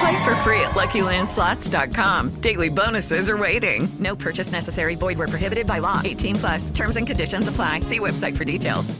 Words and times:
Play 0.00 0.24
for 0.24 0.34
free 0.42 0.60
at 0.60 0.72
LuckyLandSlots.com. 0.74 2.40
Daily 2.40 2.68
bonuses 2.68 3.28
are 3.28 3.36
waiting. 3.36 3.88
No 3.98 4.16
purchase 4.16 4.52
necessary. 4.52 4.96
Void 4.96 5.18
where 5.18 5.28
prohibited 5.28 5.66
by 5.66 5.78
law. 5.78 6.00
18 6.04 6.34
plus. 6.36 6.70
Terms 6.70 6.96
and 6.96 7.06
conditions 7.06 7.48
apply. 7.48 7.80
See 7.80 7.98
website 7.98 8.36
for 8.36 8.44
details. 8.44 8.94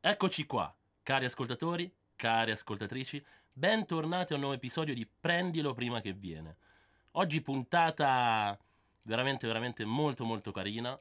Eccoci 0.00 0.46
qua, 0.46 0.72
cari 1.02 1.24
ascoltatori, 1.24 1.92
cari 2.16 2.52
ascoltatrici, 2.52 3.22
bentornati 3.52 4.32
a 4.32 4.36
un 4.36 4.42
nuovo 4.42 4.54
episodio 4.54 4.94
di 4.94 5.06
Prendilo 5.06 5.74
prima 5.74 6.00
che 6.00 6.12
viene. 6.12 6.56
Oggi 7.12 7.42
puntata 7.42 8.56
veramente 9.02 9.46
veramente 9.46 9.84
molto 9.84 10.24
molto 10.24 10.52
carina. 10.52 10.98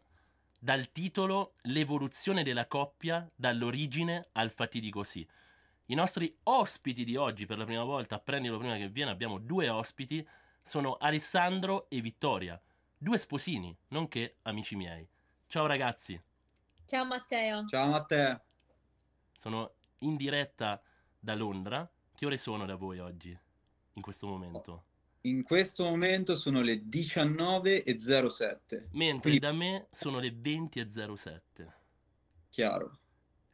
Dal 0.60 0.92
titolo 0.92 1.54
L'evoluzione 1.64 2.44
della 2.44 2.66
coppia 2.66 3.30
dall'origine 3.36 4.30
al 4.34 4.50
fatidico 4.50 5.04
sì. 5.04 5.26
I 5.90 5.96
nostri 5.96 6.38
ospiti 6.44 7.06
di 7.06 7.16
oggi, 7.16 7.46
per 7.46 7.58
la 7.58 7.64
prima 7.64 7.86
volta, 7.86 8.20
prendilo 8.20 8.58
prima 8.58 8.76
che 8.76 8.90
viene, 8.90 9.12
abbiamo 9.12 9.38
due 9.38 9.70
ospiti, 9.70 10.28
sono 10.62 10.98
Alessandro 10.98 11.90
e 11.90 12.02
Vittoria, 12.02 12.62
due 12.98 13.18
sposini, 13.18 13.74
nonché 13.90 14.40
amici 14.42 14.76
miei. 14.76 15.08
Ciao 15.48 15.66
ragazzi. 15.66 16.22
Ciao 16.86 17.06
Matteo. 17.06 17.66
Ciao 17.68 17.90
Matteo. 17.90 18.42
Sono 19.38 19.76
in 20.00 20.18
diretta 20.18 20.82
da 21.18 21.36
Londra. 21.36 21.90
Che 22.14 22.26
ore 22.26 22.36
sono 22.36 22.66
da 22.66 22.76
voi 22.76 23.00
oggi, 23.00 23.40
in 23.94 24.02
questo 24.02 24.28
momento? 24.28 24.84
In 25.22 25.44
questo 25.44 25.86
momento 25.86 26.36
sono 26.36 26.60
le 26.60 26.84
19.07. 26.84 28.88
Mentre 28.92 29.22
Quindi... 29.22 29.40
da 29.40 29.54
me 29.54 29.88
sono 29.92 30.20
le 30.20 30.32
20.07. 30.32 31.40
Chiaro. 32.50 33.00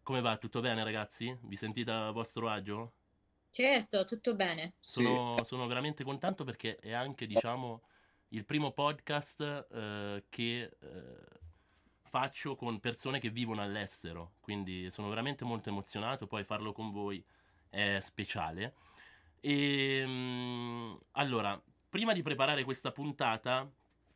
Come 0.03 0.19
va? 0.19 0.35
Tutto 0.35 0.59
bene, 0.59 0.83
ragazzi? 0.83 1.33
Vi 1.43 1.55
sentite 1.55 1.89
a 1.89 2.11
vostro 2.11 2.49
agio? 2.49 2.91
Certo, 3.49 4.03
tutto 4.03 4.35
bene. 4.35 4.73
Sono, 4.81 5.37
sì. 5.37 5.45
sono 5.45 5.65
veramente 5.65 6.03
contento 6.03 6.43
perché 6.43 6.75
è 6.75 6.91
anche, 6.91 7.25
diciamo, 7.25 7.83
il 8.29 8.43
primo 8.43 8.73
podcast 8.73 9.67
eh, 9.71 10.25
che 10.27 10.61
eh, 10.61 11.15
faccio 12.01 12.57
con 12.57 12.81
persone 12.81 13.19
che 13.19 13.29
vivono 13.29 13.61
all'estero. 13.61 14.33
Quindi 14.41 14.91
sono 14.91 15.07
veramente 15.07 15.45
molto 15.45 15.69
emozionato. 15.69 16.27
Poi 16.27 16.43
farlo 16.43 16.73
con 16.73 16.91
voi 16.91 17.23
è 17.69 17.99
speciale. 18.01 18.73
E 19.39 20.05
mh, 20.05 20.99
allora, 21.11 21.59
prima 21.87 22.11
di 22.11 22.21
preparare 22.21 22.65
questa 22.65 22.92
puntata, 22.92 23.71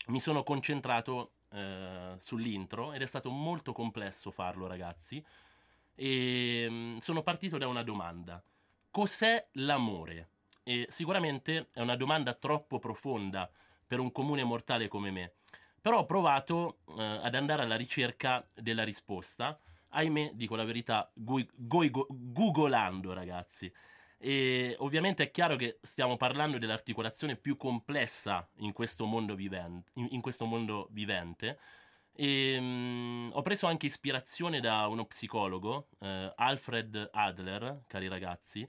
mi 0.08 0.20
sono 0.20 0.44
concentrato 0.44 1.36
eh, 1.50 2.16
sull'intro 2.18 2.92
ed 2.92 3.02
è 3.02 3.06
stato 3.06 3.30
molto 3.30 3.72
complesso 3.72 4.32
farlo, 4.32 4.68
ragazzi 4.68 5.24
e 6.00 6.62
ehm, 6.64 7.00
sono 7.00 7.24
partito 7.24 7.58
da 7.58 7.68
una 7.68 7.82
domanda. 7.82 8.42
Cos'è 8.92 9.48
l'amore? 9.54 10.30
E 10.64 10.88
sicuramente 10.90 11.68
è 11.74 11.82
una 11.82 11.96
domanda 11.96 12.34
troppo 12.34 12.78
profonda 12.78 13.50
per 13.86 14.00
un 14.00 14.12
comune 14.12 14.44
mortale 14.44 14.88
come 14.88 15.12
me. 15.12 15.34
Però 15.82 16.00
ho 16.00 16.06
provato 16.06 16.80
eh, 16.98 17.04
ad 17.04 17.34
andare 17.34 17.64
alla 17.64 17.76
ricerca 17.76 18.48
della 18.54 18.84
risposta. 18.84 19.60
Ahimè, 19.90 20.32
dico 20.34 20.56
la 20.56 20.66
verità, 20.66 21.10
gu- 21.14 21.48
gu- 21.56 21.90
gu- 21.90 22.08
googolando, 22.10 23.14
ragazzi. 23.14 23.72
E 24.20 24.76
ovviamente 24.80 25.24
è 25.24 25.32
chiaro 25.32 25.56
che 25.56 25.80
stiamo 25.82 26.18
parlando 26.18 26.58
dell'articolazione 26.58 27.38
più 27.38 27.56
complessa 27.56 28.48
in 28.58 28.74
questo 28.74 29.06
mondo, 29.06 29.36
viven- 29.36 29.84
in 29.94 30.22
questo 30.22 30.46
mondo 30.46 30.90
vivente 30.92 31.60
e, 32.20 32.58
um, 32.58 33.30
ho 33.32 33.42
preso 33.44 33.68
anche 33.68 33.86
ispirazione 33.86 34.60
da 34.60 34.88
uno 34.88 35.06
psicologo, 35.06 35.90
eh, 36.00 36.34
Alfred 36.36 37.10
Adler, 37.12 37.84
cari 37.86 38.08
ragazzi, 38.08 38.68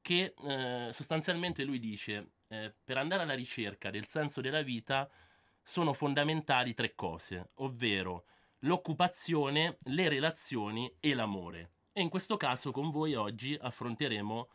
che 0.00 0.34
eh, 0.46 0.90
sostanzialmente 0.92 1.64
lui 1.64 1.80
dice, 1.80 2.34
eh, 2.46 2.72
per 2.84 2.98
andare 2.98 3.22
alla 3.22 3.34
ricerca 3.34 3.90
del 3.90 4.06
senso 4.06 4.40
della 4.40 4.62
vita 4.62 5.10
sono 5.60 5.92
fondamentali 5.92 6.72
tre 6.72 6.94
cose, 6.94 7.50
ovvero 7.54 8.26
l'occupazione, 8.60 9.78
le 9.84 10.08
relazioni 10.08 10.94
e 11.00 11.14
l'amore. 11.14 11.70
E 11.92 12.00
in 12.00 12.08
questo 12.08 12.36
caso 12.36 12.70
con 12.70 12.90
voi 12.90 13.14
oggi 13.14 13.58
affronteremo 13.60 14.48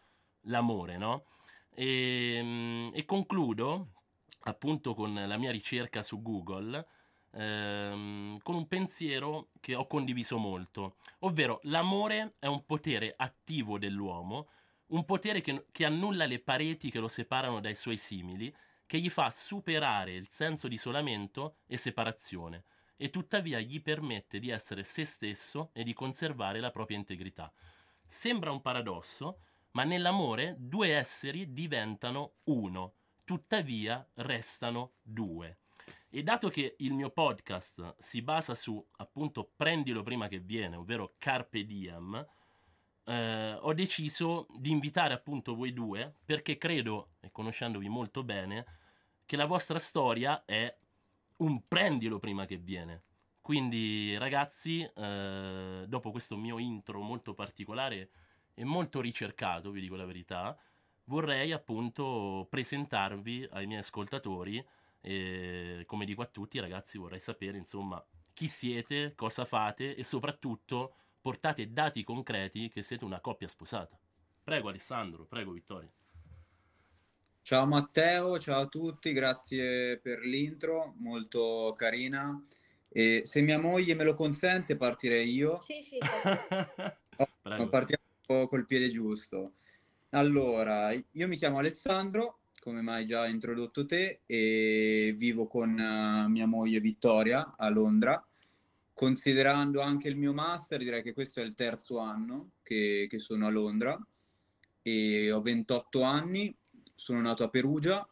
l'amore, 0.44 0.98
no? 0.98 1.26
E, 1.72 2.40
um, 2.42 2.92
e 2.94 3.04
concludo 3.04 3.96
appunto 4.44 4.94
con 4.94 5.14
la 5.14 5.38
mia 5.38 5.52
ricerca 5.52 6.02
su 6.02 6.22
Google 6.22 6.88
ehm, 7.32 8.40
con 8.42 8.56
un 8.56 8.68
pensiero 8.68 9.50
che 9.60 9.76
ho 9.76 9.88
condiviso 9.88 10.38
molto, 10.38 10.98
ovvero 11.20 11.60
l'amore 11.64 12.36
è 12.40 12.48
un 12.48 12.66
potere 12.66 13.14
attivo 13.16 13.78
dell'uomo, 13.78 14.50
un 14.88 15.06
potere 15.06 15.42
che, 15.42 15.66
che 15.72 15.86
annulla 15.86 16.26
le 16.26 16.40
pareti 16.40 16.90
che 16.90 17.00
lo 17.00 17.08
separano 17.08 17.60
dai 17.60 17.76
suoi 17.76 17.98
simili, 17.98 18.54
che 18.86 18.98
gli 18.98 19.10
fa 19.10 19.30
superare 19.30 20.14
il 20.14 20.28
senso 20.28 20.68
di 20.68 20.76
isolamento 20.76 21.58
e 21.68 21.78
separazione 21.78 22.64
e 23.02 23.10
tuttavia 23.10 23.60
gli 23.60 23.82
permette 23.82 24.40
di 24.40 24.50
essere 24.50 24.84
se 24.84 25.06
stesso 25.06 25.70
e 25.74 25.84
di 25.84 25.94
conservare 25.94 26.60
la 26.60 26.70
propria 26.70 26.98
integrità. 26.98 27.50
Sembra 28.06 28.52
un 28.52 28.62
paradosso, 28.62 29.40
ma 29.72 29.86
nell'amore 29.86 30.56
due 30.58 30.96
esseri 30.96 31.54
diventano 31.54 32.34
uno, 32.46 32.96
tuttavia 33.24 34.06
restano 34.16 34.96
due. 35.02 35.60
E 36.12 36.24
dato 36.24 36.50
che 36.50 36.76
il 36.80 36.94
mio 36.94 37.12
podcast 37.12 37.96
si 38.00 38.24
basa 38.24 38.56
su 38.56 38.84
appunto 38.98 39.52
prendilo 39.56 40.02
prima 40.02 40.28
che 40.28 40.40
viene, 40.40 40.76
ovvero 40.76 41.14
Carpe 41.20 41.66
Diem, 41.66 42.28
eh, 43.04 43.54
ho 43.54 43.74
deciso 43.76 44.48
di 44.58 44.72
invitare 44.72 45.14
appunto 45.14 45.54
voi 45.54 45.72
due 45.72 46.16
perché 46.26 46.58
credo, 46.58 47.12
e 47.20 47.30
conoscendovi 47.32 47.88
molto 47.90 48.24
bene, 48.24 48.66
che 49.24 49.36
la 49.36 49.46
vostra 49.46 49.78
storia 49.78 50.46
è 50.46 50.76
un 51.38 51.68
prendilo 51.68 52.18
prima 52.18 52.48
che 52.48 52.58
viene. 52.58 53.04
Quindi 53.40 54.18
ragazzi, 54.18 54.82
eh, 54.82 55.86
dopo 55.88 56.10
questo 56.10 56.36
mio 56.36 56.58
intro 56.58 57.02
molto 57.02 57.36
particolare 57.36 58.10
e 58.56 58.64
molto 58.64 59.00
ricercato, 59.00 59.70
vi 59.70 59.82
dico 59.82 59.96
la 59.96 60.06
verità, 60.06 60.58
vorrei 61.04 61.52
appunto 61.52 62.48
presentarvi 62.50 63.48
ai 63.52 63.68
miei 63.68 63.82
ascoltatori 63.82 64.66
e 65.02 65.84
come 65.86 66.06
dico 66.06 66.22
a 66.22 66.26
tutti, 66.28 66.60
ragazzi, 66.60 66.98
vorrei 66.98 67.20
sapere 67.20 67.58
insomma 67.58 68.04
chi 68.34 68.48
siete, 68.48 69.14
cosa 69.16 69.46
fate 69.46 69.96
e 69.96 70.04
soprattutto 70.04 70.96
portate 71.22 71.72
dati 71.72 72.04
concreti 72.04 72.70
che 72.70 72.84
siete 72.84 73.06
una 73.06 73.20
coppia 73.20 73.48
sposata. 73.48 74.00
Prego 74.44 74.70
Alessandro, 74.70 75.26
prego 75.26 75.52
Vittorio. 75.52 75.92
Ciao 77.42 77.66
Matteo, 77.66 78.38
ciao 78.40 78.62
a 78.62 78.68
tutti, 78.68 79.12
grazie 79.12 79.98
per 80.00 80.20
l'intro, 80.20 80.94
molto 80.98 81.74
carina. 81.76 82.40
E 82.88 83.22
se 83.24 83.42
mia 83.42 83.60
moglie 83.60 83.96
me 83.96 84.04
lo 84.04 84.14
consente, 84.14 84.78
partirei 84.78 85.32
io. 85.34 85.60
Sì, 85.60 85.82
sì. 85.82 85.98
oh, 87.18 87.70
partiamo 87.70 88.48
col 88.48 88.66
piede 88.66 88.90
giusto. 88.90 89.54
Allora, 90.12 90.92
io 90.92 91.28
mi 91.28 91.38
chiamo 91.38 91.60
Alessandro, 91.60 92.39
come 92.60 92.82
mai 92.82 93.06
già 93.06 93.28
introdotto 93.28 93.86
te, 93.86 94.22
e 94.26 95.14
vivo 95.18 95.48
con 95.48 95.72
uh, 95.72 96.30
mia 96.30 96.46
moglie 96.46 96.80
Vittoria 96.80 97.56
a 97.58 97.70
Londra. 97.70 98.24
Considerando 98.94 99.82
anche 99.82 100.10
il 100.10 100.18
mio 100.18 100.34
master, 100.34 100.80
direi 100.80 101.02
che 101.02 101.14
questo 101.14 101.40
è 101.40 101.44
il 101.44 101.56
terzo 101.56 102.00
anno 102.00 102.52
che, 102.64 103.08
che 103.10 103.18
sono 103.20 103.48
a 103.48 103.50
Londra 103.50 103.98
e 104.82 105.32
ho 105.32 105.42
28 105.42 106.02
anni, 106.02 106.56
sono 106.96 107.22
nato 107.22 107.44
a 107.44 107.50
Perugia, 107.50 108.08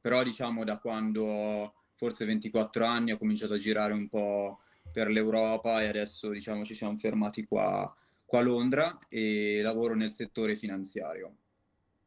però 0.00 0.22
diciamo 0.22 0.64
da 0.64 0.78
quando 0.78 1.24
ho 1.24 1.74
forse 1.94 2.24
24 2.24 2.84
anni 2.84 3.12
ho 3.12 3.18
cominciato 3.18 3.54
a 3.54 3.58
girare 3.58 3.92
un 3.92 4.08
po' 4.08 4.60
per 4.92 5.08
l'Europa 5.08 5.82
e 5.82 5.88
adesso 5.88 6.30
diciamo 6.30 6.64
ci 6.64 6.74
siamo 6.74 6.96
fermati 6.96 7.44
qua, 7.44 7.92
qua 8.24 8.38
a 8.38 8.42
Londra 8.42 8.96
e 9.08 9.60
lavoro 9.62 9.94
nel 9.94 10.10
settore 10.10 10.54
finanziario. 10.54 11.34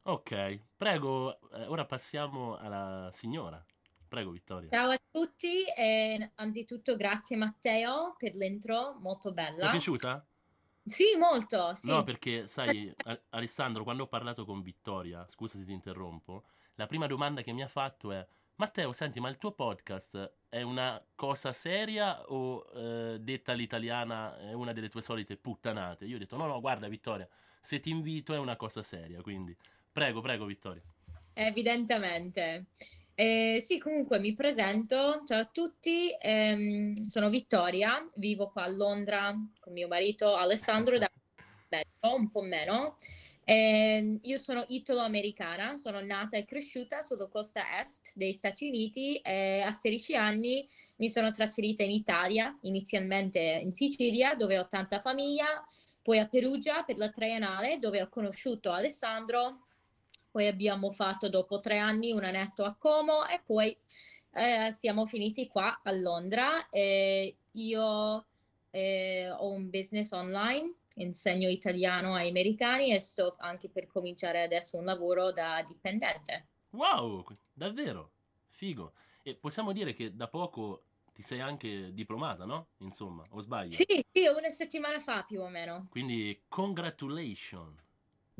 Ok, 0.04 0.60
prego, 0.76 1.40
eh, 1.52 1.68
ora 1.68 1.86
passiamo 1.86 2.58
alla 2.58 3.12
signora. 3.14 3.64
Prego 4.08 4.32
Vittoria. 4.32 4.70
Ciao 4.70 4.90
a 4.90 5.00
tutti 5.12 5.64
e 5.64 6.32
anzitutto 6.36 6.96
grazie 6.96 7.38
Matteo 7.38 8.16
per 8.18 8.36
l'intro, 8.36 8.98
molto 9.00 9.32
bella. 9.32 9.60
Ti 9.60 9.68
è 9.68 9.70
piaciuta? 9.70 10.26
Sì, 10.84 11.16
molto, 11.20 11.76
sì. 11.76 11.90
No, 11.90 12.04
perché 12.04 12.48
sai, 12.48 12.92
Alessandro, 13.30 13.84
quando 13.84 14.04
ho 14.04 14.08
parlato 14.08 14.44
con 14.44 14.64
Vittoria, 14.64 15.28
scusa 15.28 15.60
se 15.60 15.66
ti 15.66 15.72
interrompo, 15.72 16.46
la 16.76 16.88
prima 16.88 17.06
domanda 17.06 17.44
che 17.44 17.54
mi 17.54 17.62
ha 17.62 17.68
fatto 17.68 18.12
è 18.12 18.28
Matteo, 18.56 18.94
senti, 18.94 19.20
ma 19.20 19.30
il 19.30 19.38
tuo 19.38 19.52
podcast 19.52 20.34
è 20.50 20.64
una 20.64 21.04
cosa 21.16 21.54
seria 21.54 22.22
o 22.32 22.66
eh, 22.74 23.18
detta 23.20 23.52
all'italiana 23.52 24.38
è 24.38 24.54
una 24.54 24.74
delle 24.74 24.90
tue 24.90 25.02
solite 25.02 25.38
puttanate? 25.38 26.06
Io 26.06 26.16
ho 26.16 26.20
detto 26.20 26.38
no, 26.38 26.48
no, 26.48 26.60
guarda 26.60 26.88
Vittoria, 26.88 27.28
se 27.62 27.80
ti 27.80 27.92
invito 27.92 28.34
è 28.34 28.38
una 28.38 28.56
cosa 28.56 28.84
seria, 28.84 29.22
quindi 29.22 29.56
prego, 29.92 30.22
prego 30.22 30.46
Vittoria. 30.46 30.82
Evidentemente. 31.34 32.66
Eh, 33.16 33.60
sì, 33.62 33.78
comunque 33.78 34.20
mi 34.20 34.34
presento. 34.34 35.22
Ciao 35.26 35.42
a 35.42 35.46
tutti, 35.46 36.10
ehm, 36.20 36.96
sono 37.02 37.30
Vittoria, 37.30 38.10
vivo 38.16 38.50
qua 38.50 38.64
a 38.64 38.68
Londra 38.70 39.36
con 39.60 39.74
mio 39.74 39.88
marito 39.88 40.36
Alessandro 40.36 40.98
da 40.98 41.10
un 42.10 42.30
po' 42.30 42.42
meno. 42.42 42.98
Eh, 43.44 44.20
io 44.22 44.38
sono 44.38 44.66
italo-americana, 44.68 45.76
sono 45.78 46.00
nata 46.02 46.38
e 46.38 46.46
cresciuta 46.46 47.02
sulla 47.02 47.28
costa 47.28 47.80
est 47.80 48.14
degli 48.16 48.32
Stati 48.32 48.68
Uniti 48.68 49.18
e 49.18 49.62
a 49.62 49.72
16 49.72 50.16
anni 50.16 50.68
mi 50.98 51.10
sono 51.10 51.32
trasferita 51.32 51.84
in 51.84 51.92
Italia, 51.92 52.58
inizialmente 52.62 53.40
in 53.40 53.74
Sicilia 53.74 54.36
dove 54.36 54.60
ho 54.60 54.68
tanta 54.68 55.00
famiglia, 55.00 55.68
poi 56.02 56.20
a 56.20 56.28
Perugia 56.28 56.84
per 56.84 56.98
la 56.98 57.10
triennale 57.10 57.80
dove 57.80 58.02
ho 58.02 58.10
conosciuto 58.10 58.72
Alessandro 58.72 59.68
poi 60.32 60.48
abbiamo 60.48 60.90
fatto 60.90 61.30
dopo 61.30 61.60
tre 61.60 61.78
anni 61.78 62.12
un 62.12 62.24
annetto 62.24 62.64
a 62.64 62.74
Como 62.74 63.28
e 63.28 63.42
poi 63.46 63.78
eh, 64.32 64.72
siamo 64.72 65.06
finiti 65.06 65.48
qua 65.48 65.82
a 65.84 65.92
Londra. 65.92 66.70
E 66.70 67.36
io 67.52 68.26
eh, 68.72 69.30
ho 69.30 69.52
un 69.52 69.70
business 69.70 70.12
online, 70.12 70.76
insegno 70.96 71.50
italiano 71.50 72.16
ai 72.16 72.30
americani 72.30 72.94
e 72.94 73.00
sto 73.00 73.36
anche 73.40 73.70
per 73.70 73.88
cominciare 73.88 74.42
adesso 74.42 74.78
un 74.78 74.86
lavoro 74.86 75.32
da 75.32 75.64
dipendente. 75.68 76.48
Wow, 76.72 77.26
davvero, 77.52 78.12
figo. 78.50 78.94
E 79.24 79.36
possiamo 79.36 79.74
dire 79.74 79.94
che 79.94 80.16
da 80.16 80.30
poco 80.30 80.86
ti 81.14 81.22
sei 81.22 81.42
anche 81.42 81.94
diplomata, 81.94 82.46
no? 82.46 82.70
Insomma, 82.78 83.24
o 83.32 83.42
sbaglio? 83.42 83.74
Sì, 83.74 83.86
sì, 84.12 84.28
una 84.28 84.48
settimana 84.48 84.98
fa 85.00 85.24
più 85.24 85.42
o 85.42 85.50
meno. 85.50 85.88
Quindi, 85.90 86.44
congratulations. 86.48 87.91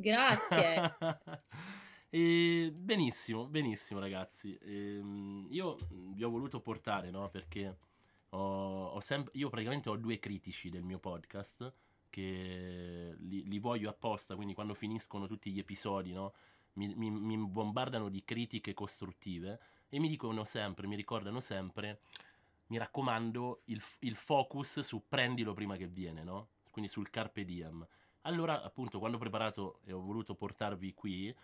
Grazie. 0.02 0.96
e 2.10 2.72
benissimo, 2.74 3.46
benissimo 3.46 4.00
ragazzi. 4.00 4.58
Ehm, 4.60 5.46
io 5.50 5.78
vi 5.90 6.24
ho 6.24 6.28
voluto 6.28 6.60
portare, 6.60 7.10
no? 7.10 7.30
Perché 7.30 7.76
ho, 8.30 8.86
ho 8.86 9.00
sempre, 9.00 9.30
io 9.36 9.48
praticamente 9.48 9.88
ho 9.88 9.96
due 9.96 10.18
critici 10.18 10.70
del 10.70 10.82
mio 10.82 10.98
podcast 10.98 11.72
che 12.10 13.14
li, 13.16 13.46
li, 13.46 13.58
voglio 13.60 13.88
apposta, 13.88 14.34
quindi 14.34 14.54
quando 14.54 14.74
finiscono 14.74 15.28
tutti 15.28 15.52
gli 15.52 15.60
episodi, 15.60 16.12
no? 16.12 16.34
Mi, 16.74 16.92
mi, 16.96 17.10
mi, 17.10 17.36
bombardano 17.36 18.08
di 18.08 18.24
critiche 18.24 18.74
costruttive 18.74 19.60
e 19.88 20.00
mi 20.00 20.08
dicono 20.08 20.44
sempre, 20.44 20.86
mi 20.88 20.96
ricordano 20.96 21.38
sempre, 21.38 22.00
mi 22.66 22.76
raccomando, 22.76 23.62
il, 23.66 23.80
il 24.00 24.16
focus 24.16 24.80
su 24.80 25.04
prendilo 25.06 25.54
prima 25.54 25.76
che 25.76 25.86
viene, 25.86 26.24
no? 26.24 26.48
Quindi 26.70 26.90
sul 26.90 27.08
carpe 27.08 27.44
diem. 27.44 27.86
Allora, 28.22 28.62
appunto, 28.62 28.98
quando 28.98 29.16
ho 29.16 29.20
preparato 29.20 29.80
e 29.84 29.92
ho 29.92 30.00
voluto 30.00 30.34
portarvi 30.34 30.94
qui, 30.94 31.34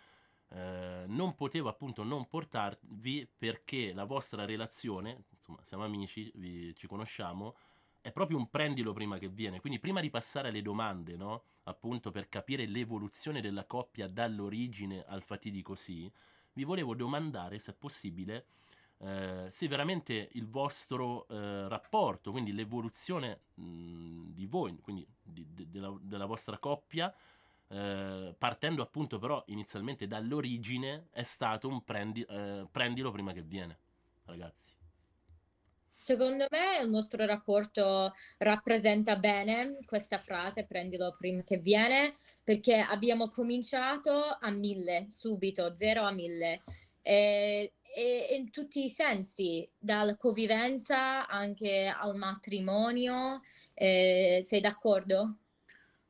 eh, 0.51 1.03
non 1.07 1.35
potevo 1.35 1.67
appunto 1.69 2.03
non 2.03 2.27
portarvi 2.27 3.27
perché 3.37 3.93
la 3.93 4.05
vostra 4.05 4.45
relazione, 4.45 5.25
insomma, 5.31 5.59
siamo 5.63 5.83
amici, 5.83 6.31
vi, 6.35 6.73
ci 6.75 6.87
conosciamo, 6.87 7.55
è 8.01 8.11
proprio 8.11 8.37
un 8.37 8.49
prendilo 8.49 8.93
prima 8.93 9.17
che 9.17 9.27
viene. 9.27 9.59
Quindi, 9.59 9.79
prima 9.79 9.99
di 9.99 10.09
passare 10.09 10.49
alle 10.49 10.61
domande, 10.61 11.17
no? 11.17 11.43
Appunto, 11.63 12.11
per 12.11 12.29
capire 12.29 12.65
l'evoluzione 12.65 13.41
della 13.41 13.65
coppia 13.65 14.07
dall'origine 14.07 15.03
al 15.05 15.21
fatidico 15.21 15.75
sì, 15.75 16.09
vi 16.53 16.63
volevo 16.63 16.95
domandare 16.95 17.59
se 17.59 17.71
è 17.71 17.75
possibile 17.75 18.45
eh, 19.01 19.47
se 19.49 19.67
veramente 19.67 20.29
il 20.33 20.47
vostro 20.47 21.27
eh, 21.29 21.67
rapporto, 21.67 22.31
quindi 22.31 22.51
l'evoluzione 22.53 23.39
mh, 23.53 24.33
di 24.33 24.45
voi, 24.45 24.77
quindi 24.81 25.07
di, 25.23 25.45
de, 25.53 25.69
della, 25.69 25.97
della, 26.01 26.25
vostra 26.25 26.57
coppia, 26.57 27.13
eh, 27.69 28.35
partendo 28.37 28.81
appunto 28.81 29.17
però 29.17 29.41
inizialmente 29.47 30.07
dall'origine, 30.07 31.07
è 31.11 31.23
stato 31.23 31.67
un 31.69 31.83
prendi, 31.83 32.23
eh, 32.23 32.67
prendilo 32.69 33.11
prima 33.11 33.31
che 33.31 33.41
viene, 33.41 33.77
ragazzi. 34.25 34.73
Secondo 36.09 36.47
me 36.49 36.81
il 36.81 36.89
nostro 36.89 37.23
rapporto 37.23 38.11
rappresenta 38.39 39.15
bene 39.15 39.77
questa 39.85 40.17
frase, 40.17 40.65
prendilo 40.65 41.15
prima 41.15 41.43
che 41.43 41.57
viene, 41.57 42.13
perché 42.43 42.79
abbiamo 42.79 43.29
cominciato 43.29 44.23
a 44.39 44.49
mille, 44.49 45.05
subito, 45.09 45.75
zero 45.75 46.01
a 46.01 46.11
mille 46.11 46.63
e, 47.01 47.73
e, 47.95 48.35
in 48.37 48.51
tutti 48.51 48.83
i 48.83 48.89
sensi, 48.89 49.67
dalla 49.77 50.15
convivenza 50.15 51.27
anche 51.27 51.87
al 51.87 52.15
matrimonio. 52.15 53.41
Eh, 53.73 54.41
sei 54.43 54.61
d'accordo? 54.61 55.37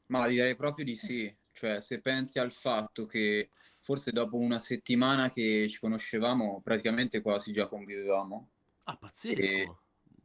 Ma 0.08 0.28
direi 0.28 0.56
proprio 0.56 0.86
di 0.86 0.96
sì. 0.96 1.34
Cioè, 1.52 1.80
se 1.80 2.00
pensi 2.00 2.40
al 2.40 2.54
fatto 2.54 3.06
che 3.06 3.50
forse 3.80 4.12
dopo 4.12 4.38
una 4.38 4.60
settimana 4.60 5.30
che 5.30 5.68
ci 5.70 5.80
conoscevamo, 5.80 6.62
praticamente 6.62 7.22
quasi 7.22 7.52
già 7.52 7.68
convivevamo. 7.68 8.50
Ah, 8.84 8.96
pazzesco! 8.98 9.42
E... 9.42 9.76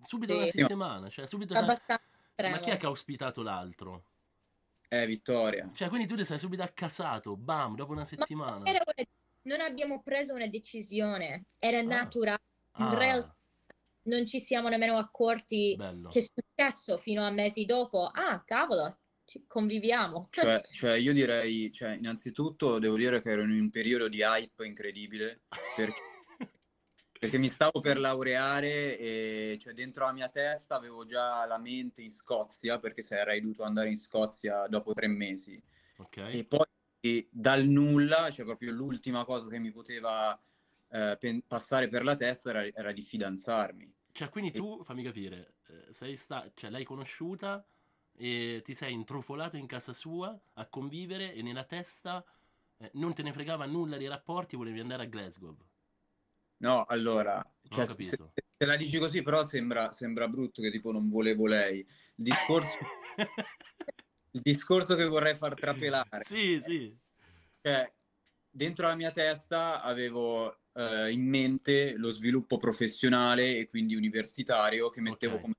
Subito 0.06 0.32
sì. 0.32 0.38
una 0.38 0.46
settimana, 0.46 1.08
cioè 1.08 1.26
subito... 1.26 1.54
Abbastanza 1.54 2.02
Ma 2.36 2.58
chi 2.58 2.70
è 2.70 2.76
che 2.76 2.86
ha 2.86 2.90
ospitato 2.90 3.42
l'altro? 3.42 4.04
Eh, 4.88 5.06
Vittoria. 5.06 5.70
Cioè, 5.74 5.88
quindi 5.88 6.06
tu 6.06 6.14
ti 6.14 6.24
sei 6.24 6.38
subito 6.38 6.62
accasato, 6.62 7.36
bam, 7.36 7.74
dopo 7.74 7.92
una 7.92 8.04
settimana. 8.04 8.58
Ma 8.58 8.68
era 8.68 8.82
una 8.84 8.94
non 9.44 9.60
abbiamo 9.60 10.02
preso 10.02 10.34
una 10.34 10.46
decisione, 10.46 11.46
era 11.58 11.78
ah. 11.78 11.82
naturale. 11.82 12.42
In 12.76 12.86
ah. 12.86 12.94
realtà 12.98 13.36
non 14.04 14.26
ci 14.26 14.40
siamo 14.40 14.68
nemmeno 14.68 14.96
accorti 14.96 15.74
Bello. 15.76 16.08
che 16.08 16.20
è 16.20 16.22
successo 16.22 16.96
fino 16.96 17.24
a 17.24 17.30
mesi 17.30 17.64
dopo. 17.64 18.10
Ah, 18.12 18.42
cavolo, 18.44 18.98
ci 19.24 19.44
conviviamo. 19.46 20.28
Cioè, 20.30 20.62
cioè, 20.72 20.96
io 20.96 21.12
direi, 21.12 21.70
cioè, 21.72 21.96
innanzitutto 21.96 22.78
devo 22.78 22.96
dire 22.96 23.22
che 23.22 23.30
ero 23.30 23.42
in 23.42 23.50
un 23.50 23.70
periodo 23.70 24.08
di 24.08 24.22
hype 24.22 24.66
incredibile 24.66 25.42
perché, 25.76 26.00
perché 27.18 27.38
mi 27.38 27.48
stavo 27.48 27.80
per 27.80 27.98
laureare 27.98 28.98
e 28.98 29.58
cioè, 29.60 29.72
dentro 29.72 30.04
la 30.06 30.12
mia 30.12 30.28
testa 30.28 30.76
avevo 30.76 31.04
già 31.04 31.44
la 31.46 31.58
mente 31.58 32.02
in 32.02 32.10
Scozia 32.10 32.78
perché 32.78 33.02
sarei 33.02 33.40
dovuto 33.40 33.62
andare 33.62 33.88
in 33.88 33.96
Scozia 33.96 34.66
dopo 34.68 34.92
tre 34.92 35.06
mesi. 35.06 35.62
Okay. 35.96 36.38
E 36.38 36.44
poi 36.44 36.66
dal 37.30 37.66
nulla, 37.66 38.30
cioè 38.30 38.44
proprio 38.44 38.72
l'ultima 38.72 39.24
cosa 39.24 39.48
che 39.48 39.58
mi 39.58 39.70
poteva 39.70 40.38
eh, 40.88 41.16
pen- 41.18 41.46
passare 41.46 41.88
per 41.88 42.02
la 42.02 42.14
testa 42.14 42.50
era, 42.50 42.66
era, 42.66 42.92
di 42.92 43.02
fidanzarmi. 43.02 43.94
Cioè, 44.12 44.28
quindi 44.28 44.52
tu, 44.52 44.82
fammi 44.84 45.02
capire, 45.02 45.56
eh, 45.66 45.92
sei 45.92 46.16
sta- 46.16 46.50
cioè, 46.54 46.70
l'hai 46.70 46.84
conosciuta 46.84 47.66
e 48.16 48.60
ti 48.64 48.74
sei 48.74 48.92
intrufolato 48.92 49.56
in 49.56 49.66
casa 49.66 49.92
sua 49.92 50.38
a 50.54 50.66
convivere 50.66 51.34
e 51.34 51.42
nella 51.42 51.64
testa 51.64 52.24
eh, 52.78 52.90
non 52.94 53.12
te 53.12 53.22
ne 53.22 53.32
fregava 53.32 53.66
nulla 53.66 53.96
dei 53.96 54.08
rapporti, 54.08 54.56
volevi 54.56 54.80
andare 54.80 55.02
a 55.02 55.06
Glasgow. 55.06 55.56
No, 56.58 56.84
allora, 56.84 57.44
cioè, 57.68 57.84
se, 57.84 57.94
se, 57.94 58.64
la 58.64 58.76
dici 58.76 58.98
così 58.98 59.22
però 59.22 59.44
sembra, 59.44 59.92
sembra 59.92 60.28
brutto 60.28 60.62
che 60.62 60.70
tipo 60.70 60.92
non 60.92 61.10
volevo 61.10 61.46
lei. 61.46 61.80
Il 61.80 61.86
discorso... 62.24 62.78
il 64.34 64.40
discorso 64.40 64.94
che 64.94 65.06
vorrei 65.06 65.34
far 65.34 65.54
trapelare. 65.54 66.22
sì, 66.24 66.60
sì. 66.62 66.96
Cioè, 67.60 67.92
dentro 68.50 68.86
la 68.86 68.96
mia 68.96 69.10
testa 69.10 69.82
avevo 69.82 70.58
eh, 70.74 71.10
in 71.10 71.26
mente 71.26 71.96
lo 71.96 72.10
sviluppo 72.10 72.58
professionale 72.58 73.56
e 73.56 73.66
quindi 73.66 73.94
universitario 73.94 74.90
che 74.90 75.00
mettevo 75.00 75.36
okay. 75.36 75.42
come 75.42 75.54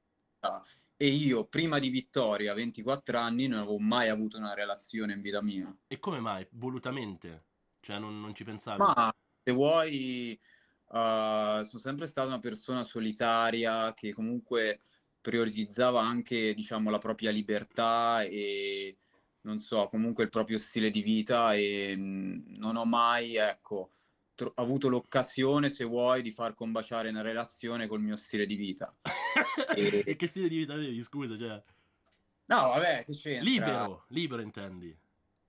e 0.98 1.08
io 1.08 1.46
prima 1.46 1.78
di 1.78 1.90
Vittoria, 1.90 2.54
a 2.54 2.56
24 2.56 3.20
anni, 3.20 3.48
non 3.48 3.60
avevo 3.60 3.80
mai 3.80 4.08
avuto 4.08 4.38
una 4.38 4.54
relazione 4.54 5.14
in 5.14 5.22
vita 5.22 5.42
mia. 5.42 5.76
E 5.88 6.00
come 6.00 6.20
mai? 6.22 6.48
Volutamente? 6.52 7.44
Cioè 7.82 8.00
non, 8.00 8.22
non 8.22 8.34
ci 8.34 8.46
pensavi? 8.46 8.78
Ma 8.80 9.14
se 9.44 9.52
vuoi, 9.52 10.40
uh, 10.86 11.64
sono 11.64 11.80
sempre 11.80 12.06
stata 12.06 12.28
una 12.28 12.40
persona 12.40 12.86
solitaria 12.86 13.94
che 13.94 14.14
comunque 14.14 14.80
prioritizzava 15.26 16.02
anche, 16.02 16.54
diciamo, 16.54 16.92
la 16.92 17.00
propria 17.00 17.32
libertà 17.32 18.22
e, 18.22 18.96
non 19.42 19.58
so, 19.58 19.88
comunque 19.88 20.24
il 20.24 20.30
proprio 20.30 20.60
stile 20.60 20.92
di 20.92 21.02
vita 21.02 21.56
e 21.56 21.96
mh, 21.98 22.58
non 22.58 22.76
ho 22.76 22.86
mai, 22.86 23.36
ecco, 23.36 23.90
tro- 24.36 24.52
avuto 24.54 24.88
l'occasione, 24.88 25.72
se 25.72 25.84
vuoi, 25.84 26.22
di 26.22 26.30
far 26.30 26.54
combaciare 26.54 27.10
una 27.10 27.24
relazione 27.24 27.88
col 27.88 28.02
mio 28.02 28.16
stile 28.16 28.46
di 28.46 28.54
vita. 28.54 28.96
e... 29.76 30.04
e... 30.06 30.16
che 30.16 30.28
stile 30.28 30.48
di 30.48 30.58
vita 30.58 30.74
avevi, 30.74 31.02
scusa? 31.02 31.36
Cioè... 31.36 31.64
No, 32.46 32.56
vabbè, 32.56 33.04
che 33.04 33.14
c'entra? 33.14 33.50
Libero, 33.50 34.06
libero 34.10 34.44
intendi. 34.44 34.96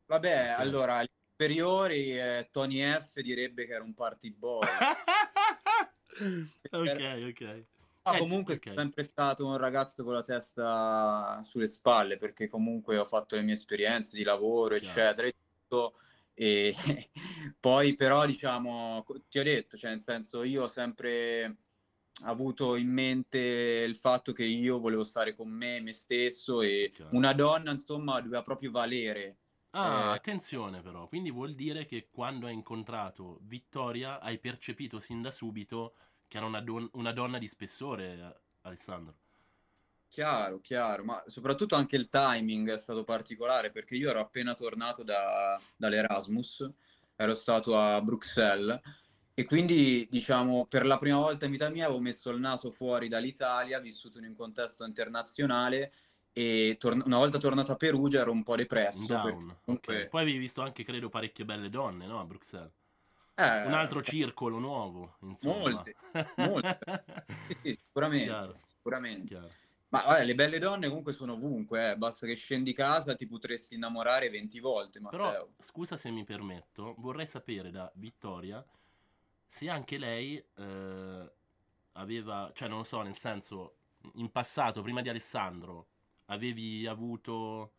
Vabbè, 0.07 0.55
okay. 0.55 0.65
allora, 0.65 0.97
agli 0.97 1.11
superiori 1.33 2.19
eh, 2.19 2.49
Tony 2.51 2.81
F 2.81 3.21
direbbe 3.21 3.67
che 3.67 3.75
era 3.75 3.85
un 3.85 3.93
party 3.93 4.31
boy. 4.31 4.65
ok, 6.71 7.27
ok. 7.29 7.65
Ah, 8.09 8.15
eh, 8.15 8.19
comunque 8.19 8.55
okay. 8.55 8.73
sono 8.73 8.85
sempre 8.85 9.03
stato 9.03 9.45
un 9.45 9.57
ragazzo 9.57 10.05
con 10.05 10.15
la 10.15 10.23
testa 10.23 11.41
sulle 11.43 11.67
spalle 11.67 12.17
perché 12.17 12.47
comunque 12.47 12.99
ho 12.99 13.05
fatto 13.05 13.35
le 13.35 13.43
mie 13.43 13.55
esperienze 13.55 14.17
di 14.17 14.23
lavoro, 14.23 14.77
Chiaro. 14.77 15.01
eccetera. 15.01 15.27
E, 15.27 15.35
tutto, 15.67 15.99
e 16.33 16.73
poi 17.59 17.97
però 17.97 18.25
diciamo, 18.25 19.05
ti 19.29 19.41
ho 19.41 19.43
detto, 19.43 19.77
cioè 19.77 19.91
nel 19.91 20.03
senso 20.03 20.45
io 20.45 20.65
ho 20.65 20.69
sempre 20.69 21.57
avuto 22.23 22.77
in 22.77 22.89
mente 22.89 23.39
il 23.39 23.97
fatto 23.97 24.33
che 24.33 24.45
io 24.45 24.79
volevo 24.79 25.03
stare 25.03 25.35
con 25.35 25.49
me, 25.49 25.81
me 25.81 25.93
stesso 25.93 26.63
e 26.63 26.93
Chiaro. 26.95 27.11
una 27.17 27.33
donna 27.33 27.73
insomma 27.73 28.21
doveva 28.21 28.43
proprio 28.43 28.71
valere. 28.71 29.39
Ah, 29.71 30.13
eh, 30.13 30.15
attenzione 30.15 30.81
però, 30.81 31.09
quindi 31.09 31.33
vuol 31.33 31.57
dire 31.57 31.87
che 31.87 32.09
quando 32.13 32.47
hai 32.47 32.55
incontrato 32.55 33.41
Vittoria 33.43 34.21
hai 34.21 34.39
percepito 34.39 35.01
sin 35.01 35.23
da 35.23 35.33
subito 35.33 35.97
che 36.37 36.43
era 36.43 36.47
una, 36.47 36.61
don- 36.61 36.89
una 36.93 37.13
donna 37.13 37.39
di 37.39 37.49
spessore, 37.49 38.41
Alessandro. 38.63 39.15
Chiaro, 40.09 40.61
chiaro, 40.61 41.03
ma 41.05 41.23
soprattutto 41.27 41.75
anche 41.75 41.97
il 41.97 42.09
timing 42.09 42.71
è 42.71 42.79
stato 42.79 43.05
particolare 43.05 43.71
perché 43.71 43.97
io 43.97 44.11
ero 44.11 44.21
appena 44.21 44.55
tornato 44.55 45.03
da, 45.03 45.61
dall'Erasmus, 45.77 46.71
ero 47.17 47.35
stato 47.35 47.77
a 47.79 48.01
Bruxelles 48.01 48.81
e 49.35 49.45
quindi 49.45 50.07
diciamo 50.11 50.67
per 50.67 50.87
la 50.87 50.97
prima 50.97 51.19
volta 51.19 51.45
in 51.45 51.51
vita 51.51 51.69
mia 51.69 51.87
avevo 51.87 52.01
messo 52.01 52.31
il 52.31 52.39
naso 52.39 52.71
fuori 52.71 53.09
dall'Italia, 53.09 53.81
vissuto 53.81 54.19
in 54.19 54.27
un 54.27 54.35
contesto 54.35 54.85
internazionale 54.85 55.93
e 56.33 56.77
tor- 56.79 57.03
una 57.05 57.19
volta 57.19 57.39
tornato 57.39 57.73
a 57.73 57.77
Perugia 57.77 58.21
ero 58.21 58.31
un 58.31 58.43
po' 58.43 58.57
depresso. 58.57 59.07
Down, 59.07 59.59
comunque... 59.65 59.95
okay. 59.95 60.09
Poi 60.09 60.23
avevi 60.23 60.39
visto 60.39 60.63
anche, 60.63 60.85
credo, 60.85 61.09
parecchie 61.09 61.45
belle 61.45 61.69
donne, 61.69 62.07
no, 62.07 62.21
a 62.21 62.25
Bruxelles? 62.25 62.73
Eh, 63.37 63.67
un 63.67 63.75
altro 63.75 64.03
circolo 64.03 64.59
nuovo, 64.59 65.17
insomma. 65.21 65.59
Molte, 65.59 65.97
molte. 66.37 66.79
sì, 67.63 67.75
sicuramente. 67.75 68.25
Chiaro. 68.25 68.61
sicuramente. 68.67 69.27
Chiaro. 69.27 69.51
Ma 69.89 70.03
vabbè, 70.03 70.25
le 70.25 70.35
belle 70.35 70.59
donne 70.59 70.89
comunque 70.89 71.13
sono 71.13 71.35
ovunque, 71.35 71.91
eh. 71.91 71.97
basta 71.97 72.27
che 72.27 72.35
scendi 72.35 72.73
casa 72.73 73.15
ti 73.15 73.27
potresti 73.27 73.75
innamorare 73.75 74.31
20 74.31 74.61
volte, 74.61 75.01
Matteo. 75.01 75.19
Però, 75.19 75.49
scusa 75.61 75.97
se 75.97 76.11
mi 76.11 76.25
permetto, 76.25 76.95
vorrei 76.99 77.27
sapere 77.27 77.71
da 77.71 77.91
Vittoria 77.95 78.65
se 79.47 79.71
anche 79.71 79.97
lei 79.97 80.37
eh, 80.37 81.33
aveva, 81.93 82.51
cioè 82.53 82.69
non 82.69 82.79
lo 82.79 82.85
so, 82.85 83.03
nel 83.03 83.17
senso, 83.17 83.77
in 84.15 84.31
passato, 84.31 84.83
prima 84.83 85.03
di 85.03 85.09
Alessandro, 85.09 85.87
avevi 86.27 86.87
avuto 86.87 87.73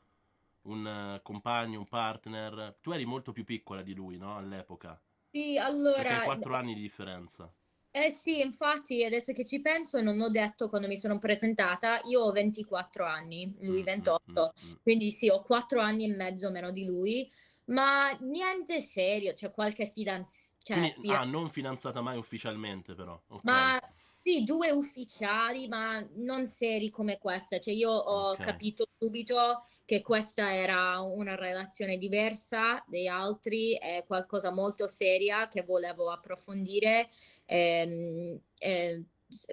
un 0.64 1.16
uh, 1.16 1.22
compagno, 1.22 1.80
un 1.80 1.88
partner. 1.88 2.78
Tu 2.82 2.92
eri 2.92 3.06
molto 3.06 3.32
più 3.32 3.44
piccola 3.44 3.82
di 3.82 3.94
lui, 3.94 4.18
no? 4.18 4.36
All'epoca. 4.38 5.00
Sì, 5.38 5.56
allora... 5.60 6.02
Perché 6.02 6.14
hai 6.14 6.26
4 6.26 6.56
anni 6.56 6.74
di 6.74 6.82
differenza. 6.82 7.54
Eh 7.92 8.10
sì, 8.10 8.42
infatti 8.42 9.04
adesso 9.04 9.34
che 9.34 9.46
ci 9.46 9.62
penso 9.62 10.02
non 10.02 10.20
ho 10.20 10.30
detto 10.30 10.68
quando 10.68 10.88
mi 10.88 10.98
sono 10.98 11.20
presentata, 11.20 12.02
io 12.06 12.22
ho 12.22 12.32
24 12.32 13.06
anni, 13.06 13.56
lui 13.62 13.84
28, 13.84 14.22
mm, 14.32 14.34
mm, 14.34 14.72
mm, 14.72 14.76
quindi 14.82 15.12
sì, 15.12 15.30
ho 15.30 15.42
4 15.42 15.80
anni 15.80 16.06
e 16.06 16.16
mezzo 16.16 16.50
meno 16.52 16.72
di 16.72 16.86
lui, 16.86 17.32
ma 17.66 18.12
niente 18.22 18.82
serio, 18.82 19.34
c'è 19.34 19.52
qualche 19.52 19.86
fidanzata. 19.86 20.56
Cioè, 20.64 20.90
fida- 20.90 21.20
ah, 21.20 21.24
non 21.24 21.50
fidanzata 21.50 22.02
mai 22.02 22.18
ufficialmente 22.18 22.94
però. 22.94 23.14
Okay. 23.28 23.40
Ma 23.44 23.80
sì, 24.22 24.44
due 24.44 24.72
ufficiali, 24.72 25.68
ma 25.68 26.06
non 26.16 26.46
seri 26.46 26.90
come 26.90 27.18
questa, 27.18 27.60
cioè 27.60 27.74
io 27.74 27.92
ho 27.92 28.32
okay. 28.32 28.46
capito 28.46 28.86
subito 28.98 29.66
che 29.88 30.02
questa 30.02 30.54
era 30.54 31.00
una 31.00 31.36
relazione 31.36 31.98
diversa 31.98 32.84
degli 32.88 33.08
altri, 33.08 33.72
è 33.78 34.04
qualcosa 34.06 34.52
molto 34.52 34.86
seria 34.90 35.48
che 35.48 35.62
volevo 35.62 36.12
approfondire. 36.12 37.08
E, 37.46 37.56
ehm, 37.56 38.40
e 38.60 39.04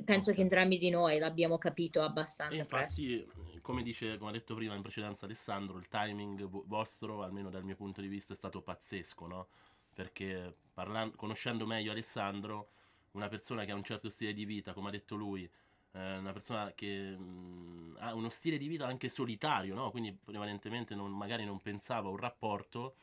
penso 0.05 0.33
che 0.33 0.41
entrambi 0.41 0.76
di 0.76 0.91
noi 0.91 1.21
l'abbiamo 1.21 1.57
capito 1.57 2.03
abbastanza. 2.03 2.53
E 2.53 2.59
infatti, 2.64 3.25
presto. 3.25 3.61
come 3.61 3.85
dice, 3.85 4.19
come 4.19 4.31
ha 4.31 4.33
detto 4.33 4.57
prima 4.57 4.75
in 4.75 4.83
precedenza 4.83 5.26
Alessandro, 5.26 5.79
il 5.79 5.87
timing 5.87 6.49
vostro, 6.67 7.23
almeno 7.23 7.49
dal 7.49 7.62
mio 7.62 7.76
punto 7.76 8.00
di 8.00 8.09
vista, 8.09 8.33
è 8.33 8.37
stato 8.37 8.61
pazzesco, 8.61 9.29
no? 9.29 9.49
Perché 9.95 10.53
parlando, 10.73 11.14
conoscendo 11.14 11.64
meglio 11.64 11.93
Alessandro, 11.93 12.71
una 13.12 13.29
persona 13.29 13.64
che 13.64 13.71
ha 13.71 13.76
un 13.76 13.85
certo 13.85 14.09
stile 14.09 14.33
di 14.33 14.45
vita, 14.45 14.73
come 14.73 14.88
ha 14.88 14.91
detto 14.91 15.14
lui, 15.14 15.49
eh, 15.95 16.17
una 16.19 16.33
persona 16.33 16.73
che 16.75 17.17
mh, 17.17 17.23
mm, 17.23 17.97
ha 17.99 18.15
uno 18.15 18.29
stile 18.29 18.59
di 18.59 18.67
vita 18.67 18.87
anche 18.87 19.09
solitario, 19.09 19.75
no? 19.75 19.91
quindi 19.91 20.13
prevalentemente 20.13 20.95
non, 20.95 21.13
magari 21.13 21.45
non 21.45 21.61
pensava 21.61 22.09
a 22.09 22.11
un 22.11 22.17
rapporto, 22.17 22.97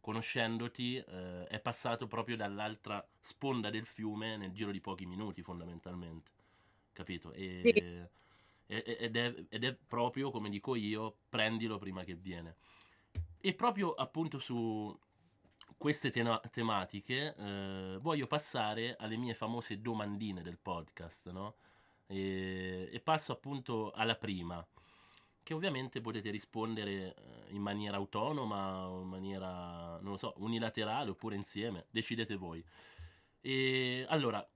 conoscendoti 0.00 0.96
eh, 0.96 1.44
è 1.46 1.60
passato 1.60 2.06
proprio 2.06 2.36
dall'altra 2.36 3.06
sponda 3.20 3.68
del 3.70 3.86
fiume 3.86 4.36
nel 4.36 4.52
giro 4.52 4.70
di 4.70 4.80
pochi 4.80 5.04
minuti 5.04 5.42
fondamentalmente, 5.42 6.30
capito? 6.92 7.32
E, 7.32 7.60
sì. 7.62 8.74
ed, 8.74 9.16
è, 9.16 9.34
ed 9.48 9.64
è 9.64 9.74
proprio, 9.74 10.30
come 10.30 10.48
dico 10.48 10.74
io, 10.74 11.16
prendilo 11.28 11.78
prima 11.78 12.04
che 12.04 12.14
viene. 12.14 12.56
E 13.40 13.54
proprio 13.54 13.92
appunto 13.92 14.38
su 14.38 14.96
queste 15.76 16.10
te- 16.10 16.40
tematiche 16.50 17.34
eh, 17.36 17.98
voglio 18.00 18.26
passare 18.26 18.96
alle 18.98 19.16
mie 19.16 19.34
famose 19.34 19.80
domandine 19.80 20.42
del 20.42 20.58
podcast, 20.58 21.30
no? 21.30 21.56
E, 22.08 22.88
e 22.90 23.00
passo 23.00 23.32
appunto 23.32 23.92
alla 23.92 24.16
prima, 24.16 24.66
che 25.42 25.54
ovviamente 25.54 26.00
potete 26.00 26.30
rispondere 26.30 27.14
eh, 27.14 27.14
in 27.54 27.62
maniera 27.62 27.96
autonoma 27.96 28.86
in 29.00 29.08
maniera, 29.08 29.98
non 30.00 30.12
lo 30.12 30.16
so, 30.16 30.34
unilaterale 30.38 31.10
oppure 31.10 31.36
insieme, 31.36 31.86
decidete 31.90 32.36
voi. 32.36 32.64
E 33.40 34.04
allora, 34.08 34.46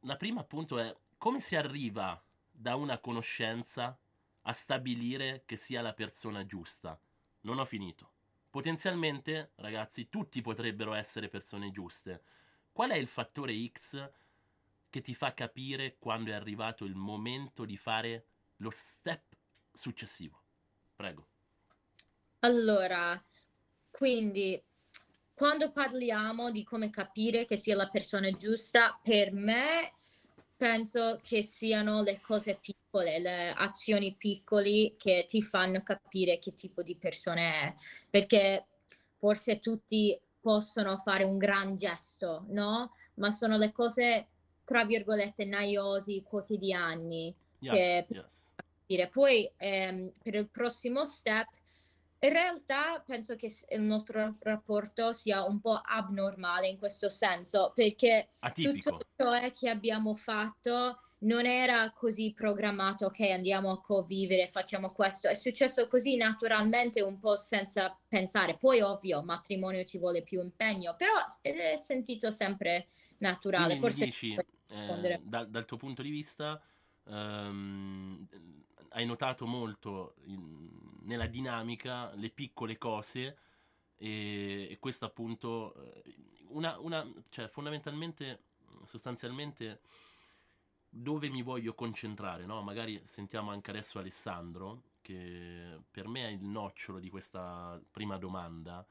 la 0.00 0.16
prima 0.16 0.40
appunto 0.40 0.78
è 0.78 0.96
come 1.16 1.40
si 1.40 1.54
arriva 1.54 2.20
da 2.50 2.74
una 2.74 2.98
conoscenza 2.98 3.96
a 4.42 4.52
stabilire 4.52 5.44
che 5.46 5.56
sia 5.56 5.82
la 5.82 5.92
persona 5.92 6.44
giusta? 6.44 6.98
Non 7.42 7.58
ho 7.58 7.64
finito. 7.64 8.10
Potenzialmente, 8.50 9.52
ragazzi, 9.56 10.08
tutti 10.08 10.40
potrebbero 10.40 10.94
essere 10.94 11.28
persone 11.28 11.70
giuste. 11.70 12.22
Qual 12.72 12.90
è 12.90 12.96
il 12.96 13.06
fattore 13.06 13.54
X 13.68 14.10
che 14.92 15.00
ti 15.00 15.14
fa 15.14 15.32
capire 15.32 15.96
quando 15.98 16.32
è 16.32 16.34
arrivato 16.34 16.84
il 16.84 16.94
momento 16.94 17.64
di 17.64 17.78
fare 17.78 18.26
lo 18.56 18.68
step 18.68 19.22
successivo. 19.72 20.38
Prego. 20.94 21.28
Allora, 22.40 23.20
quindi 23.90 24.62
quando 25.32 25.72
parliamo 25.72 26.50
di 26.50 26.62
come 26.62 26.90
capire 26.90 27.46
che 27.46 27.56
sia 27.56 27.74
la 27.74 27.88
persona 27.88 28.30
giusta, 28.32 29.00
per 29.02 29.32
me 29.32 29.94
penso 30.58 31.18
che 31.22 31.40
siano 31.40 32.02
le 32.02 32.20
cose 32.20 32.58
piccole, 32.60 33.18
le 33.18 33.50
azioni 33.50 34.14
piccole 34.14 34.94
che 34.98 35.24
ti 35.26 35.40
fanno 35.40 35.82
capire 35.82 36.38
che 36.38 36.52
tipo 36.52 36.82
di 36.82 36.96
persona 36.96 37.40
è, 37.40 37.74
perché 38.10 38.66
forse 39.16 39.58
tutti 39.58 40.20
possono 40.38 40.98
fare 40.98 41.24
un 41.24 41.38
gran 41.38 41.78
gesto, 41.78 42.44
no? 42.48 42.92
Ma 43.14 43.30
sono 43.30 43.56
le 43.56 43.72
cose 43.72 44.26
tra 44.64 44.84
virgolette 44.84 45.44
noiosi 45.44 46.22
quotidiani 46.22 47.34
yes, 47.58 47.72
che 47.74 48.06
yes. 48.86 49.08
poi 49.10 49.50
ehm, 49.56 50.12
per 50.22 50.34
il 50.34 50.48
prossimo 50.48 51.04
step 51.04 51.48
in 52.20 52.32
realtà 52.32 53.02
penso 53.04 53.34
che 53.34 53.52
il 53.70 53.80
nostro 53.80 54.36
rapporto 54.40 55.12
sia 55.12 55.44
un 55.44 55.60
po' 55.60 55.80
abnormale 55.82 56.68
in 56.68 56.78
questo 56.78 57.08
senso 57.08 57.72
perché 57.74 58.28
Atipico. 58.40 58.90
tutto 58.90 59.06
ciò 59.16 59.50
che 59.50 59.68
abbiamo 59.68 60.14
fatto 60.14 61.00
non 61.22 61.46
era 61.46 61.92
così 61.92 62.32
programmato 62.32 63.08
che 63.10 63.24
okay, 63.24 63.36
andiamo 63.36 63.70
a 63.70 63.80
convivere, 63.80 64.46
facciamo 64.46 64.92
questo, 64.92 65.28
è 65.28 65.34
successo 65.34 65.86
così 65.88 66.16
naturalmente 66.16 67.00
un 67.00 67.18
po' 67.18 67.36
senza 67.36 67.96
pensare. 68.08 68.56
Poi 68.56 68.80
ovvio, 68.80 69.22
matrimonio 69.22 69.84
ci 69.84 69.98
vuole 69.98 70.22
più 70.22 70.40
impegno, 70.40 70.94
però 70.96 71.12
è 71.40 71.76
sentito 71.76 72.30
sempre 72.30 72.88
naturale. 73.22 73.78
Quindi 73.78 73.80
Forse 73.80 74.04
dici, 74.04 74.34
eh, 74.34 75.20
dal, 75.22 75.48
dal, 75.48 75.64
tuo 75.64 75.76
punto 75.76 76.02
di 76.02 76.10
vista, 76.10 76.60
ehm, 77.04 78.26
hai 78.90 79.06
notato 79.06 79.46
molto 79.46 80.16
in, 80.24 80.68
nella 81.02 81.26
dinamica 81.26 82.12
le 82.14 82.28
piccole 82.28 82.76
cose 82.76 83.38
e, 83.96 84.68
e 84.70 84.78
questo 84.78 85.06
appunto, 85.06 85.74
eh, 85.74 86.14
una, 86.48 86.78
una, 86.78 87.10
cioè 87.30 87.48
fondamentalmente, 87.48 88.42
sostanzialmente, 88.84 89.80
dove 90.88 91.30
mi 91.30 91.42
voglio 91.42 91.74
concentrare, 91.74 92.44
no? 92.44 92.60
Magari 92.60 93.00
sentiamo 93.04 93.50
anche 93.50 93.70
adesso 93.70 93.98
Alessandro, 93.98 94.82
che 95.00 95.80
per 95.90 96.08
me 96.08 96.26
è 96.26 96.30
il 96.30 96.44
nocciolo 96.44 96.98
di 96.98 97.08
questa 97.08 97.80
prima 97.90 98.18
domanda. 98.18 98.86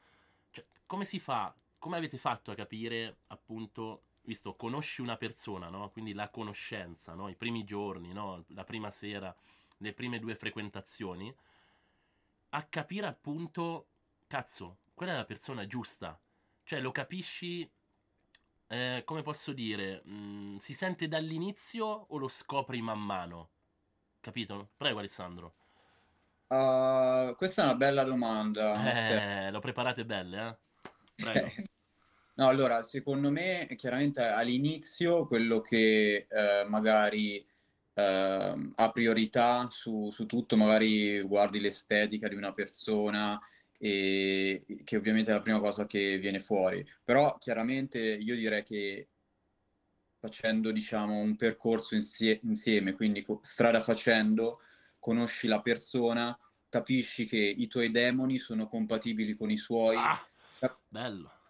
Cioè, 0.50 0.66
come 0.86 1.04
si 1.04 1.20
fa 1.20 1.54
come 1.82 1.96
avete 1.96 2.16
fatto 2.16 2.52
a 2.52 2.54
capire, 2.54 3.22
appunto, 3.26 4.04
visto, 4.24 4.54
conosci 4.54 5.00
una 5.00 5.16
persona, 5.16 5.68
no? 5.68 5.90
Quindi 5.90 6.12
la 6.12 6.28
conoscenza, 6.28 7.14
no? 7.14 7.28
I 7.28 7.36
primi 7.36 7.64
giorni, 7.64 8.12
no? 8.12 8.44
La 8.48 8.64
prima 8.64 8.90
sera, 8.90 9.34
le 9.78 9.92
prime 9.92 10.18
due 10.18 10.34
frequentazioni, 10.34 11.34
a 12.50 12.62
capire 12.64 13.06
appunto, 13.06 13.86
cazzo, 14.26 14.78
quella 14.94 15.12
è 15.12 15.16
la 15.16 15.24
persona 15.24 15.66
giusta. 15.66 16.18
Cioè, 16.64 16.80
lo 16.80 16.92
capisci, 16.92 17.68
eh, 18.68 19.02
come 19.04 19.22
posso 19.22 19.52
dire, 19.52 20.02
mh, 20.04 20.14
mm, 20.14 20.56
si 20.56 20.74
sente 20.74 21.08
dall'inizio 21.08 21.86
o 21.86 22.16
lo 22.18 22.28
scopri 22.28 22.80
man 22.80 23.00
mano? 23.00 23.50
Capito? 24.20 24.70
Prego, 24.76 24.98
Alessandro. 25.00 25.54
Uh, 26.46 27.34
questa 27.34 27.62
è 27.62 27.64
una 27.64 27.74
bella 27.74 28.04
domanda. 28.04 29.46
Eh, 29.46 29.50
l'ho 29.50 29.60
preparate 29.60 30.04
belle, 30.04 30.48
eh? 30.48 30.90
Prego. 31.16 31.52
no, 32.42 32.48
allora, 32.48 32.82
secondo 32.82 33.30
me, 33.30 33.68
chiaramente 33.76 34.22
all'inizio 34.22 35.26
quello 35.26 35.60
che 35.60 36.26
eh, 36.28 36.64
magari 36.66 37.36
eh, 37.94 38.72
ha 38.74 38.90
priorità 38.90 39.68
su, 39.70 40.10
su, 40.10 40.26
tutto, 40.26 40.56
magari 40.56 41.20
guardi 41.22 41.60
l'estetica 41.60 42.28
di 42.28 42.34
una 42.34 42.52
persona, 42.52 43.40
e 43.78 44.64
che 44.84 44.96
ovviamente 44.96 45.30
è 45.30 45.34
la 45.34 45.40
prima 45.40 45.60
cosa 45.60 45.86
che 45.86 46.18
viene 46.18 46.40
fuori. 46.40 46.84
Però 47.04 47.36
chiaramente 47.38 47.98
io 48.00 48.34
direi 48.34 48.62
che 48.62 49.08
facendo, 50.18 50.70
diciamo, 50.70 51.18
un 51.18 51.36
percorso 51.36 51.94
insie- 51.94 52.40
insieme, 52.42 52.92
quindi 52.92 53.24
strada 53.40 53.80
facendo, 53.80 54.60
conosci 54.98 55.46
la 55.46 55.60
persona, 55.60 56.36
capisci 56.68 57.26
che 57.26 57.36
i 57.36 57.66
tuoi 57.66 57.90
demoni 57.90 58.38
sono 58.38 58.68
compatibili 58.68 59.34
con 59.34 59.50
i 59.50 59.56
suoi. 59.56 59.96
Ah, 59.96 60.24
bello. 60.88 61.41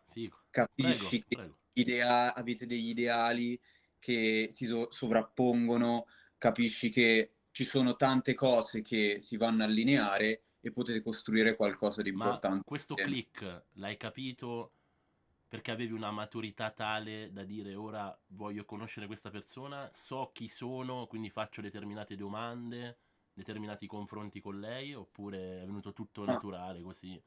Capisci 0.53 1.25
prego, 1.27 1.59
che 1.73 1.81
Idea- 1.81 2.35
avete 2.35 2.67
degli 2.67 2.91
ideali 2.91 3.59
che 3.99 4.49
si 4.51 4.67
so- 4.67 4.91
sovrappongono, 4.91 6.07
capisci 6.37 6.91
che 6.91 7.37
ci 7.51 7.65
sono 7.65 7.97
tante 7.97 8.35
cose 8.35 8.83
che 8.83 9.21
si 9.21 9.37
vanno 9.39 9.63
a 9.63 9.67
allineare 9.67 10.43
e 10.61 10.71
potete 10.71 11.03
costruire 11.03 11.57
qualcosa 11.57 12.03
di 12.03 12.11
importante. 12.11 12.57
Ma 12.57 12.63
questo 12.65 12.95
click 12.95 13.65
l'hai 13.73 13.97
capito 13.97 14.73
perché 15.49 15.71
avevi 15.71 15.93
una 15.93 16.11
maturità 16.11 16.71
tale 16.71 17.31
da 17.33 17.45
dire 17.45 17.75
ora 17.75 18.17
voglio 18.29 18.65
conoscere 18.65 19.07
questa 19.07 19.31
persona, 19.31 19.91
so 19.93 20.31
chi 20.33 20.49
sono, 20.49 21.07
quindi 21.07 21.31
faccio 21.31 21.61
determinate 21.61 22.17
domande, 22.17 22.99
determinati 23.33 23.87
confronti 23.87 24.41
con 24.41 24.61
lei, 24.61 24.95
oppure 24.95 25.63
è 25.63 25.65
venuto 25.67 25.93
tutto 25.93 26.25
naturale 26.25 26.81
così? 26.81 27.23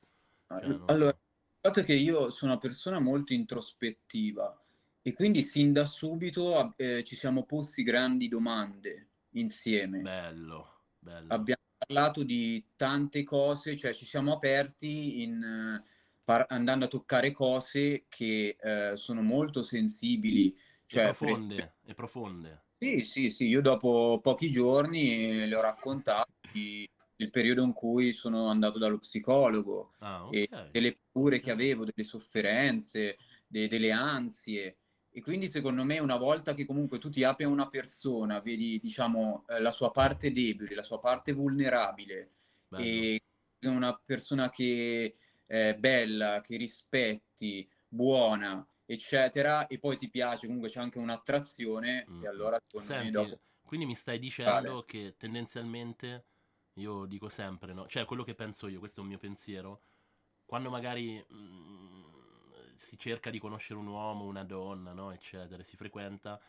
Cioè, 0.47 0.79
allora, 0.85 1.17
fatto 1.65 1.79
è 1.79 1.83
che 1.83 1.93
io 1.93 2.29
sono 2.29 2.51
una 2.51 2.59
persona 2.59 2.99
molto 2.99 3.33
introspettiva 3.33 4.63
e 5.01 5.13
quindi 5.13 5.41
sin 5.41 5.73
da 5.73 5.85
subito 5.85 6.75
eh, 6.77 7.03
ci 7.03 7.15
siamo 7.15 7.43
posti 7.43 7.81
grandi 7.81 8.27
domande 8.27 9.07
insieme. 9.31 10.01
Bello, 10.01 10.81
bello. 10.99 11.33
Abbiamo 11.33 11.61
parlato 11.75 12.23
di 12.23 12.63
tante 12.75 13.23
cose, 13.23 13.75
cioè 13.75 13.95
ci 13.95 14.05
siamo 14.05 14.33
aperti 14.33 15.23
in 15.23 15.83
par- 16.23 16.45
andando 16.49 16.85
a 16.85 16.87
toccare 16.87 17.31
cose 17.31 18.05
che 18.09 18.55
eh, 18.59 18.95
sono 18.95 19.21
molto 19.23 19.63
sensibili. 19.63 20.55
Cioè, 20.85 21.01
e 21.01 21.05
profonde, 21.05 21.55
es- 21.55 21.89
e 21.89 21.93
profonde. 21.95 22.63
Sì, 22.77 23.03
sì, 23.05 23.29
sì, 23.31 23.47
io 23.47 23.61
dopo 23.61 24.19
pochi 24.21 24.51
giorni 24.51 25.47
le 25.47 25.55
ho 25.55 25.61
raccontati 25.61 26.87
il 27.17 27.29
periodo 27.29 27.63
in 27.63 27.73
cui 27.73 28.11
sono 28.11 28.47
andato 28.47 28.77
dallo 28.77 28.97
psicologo 28.97 29.93
ah, 29.99 30.25
okay. 30.25 30.43
e 30.43 30.49
delle 30.71 30.97
paure 31.11 31.39
che 31.39 31.51
avevo, 31.51 31.85
delle 31.85 32.07
sofferenze, 32.07 33.17
de- 33.47 33.67
delle 33.67 33.91
ansie. 33.91 34.77
E 35.09 35.21
quindi 35.21 35.47
secondo 35.47 35.85
me 35.85 35.99
una 35.99 36.17
volta 36.17 36.53
che 36.53 36.65
comunque 36.65 36.97
tu 36.97 37.09
ti 37.09 37.23
apri 37.23 37.45
a 37.45 37.47
una 37.47 37.69
persona, 37.69 38.41
vedi 38.41 38.79
diciamo 38.79 39.45
eh, 39.47 39.61
la 39.61 39.71
sua 39.71 39.91
parte 39.91 40.31
debole, 40.31 40.75
la 40.75 40.83
sua 40.83 40.99
parte 40.99 41.31
vulnerabile 41.31 42.31
Bello. 42.67 42.83
e 42.83 43.21
una 43.61 43.97
persona 44.03 44.49
che 44.49 45.15
eh, 45.45 45.75
bella, 45.77 46.41
che 46.41 46.57
rispetti, 46.57 47.67
buona, 47.87 48.67
eccetera, 48.85 49.67
e 49.67 49.79
poi 49.79 49.97
ti 49.97 50.09
piace, 50.09 50.45
comunque 50.45 50.69
c'è 50.69 50.79
anche 50.79 50.99
un'attrazione, 50.99 52.05
mm. 52.09 52.23
e 52.23 52.27
allora 52.27 52.61
Senti, 52.77 53.11
dopo... 53.11 53.39
quindi 53.63 53.85
mi 53.85 53.95
stai 53.95 54.19
dicendo 54.19 54.51
vale. 54.51 54.85
che 54.85 55.15
tendenzialmente, 55.17 56.25
io 56.75 57.05
dico 57.05 57.29
sempre, 57.29 57.73
no? 57.73 57.87
cioè 57.87 58.05
quello 58.05 58.23
che 58.23 58.35
penso 58.35 58.67
io, 58.67 58.79
questo 58.79 58.99
è 58.99 59.03
un 59.03 59.09
mio 59.09 59.17
pensiero, 59.17 59.81
quando 60.45 60.69
magari 60.69 61.23
mh, 61.27 61.35
mm, 61.35 62.03
si 62.75 62.97
cerca 62.97 63.29
di 63.29 63.39
conoscere 63.39 63.79
un 63.79 63.87
uomo, 63.87 64.25
una 64.25 64.43
donna, 64.43 64.93
no? 64.93 65.11
eccetera, 65.11 65.63
si 65.63 65.75
frequenta, 65.75 66.39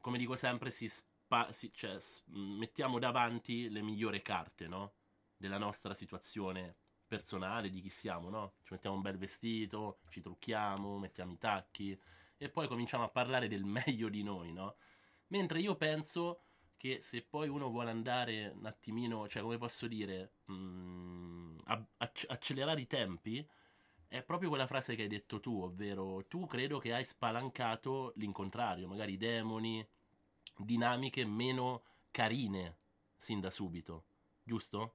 come 0.00 0.18
dico 0.18 0.36
sempre, 0.36 0.70
si 0.70 0.88
spa- 0.88 1.50
si, 1.52 1.72
cioè, 1.72 1.98
s- 2.00 2.22
mettiamo 2.26 2.98
davanti 2.98 3.68
le 3.68 3.82
migliori 3.82 4.22
carte, 4.22 4.68
no? 4.68 4.94
Della 5.36 5.58
nostra 5.58 5.94
situazione 5.94 6.76
personale 7.06 7.70
di 7.70 7.80
chi 7.80 7.90
siamo, 7.90 8.30
no? 8.30 8.54
Ci 8.62 8.72
mettiamo 8.72 8.96
un 8.96 9.02
bel 9.02 9.18
vestito, 9.18 10.00
ci 10.08 10.20
trucchiamo, 10.20 10.98
mettiamo 10.98 11.32
i 11.32 11.38
tacchi 11.38 11.98
e 12.36 12.48
poi 12.50 12.68
cominciamo 12.68 13.04
a 13.04 13.08
parlare 13.08 13.48
del 13.48 13.64
meglio 13.66 14.08
di 14.08 14.22
noi, 14.22 14.52
no? 14.52 14.76
Mentre 15.28 15.60
io 15.60 15.74
penso 15.76 16.45
che 16.86 17.00
se 17.00 17.22
poi 17.22 17.48
uno 17.48 17.68
vuole 17.68 17.90
andare 17.90 18.52
un 18.56 18.66
attimino, 18.66 19.28
cioè 19.28 19.42
come 19.42 19.58
posso 19.58 19.86
dire, 19.86 20.32
mh, 20.44 20.54
mm, 20.54 21.58
acc- 21.98 22.26
accelerare 22.28 22.80
i 22.80 22.86
tempi, 22.86 23.46
è 24.08 24.22
proprio 24.22 24.48
quella 24.48 24.66
frase 24.66 24.94
che 24.94 25.02
hai 25.02 25.08
detto 25.08 25.40
tu, 25.40 25.62
ovvero 25.62 26.24
tu 26.26 26.46
credo 26.46 26.78
che 26.78 26.94
hai 26.94 27.04
spalancato 27.04 28.12
l'incontrario, 28.16 28.86
magari 28.86 29.16
demoni, 29.16 29.86
dinamiche 30.56 31.24
meno 31.24 31.82
carine 32.10 32.78
sin 33.16 33.40
da 33.40 33.50
subito, 33.50 34.04
giusto? 34.42 34.94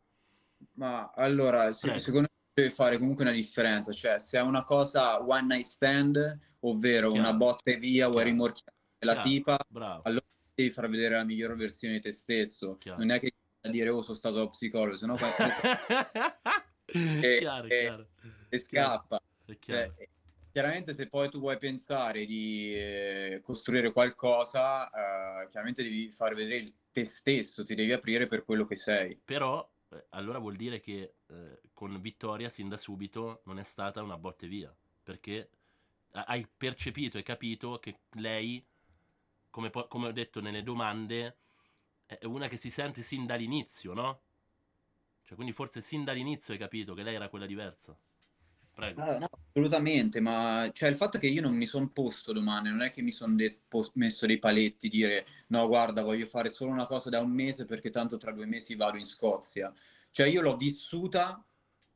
Ma 0.73 1.11
allora, 1.15 1.71
se, 1.71 1.99
secondo 1.99 2.29
me 2.31 2.61
devi 2.61 2.73
fare 2.73 2.97
comunque 2.97 3.23
una 3.23 3.33
differenza, 3.33 3.91
cioè 3.91 4.17
se 4.17 4.37
è 4.37 4.41
una 4.41 4.63
cosa 4.63 5.21
one 5.21 5.43
night 5.43 5.65
stand, 5.65 6.39
ovvero 6.61 7.09
Chiaro. 7.09 7.27
una 7.27 7.33
botta 7.33 7.71
e 7.71 7.77
via, 7.77 8.07
vuoi 8.07 8.25
rimorchiare 8.25 8.77
la 8.99 9.17
tipa, 9.17 9.57
Bravo. 9.67 10.03
allora 10.03 10.25
devi 10.61 10.73
far 10.73 10.89
vedere 10.89 11.15
la 11.15 11.23
migliore 11.23 11.55
versione 11.55 11.95
di 11.95 12.01
te 12.01 12.11
stesso. 12.11 12.77
Chiaro. 12.77 12.99
Non 12.99 13.11
è 13.11 13.19
che 13.19 13.33
a 13.61 13.69
dire 13.69 13.89
oh 13.89 14.01
sono 14.01 14.15
stato 14.15 14.47
psicologo, 14.49 14.95
sennò 14.95 15.15
fai 15.17 15.31
e, 16.85 17.37
chiaro, 17.39 17.67
e, 17.67 17.79
chiaro. 17.79 18.07
e 18.49 18.59
scappa. 18.59 19.21
Cioè, 19.59 19.91
chiaramente 20.51 20.93
se 20.93 21.07
poi 21.07 21.29
tu 21.29 21.39
vuoi 21.39 21.57
pensare 21.57 22.25
di 22.25 22.73
eh, 22.73 23.39
costruire 23.43 23.91
qualcosa, 23.91 24.89
eh, 24.89 25.47
chiaramente 25.47 25.83
devi 25.83 26.11
far 26.11 26.33
vedere 26.33 26.65
te 26.91 27.05
stesso, 27.05 27.63
ti 27.63 27.75
devi 27.75 27.91
aprire 27.91 28.27
per 28.27 28.43
quello 28.43 28.65
che 28.65 28.75
sei. 28.75 29.19
Però 29.23 29.69
eh, 29.89 30.05
allora 30.09 30.39
vuol 30.39 30.55
dire 30.55 30.79
che 30.79 31.15
eh, 31.27 31.61
con 31.73 31.99
Vittoria 32.01 32.49
sin 32.49 32.69
da 32.69 32.77
subito 32.77 33.41
non 33.45 33.59
è 33.59 33.63
stata 33.63 34.01
una 34.01 34.17
botte 34.17 34.47
via, 34.47 34.73
perché 35.03 35.49
hai 36.11 36.45
percepito 36.57 37.17
e 37.17 37.23
capito 37.23 37.79
che 37.79 37.99
lei, 38.11 38.63
come, 39.51 39.69
come 39.69 40.07
ho 40.07 40.11
detto 40.11 40.41
nelle 40.41 40.63
domande, 40.63 41.37
è 42.05 42.25
una 42.25 42.47
che 42.47 42.57
si 42.57 42.71
sente 42.71 43.03
sin 43.03 43.27
dall'inizio, 43.27 43.93
no? 43.93 44.21
Cioè, 45.23 45.35
quindi 45.35 45.53
forse 45.53 45.81
sin 45.81 46.03
dall'inizio 46.03 46.53
hai 46.53 46.59
capito 46.59 46.93
che 46.93 47.03
lei 47.03 47.15
era 47.15 47.29
quella 47.29 47.45
diversa. 47.45 47.95
Prego. 48.73 49.01
Ah, 49.01 49.17
no, 49.17 49.27
assolutamente, 49.49 50.19
ma 50.21 50.69
cioè, 50.73 50.89
il 50.89 50.95
fatto 50.95 51.19
che 51.19 51.27
io 51.27 51.41
non 51.41 51.55
mi 51.55 51.65
sono 51.65 51.89
posto 51.89 52.31
domande, 52.31 52.69
non 52.69 52.81
è 52.81 52.89
che 52.89 53.01
mi 53.01 53.11
sono 53.11 53.35
de- 53.35 53.61
messo 53.93 54.25
dei 54.25 54.39
paletti, 54.39 54.89
dire 54.89 55.25
no, 55.47 55.67
guarda, 55.67 56.01
voglio 56.01 56.25
fare 56.25 56.49
solo 56.49 56.71
una 56.71 56.87
cosa 56.87 57.09
da 57.09 57.19
un 57.19 57.31
mese 57.31 57.65
perché 57.65 57.89
tanto 57.89 58.17
tra 58.17 58.31
due 58.31 58.45
mesi 58.45 58.75
vado 58.75 58.97
in 58.97 59.05
Scozia. 59.05 59.73
Cioè, 60.09 60.27
io 60.27 60.41
l'ho 60.41 60.55
vissuta 60.55 61.45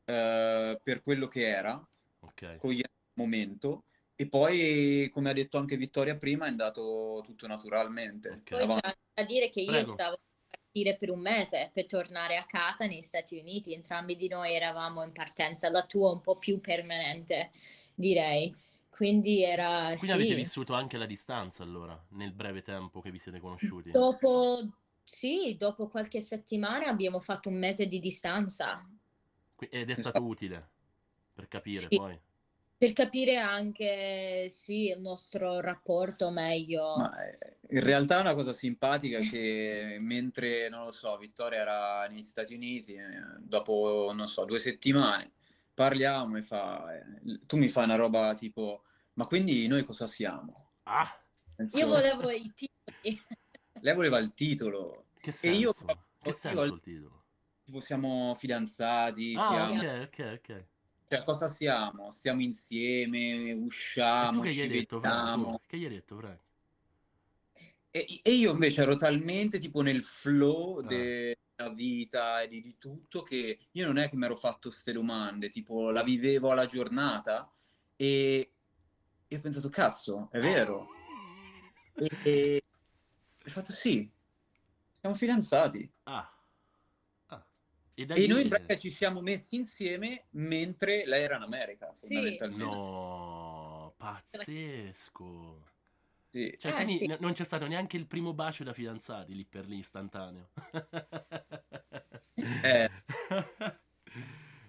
eh, 0.04 0.78
per 0.82 1.02
quello 1.02 1.28
che 1.28 1.46
era, 1.48 1.86
okay. 2.20 2.58
con 2.58 2.72
il 2.72 2.84
momento, 3.14 3.84
e 4.18 4.26
poi, 4.28 5.10
come 5.12 5.28
ha 5.28 5.34
detto 5.34 5.58
anche 5.58 5.76
Vittoria 5.76 6.16
prima, 6.16 6.46
è 6.46 6.48
andato 6.48 7.20
tutto 7.22 7.46
naturalmente. 7.46 8.40
Okay. 8.40 8.66
Poi 8.66 8.80
c'è 8.80 8.96
da 9.12 9.24
dire 9.24 9.50
che 9.50 9.62
Prego. 9.62 9.86
io 9.86 9.92
stavo 9.92 10.18
partire 10.48 10.96
per 10.96 11.10
un 11.10 11.20
mese 11.20 11.70
per 11.70 11.84
tornare 11.84 12.38
a 12.38 12.46
casa 12.46 12.86
negli 12.86 13.02
Stati 13.02 13.36
Uniti. 13.36 13.74
Entrambi 13.74 14.16
di 14.16 14.28
noi 14.28 14.54
eravamo 14.54 15.02
in 15.04 15.12
partenza, 15.12 15.68
la 15.68 15.84
tua 15.84 16.12
un 16.12 16.22
po' 16.22 16.36
più 16.36 16.60
permanente, 16.60 17.50
direi. 17.94 18.56
Quindi 18.88 19.44
era. 19.44 19.88
Quindi 19.88 20.06
sì. 20.06 20.12
avete 20.12 20.34
vissuto 20.34 20.72
anche 20.72 20.96
la 20.96 21.04
distanza 21.04 21.62
allora, 21.62 22.02
nel 22.12 22.32
breve 22.32 22.62
tempo 22.62 23.02
che 23.02 23.10
vi 23.10 23.18
siete 23.18 23.38
conosciuti? 23.38 23.90
Dopo, 23.90 24.66
sì, 25.04 25.56
dopo 25.58 25.88
qualche 25.88 26.22
settimana 26.22 26.86
abbiamo 26.86 27.20
fatto 27.20 27.50
un 27.50 27.58
mese 27.58 27.86
di 27.86 28.00
distanza. 28.00 28.82
Ed 29.58 29.90
è 29.90 29.94
stato 29.94 30.24
utile 30.24 30.68
per 31.34 31.48
capire 31.48 31.80
sì. 31.80 31.96
poi 31.96 32.18
per 32.78 32.92
capire 32.92 33.36
anche 33.36 34.48
sì, 34.50 34.88
il 34.88 35.00
nostro 35.00 35.60
rapporto 35.60 36.30
meglio. 36.30 36.96
Ma 36.96 37.26
eh, 37.26 37.56
in 37.70 37.80
realtà 37.82 38.18
è 38.18 38.20
una 38.20 38.34
cosa 38.34 38.52
simpatica 38.52 39.18
che 39.18 39.96
mentre, 39.98 40.68
non 40.68 40.84
lo 40.84 40.90
so, 40.90 41.16
Vittoria 41.16 41.60
era 41.60 42.06
negli 42.06 42.22
Stati 42.22 42.54
Uniti, 42.54 42.94
eh, 42.94 43.06
dopo, 43.38 44.12
non 44.14 44.28
so, 44.28 44.44
due 44.44 44.58
settimane, 44.58 45.32
parliamo 45.72 46.36
e 46.36 46.42
fa, 46.42 46.94
eh, 46.94 47.40
tu 47.46 47.56
mi 47.56 47.68
fai 47.68 47.84
una 47.84 47.96
roba 47.96 48.34
tipo, 48.34 48.82
ma 49.14 49.26
quindi 49.26 49.66
noi 49.66 49.82
cosa 49.82 50.06
siamo? 50.06 50.72
Ah! 50.84 51.18
Io 51.72 51.86
volevo 51.86 52.28
i 52.28 52.52
titoli. 52.54 53.22
Lei 53.80 53.94
voleva 53.94 54.18
il 54.18 54.34
titolo. 54.34 55.06
Che 55.18 55.32
senso? 55.32 55.56
E 55.56 55.60
io, 55.60 55.72
che 56.20 56.32
senso 56.32 56.62
il 56.64 56.80
titolo? 56.80 57.24
Tipo 57.64 57.80
siamo 57.80 58.34
fidanzati, 58.34 59.34
ah, 59.36 59.48
siamo... 59.48 59.80
ok, 59.80 60.08
ok, 60.12 60.40
ok. 60.44 60.64
Cioè, 61.08 61.22
cosa 61.22 61.46
siamo? 61.46 62.10
Stiamo 62.10 62.42
insieme, 62.42 63.52
usciamo, 63.52 64.40
che 64.40 64.50
ci 64.50 64.56
gli 64.56 64.60
hai 64.62 64.68
detto, 64.68 64.98
vediamo. 64.98 65.60
Che 65.64 65.78
gli 65.78 65.84
hai 65.84 65.90
detto, 65.90 66.16
prego? 66.16 66.40
E, 67.92 68.20
e, 68.22 68.32
io 68.32 68.50
invece 68.50 68.82
ero 68.82 68.96
talmente 68.96 69.60
tipo 69.60 69.82
nel 69.82 70.02
flow 70.02 70.80
ah. 70.80 70.82
della 70.82 71.72
vita 71.72 72.42
e 72.42 72.48
di, 72.48 72.60
di, 72.60 72.76
tutto 72.76 73.22
che 73.22 73.68
io 73.70 73.86
non 73.86 73.98
è 73.98 74.10
che 74.10 74.16
mi 74.16 74.24
ero 74.24 74.36
fatto 74.36 74.68
queste 74.68 74.92
domande, 74.92 75.48
tipo 75.48 75.90
la 75.90 76.02
vivevo 76.02 76.50
alla 76.50 76.66
giornata 76.66 77.50
e, 77.94 78.52
e 79.28 79.36
ho 79.36 79.40
pensato, 79.40 79.68
cazzo, 79.68 80.28
è 80.32 80.40
vero. 80.40 80.88
e, 81.94 82.10
e 82.24 82.62
ho 83.44 83.48
fatto 83.48 83.72
sì, 83.72 84.10
siamo 84.98 85.14
fidanzati. 85.14 85.88
Ah. 86.02 86.35
E, 87.98 88.06
e 88.08 88.26
noi 88.26 88.42
in 88.42 88.48
pratica 88.50 88.76
ci 88.76 88.90
siamo 88.90 89.22
messi 89.22 89.56
insieme 89.56 90.24
mentre 90.32 91.06
lei 91.06 91.22
era 91.22 91.36
in 91.36 91.42
America, 91.42 91.94
fondamentalmente. 91.98 92.64
Sì. 92.64 92.90
No, 92.90 93.94
pazzesco. 93.96 95.64
Sì. 96.30 96.54
Cioè, 96.58 96.72
Eh, 96.72 96.74
quindi 96.74 96.98
sì. 96.98 97.06
n- 97.06 97.16
non 97.20 97.32
c'è 97.32 97.44
stato 97.44 97.66
neanche 97.66 97.96
il 97.96 98.06
primo 98.06 98.34
bacio 98.34 98.64
da 98.64 98.74
fidanzati 98.74 99.34
lì 99.34 99.46
per 99.46 99.66
lì, 99.66 99.78
istantaneo. 99.78 100.50
Eh. 102.34 102.90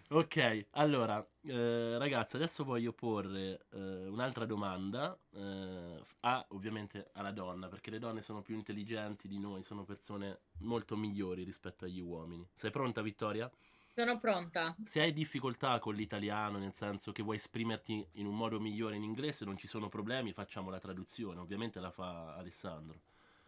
ok, 0.10 0.68
allora, 0.72 1.26
eh, 1.42 1.98
ragazzi, 1.98 2.36
adesso 2.36 2.64
voglio 2.64 2.94
porre 2.94 3.66
eh, 3.72 4.08
un'altra 4.08 4.46
domanda 4.46 5.18
eh, 5.34 6.02
a, 6.22 6.46
ovviamente 6.50 7.10
alla 7.14 7.32
donna, 7.32 7.68
perché 7.68 7.90
le 7.92 8.00
donne 8.00 8.22
sono 8.22 8.42
più 8.42 8.56
intelligenti 8.56 9.28
di 9.28 9.40
noi, 9.40 9.64
sono 9.64 9.84
persone 9.84 10.40
molto 10.60 10.96
migliori 10.96 11.44
rispetto 11.44 11.86
agli 11.86 12.00
uomini. 12.00 12.48
Sei 12.56 12.72
pronta, 12.72 13.02
Vittoria? 13.02 13.52
Sono 13.98 14.18
pronta. 14.20 14.76
Se 14.86 15.02
hai 15.02 15.12
difficoltà 15.12 15.80
con 15.80 15.96
l'italiano, 15.96 16.60
nel 16.60 16.72
senso 16.72 17.12
che 17.12 17.24
vuoi 17.24 17.38
esprimerti 17.38 18.08
in 18.14 18.28
un 18.28 18.36
modo 18.36 18.60
migliore 18.60 18.96
in 18.96 19.02
inglese, 19.02 19.44
non 19.44 19.58
ci 19.58 19.66
sono 19.66 19.90
problemi, 19.90 20.34
facciamo 20.34 20.70
la 20.70 20.78
traduzione. 20.78 21.40
Ovviamente 21.40 21.80
la 21.80 21.90
fa 21.90 22.36
Alessandro. 22.36 23.00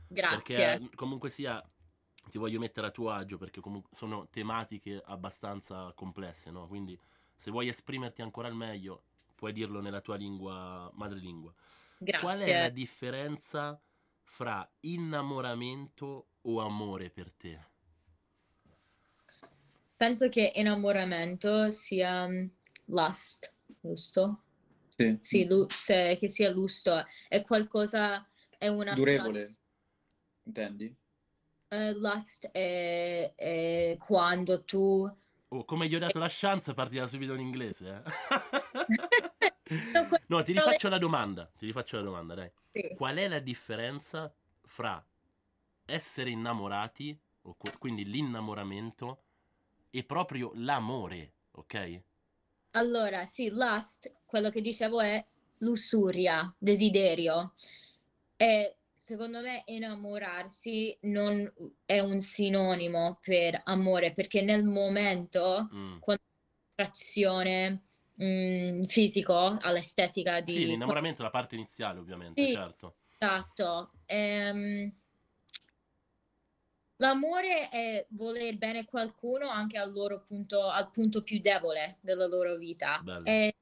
Grazie. 0.07 0.55
Perché 0.55 0.95
comunque 0.95 1.29
sia, 1.29 1.63
ti 2.29 2.37
voglio 2.37 2.59
mettere 2.59 2.87
a 2.87 2.91
tuo 2.91 3.11
agio 3.11 3.37
perché 3.37 3.61
comunque 3.61 3.89
sono 3.93 4.27
tematiche 4.29 5.01
abbastanza 5.05 5.91
complesse, 5.95 6.51
no? 6.51 6.67
Quindi 6.67 6.97
se 7.35 7.51
vuoi 7.51 7.67
esprimerti 7.69 8.21
ancora 8.21 8.47
al 8.47 8.55
meglio, 8.55 9.03
puoi 9.35 9.53
dirlo 9.53 9.79
nella 9.79 10.01
tua 10.01 10.15
lingua 10.15 10.91
madrelingua. 10.93 11.53
Grazie. 11.97 12.19
Qual 12.19 12.39
è 12.41 12.59
la 12.59 12.69
differenza 12.69 13.79
fra 14.23 14.69
innamoramento 14.81 16.27
o 16.41 16.59
amore 16.61 17.09
per 17.09 17.33
te? 17.33 17.67
Penso 19.95 20.29
che 20.29 20.51
innamoramento 20.55 21.69
sia 21.71 22.27
mm, 22.27 22.45
lust, 22.85 23.53
giusto? 23.81 24.43
Sì. 24.95 25.17
Sì, 25.21 25.45
lu- 25.45 25.69
se- 25.69 26.15
che 26.19 26.27
sia 26.27 26.51
lusto. 26.51 27.03
È 27.27 27.41
qualcosa, 27.43 28.25
è 28.57 28.67
una... 28.67 28.93
Durevole, 28.93 29.39
attraz- 29.39 29.59
intendi? 30.43 30.95
Eh, 31.69 31.93
lust 31.93 32.49
è, 32.51 33.33
è 33.35 33.97
quando 33.99 34.63
tu... 34.63 35.17
Oh, 35.51 35.65
come 35.65 35.87
gli 35.87 35.95
ho 35.95 35.99
dato 35.99 36.19
la 36.19 36.27
chance, 36.29 36.73
partirà 36.73 37.07
subito 37.07 37.33
in 37.33 37.39
inglese. 37.39 38.03
Eh? 38.05 39.47
No, 40.27 40.41
ti 40.41 40.51
rifaccio 40.51 40.89
la 40.89 40.97
domanda. 40.97 41.47
Ti 41.55 41.67
rifaccio 41.67 41.97
la 41.97 42.01
domanda, 42.01 42.33
dai. 42.33 42.51
Sì. 42.71 42.93
Qual 42.95 43.15
è 43.15 43.27
la 43.27 43.37
differenza 43.37 44.33
fra 44.65 45.03
essere 45.85 46.31
innamorati, 46.31 47.15
quindi 47.77 48.03
l'innamoramento, 48.05 49.23
e 49.91 50.03
proprio 50.03 50.51
l'amore, 50.55 51.33
ok? 51.51 52.01
Allora, 52.71 53.25
sì, 53.25 53.49
lust, 53.49 54.13
quello 54.25 54.49
che 54.49 54.61
dicevo 54.61 55.01
è 55.01 55.23
lussuria, 55.59 56.53
desiderio. 56.57 57.53
E 58.37 58.75
secondo 59.09 59.41
me 59.41 59.63
innamorarsi 59.65 60.95
non 61.01 61.51
è 61.83 61.99
un 61.99 62.19
sinonimo 62.19 63.17
per 63.19 63.59
amore, 63.63 64.13
perché 64.13 64.43
nel 64.43 64.63
momento, 64.63 65.67
Mm. 65.73 65.97
quando 65.99 66.21
attrazione 66.75 67.85
mm, 68.21 68.83
fisico 68.83 69.57
all'estetica 69.61 70.41
di... 70.41 70.51
Sì, 70.51 70.65
l'innamoramento 70.67 71.21
è 71.21 71.23
la 71.23 71.31
parte 71.31 71.55
iniziale, 71.55 71.97
ovviamente, 71.97 72.45
Sì. 72.45 72.51
certo. 72.53 72.97
Esatto. 73.17 73.93
Ehm, 74.05 74.95
l'amore 76.97 77.69
è 77.69 78.05
voler 78.09 78.57
bene 78.57 78.85
qualcuno 78.85 79.49
anche 79.49 79.79
al 79.79 79.91
loro 79.91 80.21
punto, 80.21 80.69
al 80.69 80.91
punto 80.91 81.23
più 81.23 81.39
debole 81.39 81.97
della 82.01 82.27
loro 82.27 82.57
vita. 82.57 83.03
E 83.23 83.55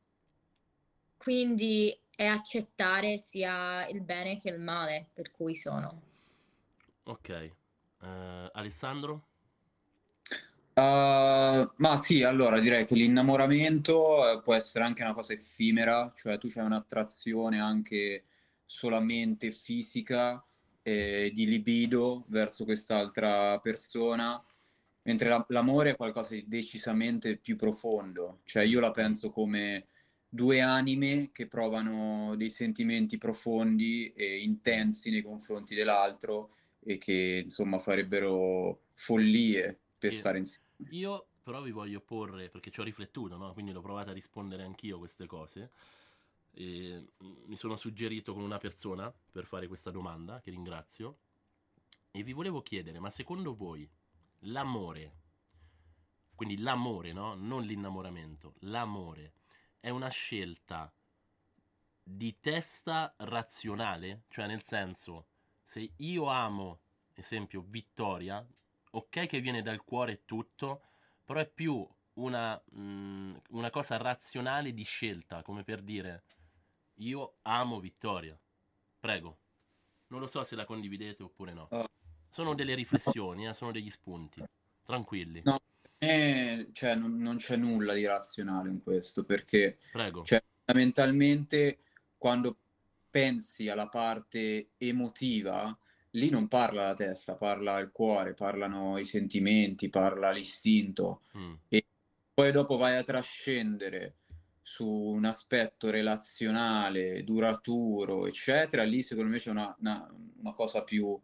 quindi 1.15 1.97
è 2.17 2.25
accettare 2.25 3.19
sia 3.19 3.87
il 3.89 4.01
bene 4.01 4.37
che 4.37 4.49
il 4.49 4.59
male 4.59 5.09
per 5.13 5.29
cui 5.29 5.53
sono. 5.53 6.01
Ok. 7.03 7.29
Eh, 7.29 7.53
Alessandro? 8.53 9.27
Uh, 10.73 11.71
ma 11.75 11.95
sì, 11.95 12.23
allora 12.23 12.59
direi 12.59 12.85
che 12.85 12.95
l'innamoramento 12.95 14.31
eh, 14.31 14.41
può 14.41 14.55
essere 14.55 14.83
anche 14.83 15.03
una 15.03 15.13
cosa 15.13 15.33
effimera, 15.33 16.11
cioè 16.15 16.39
tu 16.39 16.47
c'hai 16.49 16.65
un'attrazione 16.65 17.59
anche 17.59 18.25
solamente 18.65 19.51
fisica, 19.51 20.43
eh, 20.81 21.31
di 21.33 21.47
libido 21.47 22.25
verso 22.29 22.63
quest'altra 22.63 23.59
persona, 23.59 24.43
mentre 25.03 25.29
la- 25.29 25.45
l'amore 25.49 25.91
è 25.91 25.95
qualcosa 25.95 26.33
di 26.33 26.45
decisamente 26.47 27.37
più 27.37 27.55
profondo, 27.55 28.39
cioè 28.43 28.63
io 28.63 28.79
la 28.79 28.91
penso 28.91 29.29
come 29.29 29.87
due 30.29 30.61
anime 30.61 31.31
che 31.31 31.47
provano 31.47 32.35
dei 32.35 32.49
sentimenti 32.49 33.17
profondi 33.17 34.11
e 34.13 34.39
intensi 34.43 35.09
nei 35.09 35.21
confronti 35.21 35.73
dell'altro 35.75 36.51
e 36.79 36.97
che 36.97 37.41
insomma 37.43 37.79
farebbero 37.79 38.81
follie 38.93 39.79
per 39.97 40.11
Sì. 40.11 40.17
stare 40.19 40.37
insieme. 40.39 40.65
Io 40.89 41.27
però 41.43 41.61
vi 41.61 41.71
voglio 41.71 42.01
porre, 42.01 42.49
perché 42.49 42.71
ci 42.71 42.81
ho 42.81 42.83
riflettuto, 42.83 43.37
no? 43.37 43.53
Quindi 43.53 43.71
l'ho 43.71 43.81
provata 43.81 44.11
a 44.11 44.13
rispondere 44.13 44.63
anch'io 44.63 44.95
a 44.95 44.99
queste 44.99 45.25
cose. 45.25 45.71
E 46.51 47.05
mm, 47.23 47.35
mi 47.45 47.55
sono 47.55 47.77
suggerito 47.77 48.33
con 48.33 48.43
una 48.43 48.57
persona 48.57 49.11
per 49.31 49.45
fare 49.45 49.67
questa 49.67 49.91
domanda, 49.91 50.41
che 50.41 50.51
ringrazio. 50.51 51.19
E 52.11 52.23
vi 52.23 52.33
volevo 52.33 52.61
chiedere, 52.61 52.99
ma 52.99 53.09
secondo 53.09 53.55
voi 53.55 53.89
l'amore, 54.41 55.15
quindi 56.35 56.59
l'amore, 56.59 57.13
no? 57.13 57.33
Non 57.35 57.63
l'innamoramento, 57.63 58.55
l'amore 58.59 59.33
è 59.79 59.89
una 59.89 60.09
scelta 60.09 60.91
di 62.03 62.37
testa 62.39 63.13
razionale? 63.17 64.23
Cioè 64.29 64.47
nel 64.47 64.61
senso, 64.61 65.27
se 65.63 65.91
io 65.97 66.25
amo, 66.27 66.79
esempio, 67.13 67.63
Vittoria, 67.67 68.45
ok 68.91 69.25
che 69.25 69.39
viene 69.41 69.61
dal 69.61 69.83
cuore 69.83 70.11
e 70.13 70.21
tutto, 70.25 70.81
però 71.23 71.39
è 71.39 71.47
più 71.47 71.87
una, 72.13 72.61
mm, 72.75 73.35
una 73.49 73.69
cosa 73.69 73.97
razionale 73.97 74.73
di 74.73 74.83
scelta, 74.83 75.43
come 75.43 75.63
per 75.63 75.81
dire 75.81 76.23
io 76.99 77.35
amo 77.43 77.79
Vittoria. 77.79 78.37
Prego. 78.99 79.37
Non 80.07 80.19
lo 80.19 80.27
so 80.27 80.43
se 80.43 80.55
la 80.55 80.65
condividete 80.65 81.21
oppure 81.21 81.53
no. 81.53 81.67
Oh. 81.71 81.89
Sono 82.29 82.55
delle 82.55 82.75
riflessioni, 82.75 83.47
eh, 83.47 83.53
sono 83.53 83.71
degli 83.71 83.89
spunti. 83.89 84.43
Tranquilli. 84.83 85.41
No, 85.43 85.57
eh, 85.99 86.69
cioè, 86.73 86.95
non, 86.95 87.17
non 87.17 87.37
c'è 87.37 87.55
nulla 87.55 87.93
di 87.93 88.05
razionale 88.05 88.69
in 88.69 88.81
questo, 88.81 89.23
perché 89.23 89.77
cioè, 90.23 90.43
fondamentalmente 90.65 91.79
quando 92.17 92.57
pensi 93.09 93.69
alla 93.69 93.87
parte 93.87 94.69
emotiva, 94.77 95.75
lì 96.11 96.29
non 96.29 96.47
parla 96.47 96.87
la 96.87 96.93
testa, 96.93 97.35
parla 97.35 97.79
il 97.79 97.91
cuore, 97.91 98.33
parlano 98.33 98.97
i 98.97 99.05
sentimenti, 99.05 99.89
parla 99.89 100.31
l'istinto. 100.31 101.21
Mm. 101.37 101.53
Poi 102.33 102.51
dopo 102.51 102.77
vai 102.77 102.95
a 102.95 103.03
trascendere 103.03 104.17
su 104.61 104.87
un 104.87 105.25
aspetto 105.25 105.89
relazionale, 105.89 107.23
duraturo, 107.23 108.27
eccetera, 108.27 108.83
lì 108.83 109.01
secondo 109.01 109.31
me 109.31 109.39
c'è 109.39 109.49
una, 109.49 109.75
una- 109.79 110.13
una 110.39 110.53
cosa 110.53 110.83
più 110.83 111.19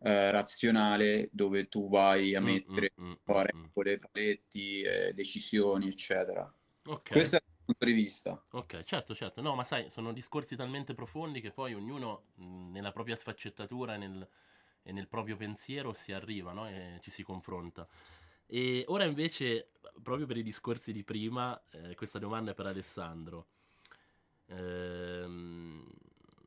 eh, 0.00 0.30
razionale 0.30 1.28
dove 1.32 1.68
tu 1.68 1.88
vai 1.88 2.34
a 2.34 2.40
Mm, 2.40 2.40
mettere 2.40 2.90
mm, 2.98 3.02
mm, 3.02 3.16
po' 3.22 3.40
mm, 3.40 3.46
mm. 3.52 3.70
regole, 3.74 3.98
paletti, 3.98 4.82
eh, 4.82 5.12
decisioni, 5.14 5.88
eccetera. 5.88 6.52
Ok. 6.86 7.10
Questo 7.10 7.36
è 7.36 7.40
il 7.44 7.64
punto 7.64 7.84
di 7.86 7.92
vista. 7.92 8.42
Ok, 8.50 8.82
certo, 8.84 9.14
certo. 9.14 9.42
No, 9.42 9.54
ma 9.54 9.62
sai, 9.64 9.90
sono 9.90 10.10
discorsi 10.12 10.56
talmente 10.56 10.94
profondi 10.94 11.40
che 11.42 11.52
poi 11.52 11.74
ognuno 11.74 12.28
mh, 12.36 12.70
nella 12.70 12.92
propria 12.92 13.14
sfaccettatura 13.14 13.94
e 13.94 13.98
nel, 13.98 14.28
e 14.82 14.92
nel 14.92 15.06
proprio 15.08 15.36
pensiero 15.36 15.92
si 15.92 16.12
arriva, 16.12 16.52
no? 16.52 16.66
E 16.66 16.98
ci 17.02 17.10
si 17.10 17.22
confronta. 17.22 17.86
E 18.46 18.84
ora 18.88 19.04
invece, 19.04 19.72
proprio 20.02 20.24
per 20.26 20.38
i 20.38 20.42
discorsi 20.42 20.92
di 20.92 21.04
prima, 21.04 21.60
eh, 21.70 21.94
questa 21.94 22.18
domanda 22.18 22.52
è 22.52 22.54
per 22.54 22.66
Alessandro. 22.66 23.48
Ehm, 24.46 25.84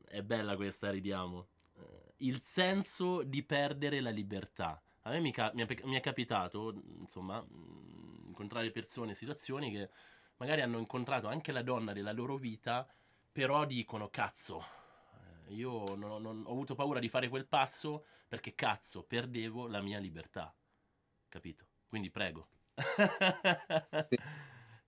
è 0.06 0.22
bella 0.22 0.56
questa, 0.56 0.90
ridiamo. 0.90 1.48
Il 2.22 2.40
senso 2.40 3.22
di 3.22 3.42
perdere 3.42 4.00
la 4.00 4.10
libertà. 4.10 4.80
A 5.02 5.10
me 5.10 5.18
mi, 5.18 5.32
ca- 5.32 5.50
mi, 5.54 5.66
è, 5.66 5.84
mi 5.84 5.96
è 5.96 6.00
capitato, 6.00 6.72
insomma, 6.98 7.44
incontrare 8.26 8.70
persone, 8.70 9.14
situazioni 9.14 9.72
che 9.72 9.90
magari 10.36 10.60
hanno 10.60 10.78
incontrato 10.78 11.26
anche 11.26 11.50
la 11.50 11.62
donna 11.62 11.92
della 11.92 12.12
loro 12.12 12.36
vita, 12.36 12.86
però 13.32 13.64
dicono 13.64 14.08
cazzo, 14.08 14.64
eh, 15.48 15.54
io 15.54 15.96
non, 15.96 16.22
non, 16.22 16.42
ho 16.46 16.50
avuto 16.52 16.76
paura 16.76 17.00
di 17.00 17.08
fare 17.08 17.28
quel 17.28 17.46
passo 17.46 18.04
perché 18.28 18.54
cazzo, 18.54 19.02
perdevo 19.02 19.66
la 19.66 19.80
mia 19.80 19.98
libertà. 19.98 20.54
Capito? 21.28 21.66
Quindi 21.88 22.10
prego. 22.10 22.48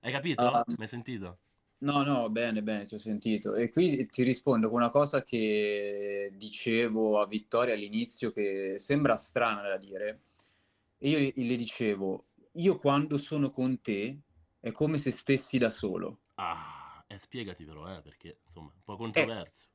Hai 0.00 0.12
capito? 0.12 0.44
Uh, 0.44 0.62
Mi 0.66 0.82
hai 0.82 0.88
sentito? 0.88 1.38
No, 1.84 2.02
no, 2.02 2.30
bene, 2.30 2.62
bene, 2.62 2.86
ti 2.86 2.94
ho 2.94 2.98
sentito. 2.98 3.54
E 3.54 3.70
qui 3.70 4.06
ti 4.06 4.22
rispondo 4.22 4.70
con 4.70 4.80
una 4.80 4.88
cosa 4.88 5.22
che 5.22 6.32
dicevo 6.34 7.20
a 7.20 7.26
Vittoria 7.26 7.74
all'inizio, 7.74 8.32
che 8.32 8.76
sembra 8.78 9.16
strana 9.16 9.68
da 9.68 9.76
dire. 9.76 10.22
E 10.96 11.10
io 11.10 11.18
le 11.18 11.56
dicevo, 11.56 12.28
io 12.52 12.78
quando 12.78 13.18
sono 13.18 13.50
con 13.50 13.82
te 13.82 14.18
è 14.60 14.72
come 14.72 14.96
se 14.96 15.10
stessi 15.10 15.58
da 15.58 15.68
solo. 15.68 16.20
Ah, 16.36 17.04
eh, 17.06 17.18
spiegati 17.18 17.66
però, 17.66 17.94
eh, 17.94 18.00
perché 18.00 18.38
insomma, 18.44 18.70
è 18.70 18.76
un 18.76 18.82
po' 18.82 18.96
controverso. 18.96 19.66
Eh, 19.70 19.73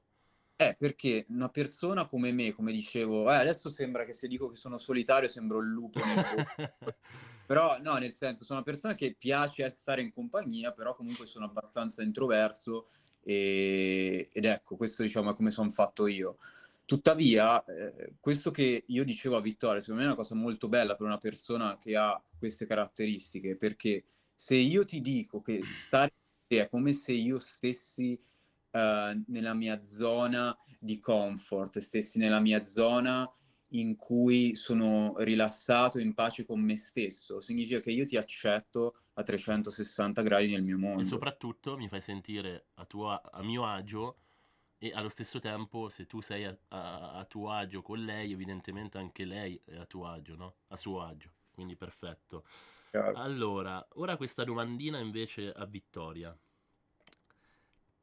eh, 0.61 0.75
perché 0.77 1.25
una 1.29 1.47
persona 1.47 2.05
come 2.05 2.33
me, 2.33 2.51
come 2.51 2.73
dicevo, 2.73 3.31
eh, 3.31 3.35
adesso 3.35 3.69
sembra 3.69 4.03
che 4.03 4.11
se 4.11 4.27
dico 4.27 4.49
che 4.49 4.57
sono 4.57 4.77
solitario 4.77 5.29
sembro 5.29 5.59
il 5.59 5.69
lupo 5.69 6.01
Però 7.47 7.79
no, 7.79 7.95
nel 7.95 8.11
senso, 8.11 8.43
sono 8.43 8.59
una 8.59 8.67
persona 8.67 8.93
che 8.93 9.15
piace 9.17 9.69
stare 9.69 10.01
in 10.01 10.11
compagnia, 10.11 10.73
però 10.73 10.93
comunque 10.95 11.27
sono 11.27 11.45
abbastanza 11.45 12.03
introverso 12.03 12.89
e... 13.21 14.27
ed 14.33 14.43
ecco, 14.43 14.75
questo 14.75 15.01
diciamo 15.01 15.31
è 15.31 15.35
come 15.35 15.49
sono 15.49 15.69
fatto 15.69 16.07
io. 16.07 16.39
Tuttavia, 16.83 17.63
eh, 17.63 18.15
questo 18.19 18.51
che 18.51 18.83
io 18.85 19.05
dicevo 19.05 19.37
a 19.37 19.41
Vittoria, 19.41 19.79
secondo 19.79 20.01
me 20.01 20.07
è 20.07 20.11
una 20.11 20.21
cosa 20.21 20.35
molto 20.35 20.67
bella 20.67 20.95
per 20.95 21.07
una 21.07 21.17
persona 21.17 21.77
che 21.79 21.95
ha 21.95 22.21
queste 22.37 22.65
caratteristiche, 22.67 23.55
perché 23.55 24.03
se 24.35 24.55
io 24.55 24.83
ti 24.83 24.99
dico 24.99 25.41
che 25.41 25.61
stare 25.71 26.11
con 26.11 26.47
te 26.47 26.63
è 26.63 26.69
come 26.69 26.91
se 26.91 27.13
io 27.13 27.39
stessi 27.39 28.21
uh, 28.71 29.21
nella 29.27 29.53
mia 29.53 29.83
zona 29.83 30.55
di 30.79 30.99
comfort, 30.99 31.79
stessi 31.79 32.19
nella 32.19 32.39
mia 32.39 32.65
zona 32.65 33.29
in 33.73 33.95
cui 33.95 34.55
sono 34.55 35.15
rilassato, 35.17 35.99
in 35.99 36.13
pace 36.13 36.45
con 36.45 36.59
me 36.59 36.75
stesso. 36.75 37.41
Significa 37.41 37.79
che 37.79 37.91
io 37.91 38.05
ti 38.05 38.17
accetto 38.17 38.95
a 39.13 39.23
360 39.23 40.21
gradi 40.21 40.51
nel 40.51 40.63
mio 40.63 40.77
mondo. 40.77 41.01
E 41.01 41.05
soprattutto 41.05 41.77
mi 41.77 41.87
fai 41.87 42.01
sentire 42.01 42.67
a, 42.75 42.85
tuo, 42.85 43.09
a 43.09 43.43
mio 43.43 43.65
agio 43.65 44.17
e 44.77 44.91
allo 44.93 45.09
stesso 45.09 45.39
tempo 45.39 45.89
se 45.89 46.07
tu 46.07 46.21
sei 46.21 46.45
a, 46.45 46.57
a, 46.69 47.11
a, 47.13 47.25
tuo 47.25 47.51
agio 47.51 47.81
con 47.81 48.03
lei, 48.03 48.31
evidentemente 48.31 48.97
anche 48.97 49.25
lei 49.25 49.61
è 49.65 49.75
a 49.75 49.85
tuo 49.85 50.07
agio, 50.07 50.35
no? 50.35 50.55
A 50.69 50.77
suo 50.77 51.01
agio. 51.01 51.31
Quindi 51.51 51.75
perfetto. 51.75 52.45
Chiaro. 52.89 53.17
Allora, 53.17 53.85
ora 53.95 54.15
questa 54.17 54.43
domandina 54.43 54.97
invece 54.99 55.51
a 55.51 55.65
Vittoria. 55.65 56.35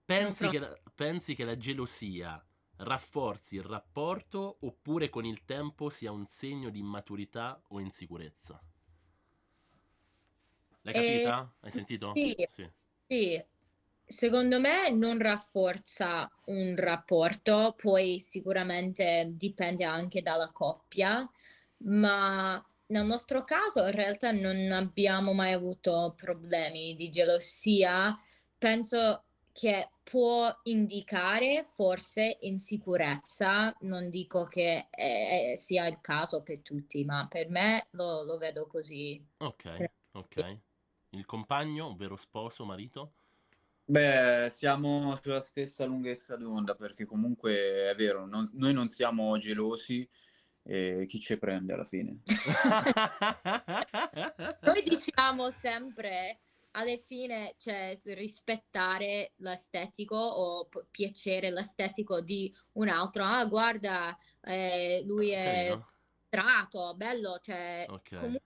Pensi, 0.07 0.49
che 0.49 0.59
la, 0.61 0.73
pensi 0.95 1.35
che 1.35 1.45
la 1.45 1.57
gelosia 1.57 2.41
rafforzi 2.79 3.57
il 3.57 3.63
rapporto 3.63 4.59
oppure 4.61 5.09
con 5.09 5.25
il 5.25 5.45
tempo 5.45 5.91
sia 5.91 6.13
un 6.13 6.25
segno 6.27 6.71
di 6.71 6.79
immaturità 6.79 7.61
o 7.69 7.81
insicurezza? 7.81 8.63
L'hai 10.83 10.95
capita? 10.95 11.43
Eh, 11.43 11.67
Hai 11.67 11.73
sentito? 11.73 12.13
Sì, 12.15 12.35
sì. 12.53 12.71
sì. 13.09 13.45
Secondo 14.09 14.61
me 14.61 14.89
non 14.91 15.19
rafforza 15.19 16.31
un 16.45 16.77
rapporto, 16.77 17.75
poi 17.77 18.21
sicuramente 18.21 19.33
dipende 19.33 19.85
anche 19.85 20.23
dalla 20.23 20.51
coppia, 20.53 21.29
ma 21.79 22.65
nel 22.87 23.05
nostro 23.05 23.43
caso 23.43 23.85
in 23.87 23.93
realtà 23.93 24.31
non 24.31 24.71
abbiamo 24.71 25.33
mai 25.33 25.53
avuto 25.53 26.15
problemi 26.17 26.95
di 26.95 27.11
gelosia. 27.11 28.17
Penso 28.57 29.25
che 29.53 29.91
può 30.09 30.57
indicare 30.65 31.65
forse 31.65 32.39
insicurezza, 32.43 33.75
non 33.81 34.09
dico 34.09 34.45
che 34.45 34.87
è, 34.89 35.55
sia 35.57 35.89
il 35.89 35.99
caso 36.01 36.43
per 36.43 36.61
tutti, 36.61 37.05
ma 37.05 37.27
per 37.29 37.51
me 37.51 37.89
lo, 37.91 38.23
lo 38.23 38.39
vedo 38.39 38.69
così. 38.69 39.21
Ok, 39.39 39.91
ok. 40.13 40.59
Il 41.11 41.27
compagno, 41.27 41.87
ovvero 41.87 42.17
sposo, 42.17 42.65
marito? 42.65 43.15
Beh, 43.85 44.47
siamo 44.49 45.19
sulla 45.21 45.41
stessa 45.41 45.85
lunghezza 45.85 46.37
d'onda 46.37 46.77
perché 46.77 47.05
comunque 47.05 47.91
è 47.91 47.95
vero, 47.97 48.27
non, 48.27 48.49
noi 48.53 48.73
non 48.73 48.87
siamo 48.87 49.37
gelosi 49.39 50.09
e 50.63 51.07
chi 51.09 51.19
ci 51.19 51.37
prende 51.37 51.73
alla 51.73 51.85
fine? 51.85 52.21
noi 54.63 54.83
diciamo 54.83 55.51
sempre 55.51 56.43
alla 56.77 56.97
fine 56.97 57.55
cioè, 57.59 57.99
rispettare 58.05 59.33
l'estetico 59.37 60.17
o 60.17 60.67
p- 60.67 60.85
piacere 60.91 61.51
l'estetico 61.51 62.21
di 62.21 62.55
un 62.73 62.89
altro. 62.89 63.25
Ah, 63.25 63.45
guarda, 63.47 64.17
eh, 64.43 65.03
lui 65.07 65.31
è 65.31 65.77
trato, 66.29 66.95
bello, 66.95 67.39
cioè, 67.41 67.87
okay. 67.89 68.19
comunque 68.19 68.45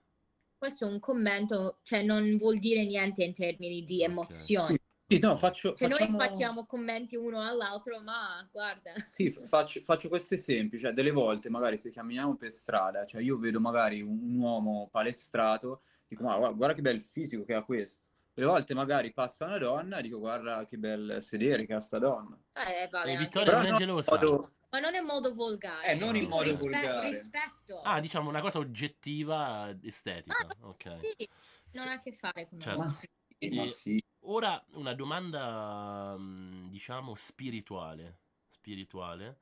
questo 0.57 0.85
è 0.85 0.89
un 0.89 0.99
commento, 0.99 1.79
cioè 1.83 2.03
non 2.03 2.37
vuol 2.37 2.57
dire 2.57 2.85
niente 2.85 3.23
in 3.23 3.33
termini 3.33 3.83
di 3.83 4.03
emozioni. 4.03 4.75
Sì. 4.75 4.79
Sì, 5.11 5.19
no, 5.19 5.35
faccio, 5.35 5.73
cioè 5.73 5.89
facciamo... 5.89 6.17
noi 6.17 6.27
facciamo 6.29 6.65
commenti 6.65 7.17
uno 7.17 7.41
all'altro, 7.41 7.99
ma 7.99 8.47
guarda. 8.49 8.93
Sì, 9.05 9.29
faccio, 9.29 9.81
faccio 9.81 10.07
questo 10.07 10.35
esempio, 10.35 10.77
cioè 10.77 10.93
delle 10.93 11.11
volte 11.11 11.49
magari 11.49 11.75
se 11.75 11.91
camminiamo 11.91 12.37
per 12.37 12.49
strada, 12.49 13.03
cioè 13.05 13.21
io 13.21 13.37
vedo 13.37 13.59
magari 13.59 13.99
un, 13.99 14.17
un 14.21 14.37
uomo 14.37 14.87
palestrato, 14.89 15.81
dico 16.07 16.23
ma 16.23 16.37
guarda, 16.37 16.55
guarda 16.55 16.75
che 16.75 16.81
bel 16.81 17.01
fisico 17.01 17.43
che 17.43 17.55
ha 17.55 17.61
questo 17.61 18.10
le 18.33 18.45
volte 18.45 18.73
magari 18.73 19.11
passa 19.11 19.45
una 19.45 19.57
donna 19.57 19.97
e 19.97 20.01
dico 20.01 20.19
guarda 20.19 20.63
che 20.63 20.77
bel 20.77 21.17
sedere 21.21 21.65
che 21.65 21.73
ha 21.73 21.79
sta 21.79 21.99
donna. 21.99 22.37
Eh, 22.53 22.87
vale, 22.89 23.13
e 23.13 23.17
Vittoria 23.17 23.61
non 23.61 23.65
è 23.65 23.77
gelosa. 23.77 24.15
Modo... 24.15 24.53
Ma 24.69 24.79
non 24.79 24.95
in 24.95 25.03
modo 25.03 25.33
volgare. 25.33 25.87
Eh, 25.87 25.95
non 25.95 26.15
in 26.15 26.29
modo 26.29 26.43
rispe- 26.43 26.69
volgare. 26.69 27.07
Rispetto. 27.09 27.81
Ah, 27.81 27.99
diciamo 27.99 28.29
una 28.29 28.39
cosa 28.39 28.59
oggettiva, 28.59 29.75
estetica. 29.81 30.47
Ah, 30.47 30.67
ok. 30.67 30.99
Sì, 31.17 31.29
non 31.73 31.87
ha 31.89 31.93
a 31.93 31.99
che 31.99 32.11
fare 32.13 32.47
con 32.47 32.59
certo. 32.59 32.79
ma 32.79 32.87
sì, 32.87 33.07
ma 33.51 33.67
sì. 33.67 34.01
Ora 34.25 34.63
una 34.73 34.93
domanda, 34.93 36.15
mm, 36.17 36.69
diciamo, 36.69 37.15
spirituale. 37.15 38.19
Spirituale. 38.49 39.39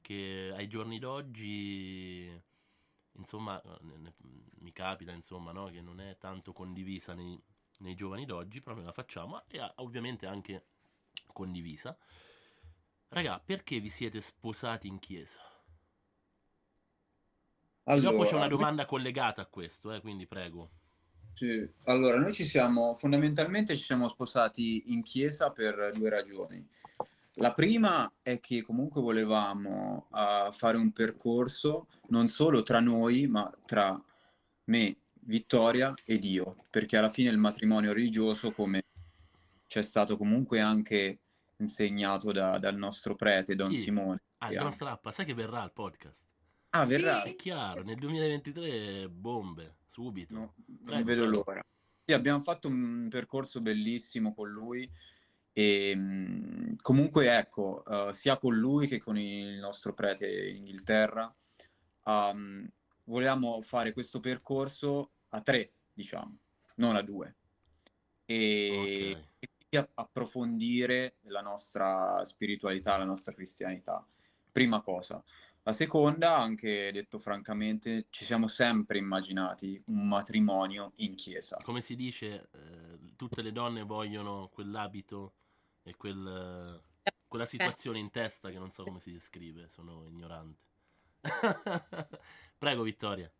Che 0.00 0.52
ai 0.54 0.66
giorni 0.68 0.98
d'oggi 0.98 2.42
insomma, 3.16 3.60
mi 4.60 4.72
capita, 4.72 5.12
insomma, 5.12 5.52
no? 5.52 5.66
che 5.66 5.80
non 5.80 6.00
è 6.00 6.16
tanto 6.18 6.52
condivisa 6.52 7.14
nei, 7.14 7.40
nei 7.78 7.94
giovani 7.94 8.24
d'oggi, 8.24 8.60
però 8.60 8.74
noi 8.74 8.84
la 8.84 8.92
facciamo 8.92 9.42
e 9.48 9.60
ovviamente 9.76 10.26
anche 10.26 10.64
condivisa. 11.32 11.96
Raga, 13.08 13.40
perché 13.44 13.78
vi 13.80 13.88
siete 13.88 14.20
sposati 14.20 14.88
in 14.88 14.98
chiesa? 14.98 15.40
Allora, 17.84 18.10
dopo 18.10 18.24
c'è 18.24 18.34
una 18.34 18.48
domanda 18.48 18.86
collegata 18.86 19.42
a 19.42 19.46
questo, 19.46 19.92
eh, 19.92 20.00
quindi 20.00 20.26
prego. 20.26 20.70
Sì. 21.34 21.68
Allora, 21.84 22.18
noi 22.18 22.32
ci 22.32 22.44
siamo, 22.44 22.94
fondamentalmente 22.94 23.76
ci 23.76 23.84
siamo 23.84 24.08
sposati 24.08 24.92
in 24.92 25.02
chiesa 25.02 25.50
per 25.50 25.92
due 25.92 26.08
ragioni. 26.08 26.66
La 27.38 27.52
prima 27.52 28.10
è 28.22 28.38
che 28.38 28.62
comunque 28.62 29.02
volevamo 29.02 30.06
uh, 30.10 30.52
fare 30.52 30.76
un 30.76 30.92
percorso 30.92 31.88
non 32.08 32.28
solo 32.28 32.62
tra 32.62 32.78
noi, 32.78 33.26
ma 33.26 33.52
tra 33.66 34.00
me 34.66 34.96
Vittoria 35.26 35.94
e 36.04 36.18
Dio, 36.18 36.64
perché 36.70 36.96
alla 36.96 37.08
fine 37.08 37.30
il 37.30 37.38
matrimonio 37.38 37.92
religioso, 37.92 38.52
come 38.52 38.82
c'è 39.66 39.82
stato 39.82 40.16
comunque 40.16 40.60
anche 40.60 41.20
insegnato 41.56 42.32
da, 42.32 42.58
dal 42.58 42.76
nostro 42.76 43.14
prete 43.14 43.54
Don 43.54 43.70
Chi? 43.70 43.76
Simone. 43.76 44.22
Ah, 44.38 44.52
Don 44.52 44.72
Strappa, 44.72 45.10
sai 45.10 45.24
che 45.24 45.34
verrà 45.34 45.62
al 45.62 45.72
podcast? 45.72 46.30
Ah, 46.70 46.84
verrà? 46.84 47.22
Sì. 47.22 47.30
È 47.30 47.34
chiaro, 47.36 47.82
nel 47.82 47.96
2023 47.96 49.08
bombe, 49.08 49.76
subito. 49.86 50.34
No, 50.34 50.54
prego, 50.84 50.92
non 50.92 51.04
vedo 51.04 51.22
prego. 51.22 51.42
l'ora. 51.44 51.64
Sì, 52.04 52.12
abbiamo 52.12 52.40
fatto 52.40 52.68
un 52.68 53.08
percorso 53.08 53.60
bellissimo 53.60 54.34
con 54.34 54.50
lui 54.50 54.90
e 55.56 56.76
comunque 56.82 57.34
ecco, 57.34 57.82
uh, 57.86 58.12
sia 58.12 58.36
con 58.38 58.56
lui 58.56 58.86
che 58.88 58.98
con 58.98 59.16
il 59.16 59.58
nostro 59.58 59.94
prete 59.94 60.48
in 60.48 60.56
Inghilterra, 60.56 61.32
um, 62.04 62.68
volevamo 63.04 63.62
fare 63.62 63.92
questo 63.92 64.20
percorso 64.20 65.12
a 65.34 65.40
tre, 65.40 65.72
diciamo, 65.92 66.38
non 66.76 66.96
a 66.96 67.02
due. 67.02 67.34
E, 68.24 68.70
okay. 69.12 69.28
e 69.38 69.48
quindi 69.68 69.90
approfondire 69.94 71.16
la 71.22 71.40
nostra 71.40 72.24
spiritualità, 72.24 72.96
la 72.96 73.04
nostra 73.04 73.32
cristianità. 73.32 74.06
Prima 74.50 74.80
cosa. 74.80 75.22
La 75.66 75.72
seconda, 75.72 76.36
anche 76.36 76.92
detto 76.92 77.18
francamente, 77.18 78.06
ci 78.10 78.24
siamo 78.24 78.48
sempre 78.48 78.98
immaginati 78.98 79.82
un 79.86 80.06
matrimonio 80.06 80.92
in 80.96 81.14
chiesa. 81.14 81.56
Come 81.62 81.80
si 81.80 81.96
dice, 81.96 82.48
eh, 82.52 82.98
tutte 83.16 83.42
le 83.42 83.50
donne 83.50 83.82
vogliono 83.82 84.50
quell'abito 84.52 85.34
e 85.82 85.96
quel, 85.96 86.82
quella 87.26 87.46
situazione 87.46 87.98
in 87.98 88.10
testa 88.10 88.50
che 88.50 88.58
non 88.58 88.70
so 88.70 88.84
come 88.84 89.00
si 89.00 89.10
descrive, 89.10 89.68
sono 89.68 90.06
ignorante. 90.06 90.62
Prego 92.58 92.82
Vittoria. 92.82 93.32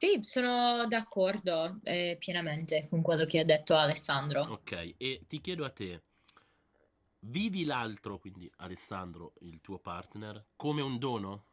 Sì, 0.00 0.18
sono 0.22 0.86
d'accordo 0.86 1.78
eh, 1.82 2.16
pienamente 2.18 2.88
con 2.88 3.02
quello 3.02 3.26
che 3.26 3.40
ha 3.40 3.44
detto 3.44 3.76
Alessandro. 3.76 4.44
Ok, 4.44 4.94
e 4.96 5.26
ti 5.28 5.42
chiedo 5.42 5.66
a 5.66 5.68
te, 5.68 6.04
vivi 7.18 7.66
l'altro, 7.66 8.18
quindi 8.18 8.50
Alessandro, 8.56 9.34
il 9.40 9.60
tuo 9.60 9.78
partner, 9.78 10.42
come 10.56 10.80
un 10.80 10.98
dono? 10.98 11.44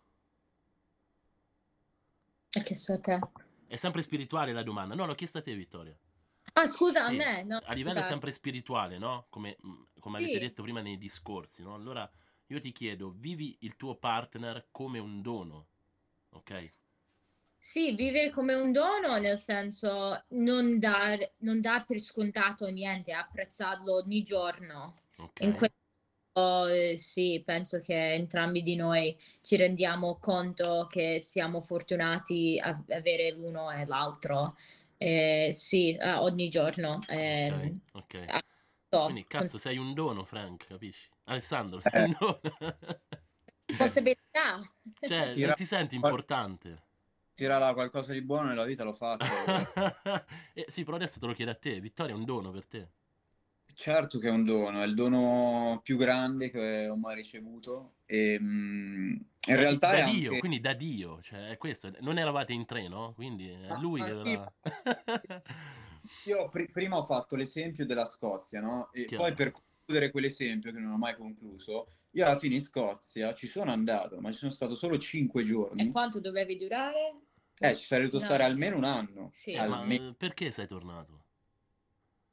Ha 2.53 2.62
chiesto 2.62 2.93
a 2.93 2.99
te. 2.99 3.19
È 3.67 3.75
sempre 3.75 4.01
spirituale 4.01 4.53
la 4.53 4.63
domanda. 4.63 4.95
No, 4.95 5.05
l'ho 5.05 5.15
chiesto 5.15 5.39
a 5.39 5.41
te, 5.41 5.53
Vittoria. 5.53 5.99
Ah, 6.53 6.67
scusa, 6.67 7.03
Sì, 7.03 7.15
a 7.15 7.17
me. 7.17 7.43
No, 7.43 7.57
a 7.65 7.73
livello 7.73 7.95
scusa. 7.95 8.07
sempre 8.07 8.31
spirituale, 8.31 8.97
no? 8.97 9.27
Come, 9.29 9.57
mm, 9.62 9.83
come 9.99 10.19
avete 10.19 10.31
Sì. 10.36 10.39
detto 10.39 10.62
prima 10.63 10.79
nei 10.79 10.97
discorsi, 10.97 11.63
no? 11.63 11.73
Allora 11.73 12.10
io 12.47 12.60
ti 12.62 12.71
chiedo, 12.71 13.12
vivi 13.13 13.57
il 13.60 13.75
tuo 13.75 13.95
partner 13.97 14.69
come 14.71 14.99
un 14.99 15.21
dono, 15.21 15.67
ok? 16.29 16.71
Sì, 17.67 17.93
vivere 17.95 18.30
come 18.30 18.53
un 18.53 18.71
dono, 18.71 19.17
nel 19.17 19.38
senso 19.38 20.23
non 20.30 20.80
dar, 20.80 21.34
non 21.39 21.60
dar 21.60 21.86
per 21.86 21.99
scontato 21.99 22.65
niente, 22.67 23.12
apprezzarlo 23.12 23.93
ogni 23.95 24.23
giorno. 24.23 24.93
Ok. 25.17 25.41
In 25.41 25.53
questo, 25.53 26.67
eh, 26.67 26.95
sì, 26.95 27.43
penso 27.45 27.82
che 27.82 28.13
entrambi 28.13 28.63
di 28.63 28.77
noi 28.77 29.13
ci 29.41 29.58
rendiamo 29.58 30.17
conto 30.17 30.88
che 30.89 31.19
siamo 31.19 31.60
fortunati 31.60 32.58
a 32.58 32.82
avere 32.91 33.32
l'uno 33.32 33.69
e 33.69 33.86
l'altro. 33.86 34.56
Eh, 34.95 35.49
sì, 35.51 35.93
eh, 35.93 36.13
ogni 36.13 36.47
giorno. 36.47 36.99
Ok, 36.99 37.10
ehm, 37.10 37.80
ok. 37.91 38.25
so, 38.89 39.03
Quindi, 39.03 39.25
cazzo, 39.27 39.58
sei 39.58 39.77
un 39.77 39.93
dono, 39.93 40.23
Frank, 40.23 40.67
capisci? 40.67 41.10
Alessandro, 41.25 41.82
sei 41.82 42.03
un 42.03 42.15
dono. 42.17 42.39
responsabilità. 43.65 44.62
cioè, 45.01 45.53
ti 45.53 45.65
senti 45.65 45.95
importante? 45.95 46.86
Tira 47.38 47.60
là 47.60 47.71
qualcosa 47.76 48.13
di 48.13 48.23
buono 48.23 48.47
nella 48.47 48.65
vita 48.65 48.84
l'ho 48.84 48.93
fatto. 48.93 49.23
Eh, 50.56 50.65
sì, 50.69 50.84
però 50.84 50.95
adesso 50.95 51.19
te 51.19 51.28
lo 51.28 51.34
chiedo 51.34 51.52
a 51.52 51.56
te. 51.56 51.80
Vittoria 51.80 52.15
è 52.15 52.17
un 52.17 52.26
dono 52.26 52.50
per 52.50 52.65
te. 52.65 52.88
Certo 53.76 54.17
che 54.17 54.28
è 54.28 54.32
un 54.32 54.43
dono, 54.43 54.82
è 54.82 54.86
il 54.88 54.95
dono 54.95 55.80
più 55.84 55.97
grande 55.97 56.50
che 56.50 56.88
ho 56.88 56.95
mai 56.95 57.13
ricevuto. 57.13 57.97
E, 58.08 58.39
mm, 58.41 59.12
in 59.12 59.21
Da- 59.45 59.56
realtà 59.56 59.91
da 59.91 59.97
è 59.97 60.04
Dio, 60.06 60.30
anche... 60.30 60.39
quindi 60.39 60.60
da 60.60 60.73
Dio, 60.73 61.21
cioè 61.21 61.50
è 61.52 61.58
questo. 61.58 61.91
Non 62.00 62.17
eravate 62.17 62.54
in 62.54 62.65
tre, 62.65 62.88
no? 62.88 63.13
Quindi 63.13 63.50
è 63.52 63.67
Ah, 63.67 63.80
lui 63.80 64.02
che 64.02 64.10
sì. 64.10 64.17
aveva... 64.17 64.52
Io 66.26 66.50
pri- 66.50 66.71
prima 66.71 66.97
ho 66.97 67.04
fatto 67.04 67.36
l'esempio 67.36 67.86
della 67.86 68.06
Scozia, 68.06 68.62
no? 68.62 68.89
E 68.93 69.06
Chiaro. 69.06 69.26
poi 69.26 69.34
per 69.36 69.52
concludere 69.52 70.10
quell'esempio, 70.10 70.71
che 70.71 70.80
non 70.80 70.93
ho 70.93 70.97
mai 70.97 71.15
concluso, 71.15 71.91
io 72.12 72.26
alla 72.26 72.38
fine 72.39 72.56
in 72.56 72.62
Scozia 72.62 73.32
ci 73.36 73.45
sono 73.45 73.71
andato, 73.71 74.19
ma 74.19 74.32
ci 74.32 74.39
sono 74.39 74.52
stato 74.52 74.73
solo 74.73 74.97
cinque 74.97 75.43
E 75.43 75.45
giorni. 75.45 75.91
quanto 75.91 76.19
dovevi 76.19 76.58
durare? 76.58 77.19
Eh, 77.60 77.76
ci 77.76 77.86
sarei 77.86 78.06
dovuto 78.06 78.20
No. 78.20 78.26
stare 78.26 78.43
almeno 78.43 78.78
un 78.78 78.84
anno. 78.84 79.30
Sì. 79.34 79.56
Ma 79.56 79.63
Almeno. 79.80 80.10
eh, 80.10 80.13
perché 80.15 80.52
sei 80.52 80.67
tornato? 80.67 81.24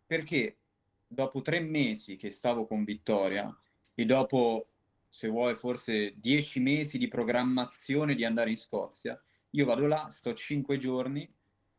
Perché 0.06 0.58
dopo 1.06 1.40
tre 1.42 1.60
mesi 1.60 2.16
che 2.16 2.30
stavo 2.30 2.66
con 2.66 2.84
Vittoria 2.84 3.56
e 3.94 4.04
dopo, 4.04 4.68
se 5.08 5.28
vuoi, 5.28 5.54
forse 5.54 6.12
dieci 6.16 6.60
mesi 6.60 6.98
di 6.98 7.08
programmazione 7.08 8.14
di 8.14 8.24
andare 8.24 8.50
in 8.50 8.56
Scozia, 8.56 9.20
io 9.50 9.64
vado 9.64 9.86
là, 9.86 10.08
sto 10.10 10.34
cinque 10.34 10.76
giorni, 10.76 11.32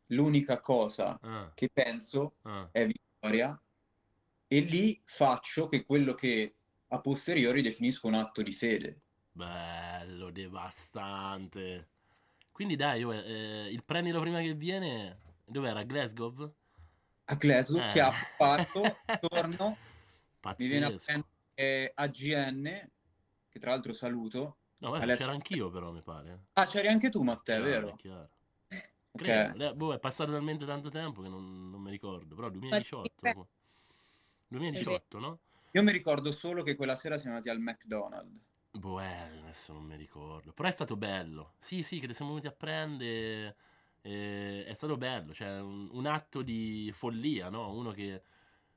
l'unica 0.07 0.59
cosa 0.59 1.19
Ah, 1.21 1.51
che 1.53 1.69
penso 1.71 2.37
ah. 2.43 2.69
è 2.71 2.87
Vittoria 2.87 3.59
e 4.47 4.59
lì 4.61 5.01
faccio 5.03 5.67
che 5.67 5.83
quello 5.85 6.13
che 6.13 6.55
a 6.87 7.01
posteriori 7.01 7.61
definisco 7.61 8.07
un 8.07 8.13
atto 8.15 8.41
di 8.41 8.53
fede. 8.53 9.01
Bello, 9.31 10.29
devastante. 10.31 11.89
Quindi 12.55 12.77
dai, 12.77 13.01
eh, 13.01 13.67
il 13.69 13.83
prendilo 13.83 14.21
prima 14.21 14.39
che 14.39 14.53
viene, 14.53 15.19
dov'era? 15.43 15.83
Glasgow? 15.83 16.55
A 17.25 17.35
Glasgow, 17.35 17.81
Eh. 17.81 17.89
che 17.89 17.99
ha 17.99 18.11
fatto, 18.13 18.81
torno, 19.19 19.77
mi 20.57 20.67
viene 20.67 20.85
a 20.85 20.95
prendere 20.95 21.91
AGN, 21.93 22.63
che 23.49 23.59
tra 23.59 23.71
l'altro 23.71 23.91
saluto. 23.91 24.59
No, 24.77 24.91
vabbè, 24.91 25.03
Adesso- 25.03 25.17
c'ero 25.23 25.31
anch'io 25.33 25.69
però, 25.69 25.91
mi 25.91 26.01
pare. 26.01 26.45
Ah, 26.53 26.65
c'eri 26.65 26.87
anche 26.87 27.09
tu, 27.09 27.23
Matteo, 27.23 27.61
Chiaro, 27.61 27.69
vero? 27.69 27.89
è 27.89 27.95
chiaro. 27.97 28.29
Ok. 29.11 29.21
Credo. 29.21 29.65
Eh, 29.71 29.73
boh, 29.75 29.93
è 29.93 29.99
passato 29.99 30.31
talmente 30.31 30.65
tanto 30.65 30.89
tempo 30.89 31.21
che 31.23 31.27
non, 31.27 31.69
non 31.69 31.81
mi 31.81 31.91
ricordo. 31.91 32.35
Però 32.35 32.47
2018. 32.49 33.33
boh. 33.33 33.47
2018, 34.47 35.19
no? 35.19 35.39
Io 35.71 35.83
mi 35.83 35.91
ricordo 35.91 36.31
solo 36.31 36.63
che 36.63 36.75
quella 36.75 36.95
sera 36.95 37.17
siamo 37.17 37.35
andati 37.35 37.49
al 37.53 37.59
McDonald's. 37.59 38.43
Boh, 38.75 38.99
eh, 39.01 39.05
adesso 39.41 39.71
non 39.73 39.83
mi 39.83 39.95
ricordo. 39.95 40.51
Però 40.51 40.67
è 40.67 40.71
stato 40.71 40.95
bello. 40.97 41.53
Sì, 41.59 41.81
sì, 41.83 41.99
che 41.99 42.13
siamo 42.13 42.31
venuti 42.31 42.47
a 42.47 42.51
prendere. 42.51 43.55
eh, 44.01 44.65
è 44.65 44.73
stato 44.73 44.97
bello. 44.97 45.33
Cioè, 45.33 45.59
un, 45.61 45.89
un 45.91 46.05
atto 46.05 46.41
di 46.41 46.91
follia, 46.93 47.49
no? 47.49 47.71
Uno 47.73 47.91
che 47.91 48.21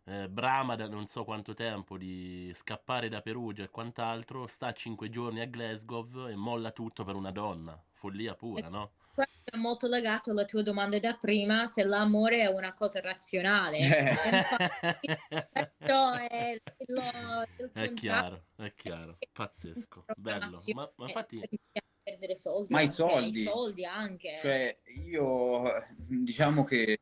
eh, 0.05 0.29
brama 0.29 0.77
da 0.77 0.89
non 0.89 1.07
so 1.07 1.25
quanto 1.25 1.55
tempo 1.55 1.99
di 1.99 2.51
scappare 2.55 3.09
da 3.09 3.21
Perugia 3.23 3.65
e 3.65 3.71
quant'altro, 3.71 4.47
sta 4.47 4.73
cinque 4.73 5.11
giorni 5.11 5.41
a 5.41 5.47
Glasgow 5.47 6.29
e 6.29 6.37
molla 6.37 6.71
tutto 6.73 7.05
per 7.05 7.15
una 7.17 7.33
donna. 7.33 7.81
Follia 7.93 8.35
pura, 8.35 8.69
no? 8.69 8.93
Questo 9.25 9.51
è 9.51 9.57
molto 9.57 9.89
legato 9.89 10.31
alla 10.31 10.45
tua 10.45 10.63
domanda 10.63 10.99
da 11.01 11.15
prima, 11.15 11.67
se 11.67 11.83
l'amore 11.83 12.43
è 12.43 12.47
una 12.47 12.73
cosa 12.73 13.01
razionale. 13.01 13.79
Eh. 13.79 14.31
E 14.31 14.37
infatti, 14.37 15.09
questo 15.51 16.13
è 16.29 16.51
il, 16.51 16.63
il 17.59 17.71
È 17.73 17.93
chiaro, 17.95 18.45
è 18.57 18.73
chiaro. 18.75 19.19
Pazzesco. 19.33 20.05
Bello. 20.17 20.63
Ma, 20.73 20.89
ma 20.95 21.07
infatti... 21.07 21.41
perdere 22.01 22.37
soldi. 22.37 22.73
Ma 22.73 22.83
i 22.83 22.89
soldi. 22.89 23.41
I 23.41 23.43
soldi 23.43 23.85
anche. 23.85 24.37
Cioè, 24.41 24.79
io 25.07 25.63
diciamo 25.97 26.63
che 26.63 27.01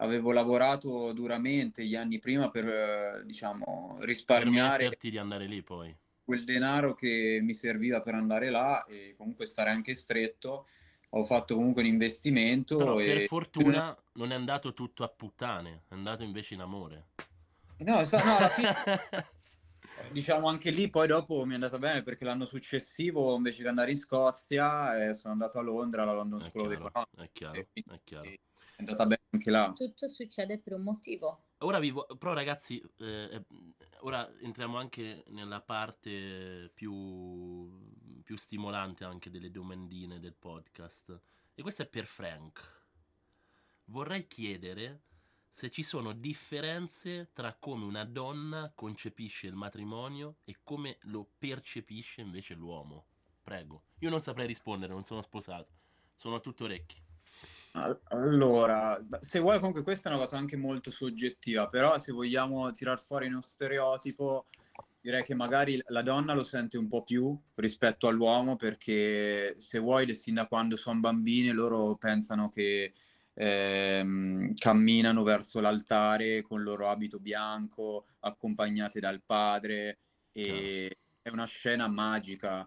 avevo 0.00 0.32
lavorato 0.32 1.12
duramente 1.12 1.84
gli 1.84 1.94
anni 1.94 2.18
prima 2.18 2.50
per, 2.50 2.66
eh, 2.68 3.22
diciamo, 3.24 3.96
Per 3.98 4.08
risparmiare 4.08 4.84
metterti 4.84 5.10
di 5.10 5.18
andare 5.18 5.46
lì 5.46 5.62
poi. 5.62 5.94
quel 6.24 6.44
denaro 6.44 6.94
che 6.94 7.38
mi 7.42 7.54
serviva 7.54 8.00
per 8.00 8.14
andare 8.14 8.50
là 8.50 8.84
e 8.86 9.14
comunque 9.16 9.46
stare 9.46 9.70
anche 9.70 9.94
stretto. 9.94 10.66
Ho 11.10 11.24
fatto 11.24 11.54
comunque 11.54 11.82
un 11.82 11.88
investimento 11.88 12.76
Però 12.76 13.00
e... 13.00 13.06
per 13.06 13.20
fortuna 13.26 13.96
non 14.14 14.32
è 14.32 14.34
andato 14.34 14.74
tutto 14.74 15.04
a 15.04 15.08
puttane, 15.08 15.84
è 15.88 15.94
andato 15.94 16.22
invece 16.22 16.54
in 16.54 16.60
amore. 16.60 17.08
No, 17.78 18.04
sta- 18.04 18.22
no, 18.22 18.36
alla 18.36 18.48
fine, 18.48 18.72
diciamo 20.12 20.48
anche 20.48 20.70
lì 20.70 20.90
poi 20.90 21.06
dopo 21.06 21.44
mi 21.44 21.52
è 21.52 21.54
andata 21.54 21.78
bene 21.78 22.02
perché 22.02 22.24
l'anno 22.24 22.44
successivo 22.44 23.34
invece 23.36 23.62
di 23.62 23.68
andare 23.68 23.90
in 23.90 23.96
Scozia 23.96 25.08
eh, 25.08 25.14
sono 25.14 25.32
andato 25.32 25.58
a 25.58 25.62
Londra 25.62 26.02
alla 26.02 26.12
London 26.12 26.40
È 26.40 26.48
School 26.48 26.66
of 26.66 26.72
Economics 26.72 27.16
è 27.16 27.30
chiaro, 27.32 27.60
è 27.60 28.00
chiaro. 28.04 28.28
è 28.28 28.38
andata 28.76 29.06
bene 29.06 29.22
anche 29.30 29.50
là. 29.50 29.72
Tutto 29.74 30.08
succede 30.08 30.58
per 30.58 30.74
un 30.74 30.82
motivo. 30.82 31.47
Ora 31.62 31.80
vi 31.80 31.92
però 32.18 32.34
ragazzi, 32.34 32.80
eh, 32.98 33.04
eh, 33.32 33.44
ora 34.00 34.30
entriamo 34.38 34.78
anche 34.78 35.24
nella 35.28 35.60
parte 35.60 36.70
più, 36.72 38.22
più 38.22 38.36
stimolante 38.36 39.04
anche 39.04 39.28
delle 39.30 39.50
domandine 39.50 40.20
del 40.20 40.34
podcast. 40.34 41.20
E 41.54 41.62
questo 41.62 41.82
è 41.82 41.86
per 41.86 42.06
Frank. 42.06 42.86
Vorrei 43.86 44.28
chiedere 44.28 45.02
se 45.50 45.70
ci 45.70 45.82
sono 45.82 46.12
differenze 46.12 47.30
tra 47.32 47.56
come 47.58 47.84
una 47.84 48.04
donna 48.04 48.70
concepisce 48.72 49.48
il 49.48 49.54
matrimonio 49.54 50.36
e 50.44 50.58
come 50.62 50.98
lo 51.02 51.28
percepisce 51.36 52.20
invece 52.20 52.54
l'uomo. 52.54 53.06
Prego. 53.42 53.86
Io 53.98 54.10
non 54.10 54.20
saprei 54.20 54.46
rispondere, 54.46 54.92
non 54.92 55.02
sono 55.02 55.22
sposato. 55.22 55.72
Sono 56.14 56.40
tutto 56.40 56.64
orecchi. 56.64 57.07
Al- 57.72 58.00
Allora, 58.08 58.98
se 59.20 59.38
vuoi 59.38 59.58
comunque 59.58 59.82
questa 59.82 60.08
è 60.08 60.12
una 60.12 60.20
cosa 60.22 60.36
anche 60.36 60.56
molto 60.56 60.90
soggettiva, 60.90 61.66
però 61.66 61.98
se 61.98 62.12
vogliamo 62.12 62.70
tirar 62.72 62.98
fuori 63.00 63.26
uno 63.26 63.42
stereotipo, 63.42 64.46
direi 65.00 65.22
che 65.22 65.34
magari 65.34 65.80
la 65.88 66.02
donna 66.02 66.34
lo 66.34 66.44
sente 66.44 66.76
un 66.78 66.88
po' 66.88 67.04
più 67.04 67.38
rispetto 67.54 68.08
all'uomo 68.08 68.56
perché 68.56 69.54
se 69.58 69.78
vuoi, 69.78 70.12
sin 70.14 70.34
da 70.34 70.46
quando 70.48 70.76
sono 70.76 70.98
bambine, 71.00 71.52
loro 71.52 71.96
pensano 71.96 72.50
che 72.50 72.94
ehm, 73.34 74.54
camminano 74.54 75.22
verso 75.22 75.60
l'altare 75.60 76.42
con 76.42 76.58
il 76.58 76.64
loro 76.64 76.88
abito 76.88 77.20
bianco, 77.20 78.06
accompagnate 78.20 78.98
dal 79.00 79.22
padre 79.24 79.98
e 80.32 80.98
è 81.22 81.28
una 81.30 81.46
scena 81.46 81.86
magica. 81.88 82.66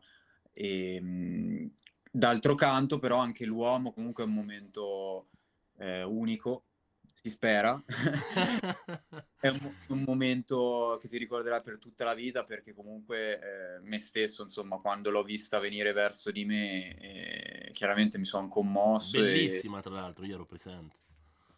E, 0.54 1.02
mh, 1.02 1.74
d'altro 2.12 2.56
canto, 2.56 3.00
però, 3.00 3.18
anche 3.18 3.46
l'uomo 3.46 3.94
comunque 3.94 4.24
è 4.24 4.28
un 4.28 4.34
momento 4.34 5.30
eh, 5.78 6.04
unico, 6.04 6.66
si 7.14 7.30
spera. 7.30 7.82
è 9.40 9.48
un, 9.48 9.74
un 9.88 10.04
momento 10.06 11.00
che 11.02 11.08
ti 11.08 11.18
ricorderai 11.18 11.62
per 11.62 11.80
tutta 11.80 12.06
la 12.06 12.14
vita 12.14 12.44
perché 12.44 12.74
comunque 12.74 13.40
eh, 13.40 13.80
me 13.82 13.98
stesso, 13.98 14.44
insomma, 14.44 14.78
quando 14.78 15.10
l'ho 15.10 15.24
vista 15.24 15.60
venire 15.60 15.94
verso 15.94 16.30
di 16.30 16.46
me, 16.46 16.98
eh, 16.98 17.72
chiaramente 17.72 18.18
mi 18.18 18.26
sono 18.26 18.48
commosso. 18.48 19.18
e- 19.18 19.22
Bellissima, 19.22 19.80
tra 19.82 19.94
l'altro, 19.94 20.26
io 20.26 20.36
ero 20.36 20.46
presente. 20.46 20.96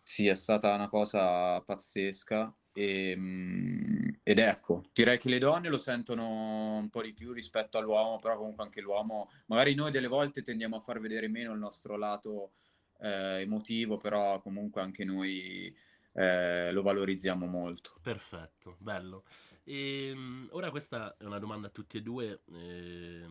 sì, 0.01 0.27
è 0.27 0.35
stata 0.35 0.73
una 0.73 0.87
cosa 0.87 1.59
pazzesca 1.61 2.55
E, 2.73 3.11
ehm, 3.11 4.17
ed 4.23 4.39
ecco, 4.39 4.83
direi 4.93 5.17
che 5.17 5.29
le 5.29 5.37
donne 5.37 5.69
lo 5.69 5.77
sentono 5.77 6.77
un 6.77 6.89
po' 6.89 7.01
di 7.01 7.13
più 7.13 7.31
rispetto 7.31 7.77
all'uomo, 7.77 8.19
però 8.19 8.37
comunque 8.37 8.63
anche 8.63 8.81
l'uomo, 8.81 9.29
magari 9.47 9.75
noi 9.75 9.91
delle 9.91 10.07
volte 10.07 10.41
tendiamo 10.41 10.77
a 10.77 10.79
far 10.79 10.99
vedere 10.99 11.27
meno 11.27 11.53
il 11.53 11.59
nostro 11.59 11.97
lato 11.97 12.51
eh, 12.99 13.41
emotivo, 13.41 13.97
però 13.97 14.39
comunque 14.41 14.81
anche 14.81 15.03
noi 15.03 15.75
eh, 16.13 16.71
lo 16.71 16.81
valorizziamo 16.81 17.45
molto. 17.45 17.95
Perfetto, 18.01 18.77
bello. 18.79 19.23
E, 19.63 20.09
ehm, 20.09 20.47
ora 20.51 20.69
questa 20.69 21.15
è 21.17 21.23
una 21.23 21.39
domanda 21.39 21.67
a 21.67 21.71
tutti 21.71 21.97
e 21.97 22.01
due, 22.01 22.41
eh, 22.53 23.25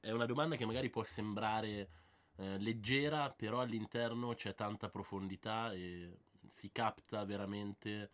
è 0.00 0.10
una 0.10 0.26
domanda 0.26 0.56
che 0.56 0.66
magari 0.66 0.90
può 0.90 1.02
sembrare 1.02 1.90
eh, 2.36 2.58
leggera, 2.58 3.30
però 3.30 3.60
all'interno 3.60 4.34
c'è 4.34 4.54
tanta 4.54 4.88
profondità 4.88 5.72
e 5.72 6.16
si 6.46 6.70
capta 6.72 7.24
veramente 7.24 8.10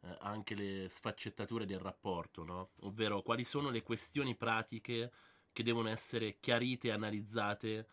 eh, 0.00 0.16
anche 0.20 0.54
le 0.54 0.88
sfaccettature 0.88 1.66
del 1.66 1.78
rapporto, 1.78 2.44
no? 2.44 2.70
Ovvero 2.80 3.22
quali 3.22 3.44
sono 3.44 3.70
le 3.70 3.82
questioni 3.82 4.34
pratiche 4.36 5.12
che 5.52 5.62
devono 5.62 5.88
essere 5.88 6.38
chiarite 6.38 6.88
e 6.88 6.92
analizzate 6.92 7.88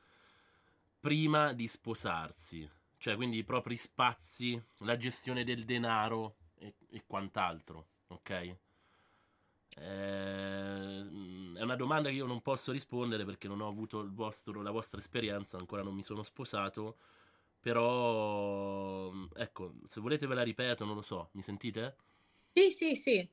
prima 0.99 1.53
di 1.53 1.67
sposarsi, 1.67 2.69
cioè 2.97 3.15
quindi 3.15 3.37
i 3.37 3.43
propri 3.43 3.75
spazi, 3.75 4.61
la 4.79 4.97
gestione 4.97 5.43
del 5.43 5.65
denaro 5.65 6.37
e, 6.55 6.75
e 6.89 7.03
quant'altro, 7.05 7.87
ok? 8.07 8.55
Eh, 9.77 11.05
è 11.53 11.61
una 11.61 11.75
domanda 11.75 12.09
che 12.09 12.15
io 12.15 12.25
non 12.25 12.41
posso 12.41 12.71
rispondere 12.71 13.25
perché 13.25 13.47
non 13.47 13.61
ho 13.61 13.67
avuto 13.67 14.07
vostro, 14.11 14.61
la 14.61 14.71
vostra 14.71 14.99
esperienza, 14.99 15.57
ancora 15.57 15.83
non 15.83 15.93
mi 15.93 16.03
sono 16.03 16.23
sposato. 16.23 16.97
Però, 17.65 19.11
ecco, 19.35 19.73
se 19.87 19.99
volete 19.99 20.27
ve 20.27 20.35
la 20.35 20.43
ripeto, 20.43 20.85
non 20.85 20.93
lo 20.93 21.01
so, 21.01 21.29
mi 21.33 21.41
sentite? 21.41 21.95
Sì, 22.53 22.69
sì, 22.69 22.95
sì. 22.95 23.27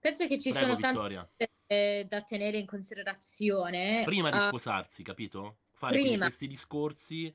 Penso 0.00 0.26
che 0.26 0.40
ci 0.40 0.50
Prego, 0.50 0.66
sono 0.66 0.76
Vittoria. 0.76 1.20
tante 1.20 1.50
cose 1.68 2.06
da 2.08 2.22
tenere 2.22 2.58
in 2.58 2.66
considerazione. 2.66 4.02
Prima 4.02 4.30
di 4.30 4.38
Uh, 4.38 4.48
sposarsi, 4.48 5.04
capito? 5.04 5.58
Fare 5.70 6.00
questi 6.00 6.48
discorsi, 6.48 7.32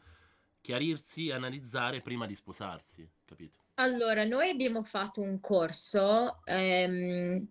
chiarirsi, 0.60 1.32
analizzare 1.32 2.02
prima 2.02 2.26
di 2.26 2.36
sposarsi, 2.36 3.10
capito? 3.24 3.56
Allora, 3.76 4.26
noi 4.26 4.50
abbiamo 4.50 4.84
fatto 4.84 5.22
un 5.22 5.40
corso, 5.40 6.42
ehm, 6.44 7.48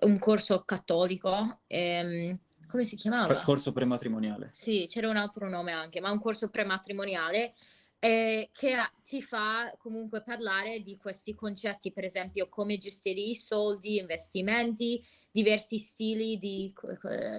un 0.00 0.18
corso 0.18 0.62
cattolico, 0.64 1.60
ehm, 1.66 2.38
come 2.68 2.84
si 2.84 2.96
chiamava? 2.96 3.40
Corso 3.40 3.72
prematrimoniale. 3.72 4.50
Sì, 4.52 4.86
c'era 4.88 5.08
un 5.08 5.16
altro 5.16 5.48
nome 5.48 5.72
anche, 5.72 6.00
ma 6.00 6.10
un 6.10 6.20
corso 6.20 6.50
prematrimoniale 6.50 7.52
eh, 8.00 8.48
che 8.52 8.74
ti 9.02 9.22
fa 9.22 9.72
comunque 9.78 10.22
parlare 10.22 10.80
di 10.80 10.96
questi 10.96 11.34
concetti, 11.34 11.92
per 11.92 12.04
esempio 12.04 12.48
come 12.48 12.78
gestire 12.78 13.20
i 13.20 13.34
soldi, 13.36 13.98
investimenti, 13.98 15.02
diversi 15.30 15.78
stili 15.78 16.38
di, 16.38 16.72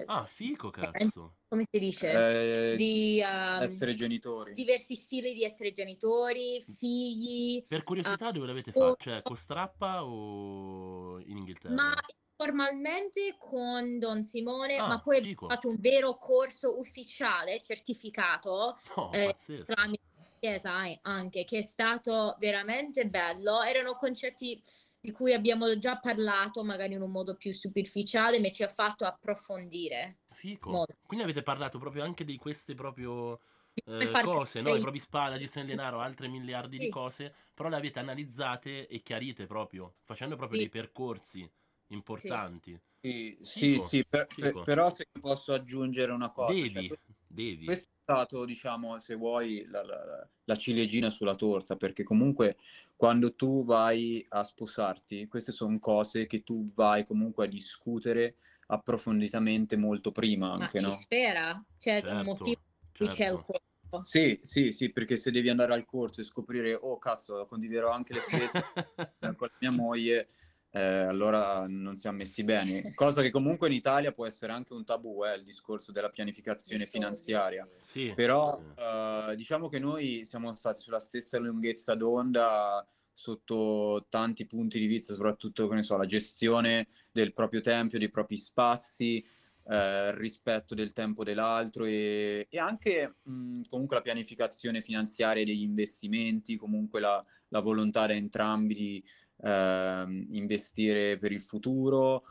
Ah, 0.06 0.26
fico, 0.26 0.70
cazzo. 0.70 1.38
come 1.48 1.64
si 1.70 1.78
dice? 1.78 2.30
Eh, 2.30 2.76
Di, 2.76 3.20
ehm, 3.20 3.64
essere 3.64 3.94
genitori. 3.94 4.54
diversi 4.54 4.96
stili 4.96 5.32
di 5.34 5.44
essere 5.44 5.72
genitori, 5.72 6.60
figli, 6.62 7.64
Per 7.70 7.84
curiosità, 7.84 8.30
dove 8.30 8.46
l'avete 8.46 8.72
oh, 8.74 8.94
fatto? 8.94 9.04
Cioè, 9.04 9.22
con 9.22 9.36
Strappa 9.36 10.04
o 10.04 11.18
in 11.20 11.38
Inghilterra? 11.38 11.74
ma 11.74 11.94
formalmente 12.36 13.36
con 13.38 13.98
Don 13.98 14.22
Simone, 14.22 14.82
Ah, 14.82 14.86
ma 14.86 15.00
poi 15.00 15.22
fico. 15.22 15.46
fatto 15.46 15.68
un 15.68 15.76
vero 15.78 16.16
corso 16.16 16.76
ufficiale, 16.78 17.60
certificato, 17.60 18.76
No, 18.96 19.06
eh, 19.10 19.22
pazzesco. 19.22 19.74
tramite 19.74 20.00
Chiesa 20.42 20.72
anche, 21.02 21.44
che 21.44 21.58
è 21.58 21.62
stato 21.62 22.34
veramente 22.40 23.06
bello. 23.06 23.62
Erano 23.62 23.94
concetti 23.94 24.60
di 25.00 25.12
cui 25.12 25.32
abbiamo 25.32 25.78
già 25.78 26.00
parlato, 26.00 26.64
magari 26.64 26.94
in 26.94 27.00
un 27.00 27.12
modo 27.12 27.36
più 27.36 27.52
superficiale, 27.54 28.40
ma 28.40 28.50
ci 28.50 28.64
ha 28.64 28.68
fatto 28.68 29.04
approfondire. 29.04 30.16
Fico. 30.32 30.70
molto. 30.70 30.94
Quindi 31.06 31.22
avete 31.24 31.44
parlato 31.44 31.78
proprio 31.78 32.02
anche 32.02 32.24
di 32.24 32.36
queste 32.38 32.74
proprio 32.74 33.38
eh, 33.84 34.18
cose, 34.24 34.60
no? 34.62 34.74
I 34.74 34.80
propri 34.80 34.98
spa, 34.98 35.28
la 35.28 35.38
gestione 35.38 35.68
del 35.68 35.76
denaro, 35.76 36.00
altre 36.00 36.26
miliardi 36.26 36.76
di 36.76 36.86
Sì. 36.86 36.90
cose, 36.90 37.32
però 37.54 37.68
le 37.68 37.76
avete 37.76 38.00
analizzate 38.00 38.88
e 38.88 39.00
chiarite 39.00 39.46
proprio, 39.46 39.94
facendo 40.02 40.34
proprio 40.34 40.58
Sì. 40.58 40.64
dei 40.64 40.72
percorsi 40.72 41.48
importanti. 41.92 42.76
Sì, 43.00 43.38
sì, 43.42 43.74
Fico, 43.74 43.86
sì, 43.86 44.04
per- 44.04 44.26
per- 44.26 44.60
però 44.64 44.90
se 44.90 45.06
posso 45.20 45.52
aggiungere 45.52 46.10
una 46.10 46.32
cosa, 46.32 46.52
cioè, 46.52 46.72
Devi, 46.72 46.88
que- 46.88 46.98
devi. 47.32 47.64
questo 47.64 47.90
è 47.90 48.02
stato, 48.02 48.44
diciamo, 48.44 48.98
se 48.98 49.14
vuoi, 49.14 49.64
la, 49.66 49.82
la- 49.84 50.28
la 50.44 50.56
ciliegina 50.56 51.10
sulla 51.10 51.34
torta, 51.34 51.76
perché 51.76 52.02
comunque 52.02 52.56
quando 52.96 53.34
tu 53.34 53.64
vai 53.64 54.24
a 54.28 54.42
sposarti, 54.44 55.26
queste 55.28 55.52
sono 55.52 55.78
cose 55.78 56.26
che 56.26 56.42
tu 56.42 56.70
vai 56.72 57.04
comunque 57.04 57.44
a 57.46 57.48
discutere 57.48 58.36
approfonditamente 58.66 59.76
molto 59.76 60.12
prima 60.12 60.50
Ma 60.52 60.64
anche, 60.64 60.78
ci 60.78 60.90
no? 60.90 60.90
spera, 60.92 61.62
c'è 61.76 61.94
un 61.96 62.08
Certo, 62.08 62.24
motivo 62.24 62.56
per 62.78 62.92
cui 62.96 63.08
c'è 63.08 63.26
il 63.26 63.40
certo. 63.40 63.42
corso. 63.42 64.04
Sì, 64.04 64.40
sì, 64.42 64.72
sì, 64.72 64.90
perché 64.92 65.16
se 65.16 65.30
devi 65.30 65.48
andare 65.48 65.72
al 65.74 65.84
corso 65.84 66.20
e 66.20 66.24
scoprire, 66.24 66.74
oh 66.74 66.98
cazzo, 66.98 67.44
condividerò 67.44 67.90
anche 67.90 68.12
le 68.14 68.20
spese 68.20 68.64
con 69.36 69.48
la 69.48 69.56
mia 69.60 69.70
moglie, 69.70 70.28
eh, 70.74 70.80
allora 70.80 71.66
non 71.68 71.96
siamo 71.96 72.18
messi 72.18 72.44
bene. 72.44 72.92
Cosa 72.94 73.20
che 73.20 73.30
comunque 73.30 73.68
in 73.68 73.74
Italia 73.74 74.12
può 74.12 74.26
essere 74.26 74.52
anche 74.52 74.72
un 74.72 74.84
tabù, 74.84 75.24
eh, 75.24 75.36
il 75.36 75.44
discorso 75.44 75.92
della 75.92 76.08
pianificazione 76.08 76.86
finanziaria. 76.86 77.68
sì. 77.78 78.12
Però 78.14 78.58
eh, 78.76 79.34
diciamo 79.36 79.68
che 79.68 79.78
noi 79.78 80.24
siamo 80.24 80.54
stati 80.54 80.80
sulla 80.80 81.00
stessa 81.00 81.38
lunghezza 81.38 81.94
d'onda 81.94 82.86
sotto 83.12 84.06
tanti 84.08 84.46
punti 84.46 84.78
di 84.78 84.86
vista, 84.86 85.12
soprattutto, 85.12 85.68
che 85.68 85.74
ne 85.74 85.82
so, 85.82 85.96
la 85.98 86.06
gestione 86.06 86.88
del 87.12 87.34
proprio 87.34 87.60
tempo, 87.60 87.98
dei 87.98 88.08
propri 88.08 88.36
spazi, 88.36 89.22
eh, 89.64 90.08
il 90.08 90.14
rispetto 90.14 90.74
del 90.74 90.92
tempo 90.92 91.22
dell'altro 91.22 91.84
e, 91.84 92.46
e 92.48 92.58
anche 92.58 93.16
mh, 93.22 93.62
comunque 93.68 93.96
la 93.96 94.02
pianificazione 94.02 94.80
finanziaria 94.80 95.44
degli 95.44 95.62
investimenti, 95.62 96.56
comunque 96.56 97.00
la, 97.00 97.22
la 97.48 97.60
volontà 97.60 98.06
da 98.06 98.14
entrambi 98.14 98.74
di 98.74 99.04
ehm, 99.42 100.26
investire 100.30 101.18
per 101.18 101.32
il 101.32 101.40
futuro 101.42 102.24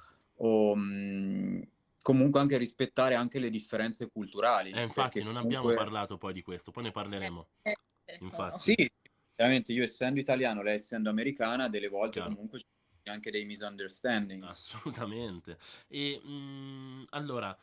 o 0.43 0.75
mh, 0.75 1.67
comunque 2.01 2.39
anche 2.39 2.57
rispettare 2.57 3.15
anche 3.15 3.39
le 3.39 3.49
differenze 3.49 4.09
culturali. 4.09 4.71
Eh, 4.71 4.81
infatti 4.81 5.21
non 5.23 5.35
abbiamo 5.37 5.61
comunque- 5.63 5.75
parlato 5.75 6.17
poi 6.17 6.33
di 6.33 6.41
questo, 6.41 6.71
poi 6.71 6.83
ne 6.83 6.91
parleremo. 6.91 7.47
Eh. 7.61 7.75
Infatti. 8.19 8.73
Sì, 8.75 8.89
chiaramente 9.35 9.71
io 9.71 9.83
essendo 9.83 10.19
italiano, 10.19 10.61
lei 10.61 10.75
essendo 10.75 11.09
americana, 11.09 11.69
delle 11.69 11.87
volte 11.87 12.19
Chiaro. 12.19 12.33
comunque 12.33 12.59
ci 12.59 12.65
sono 13.03 13.15
anche 13.15 13.31
dei 13.31 13.45
misunderstandings. 13.45 14.51
Assolutamente. 14.51 15.57
E 15.87 16.19
mh, 16.19 17.05
allora, 17.11 17.57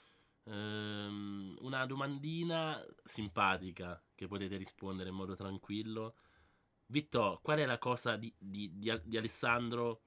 ehm, 0.44 1.56
una 1.60 1.84
domandina 1.86 2.82
simpatica 3.04 4.02
che 4.14 4.26
potete 4.26 4.56
rispondere 4.56 5.10
in 5.10 5.14
modo 5.16 5.34
tranquillo. 5.36 6.14
Vitto, 6.90 7.40
qual 7.42 7.58
è 7.58 7.66
la 7.66 7.78
cosa 7.78 8.16
di, 8.16 8.34
di- 8.38 8.70
di 8.74 9.00
di 9.04 9.16
Alessandro 9.18 10.04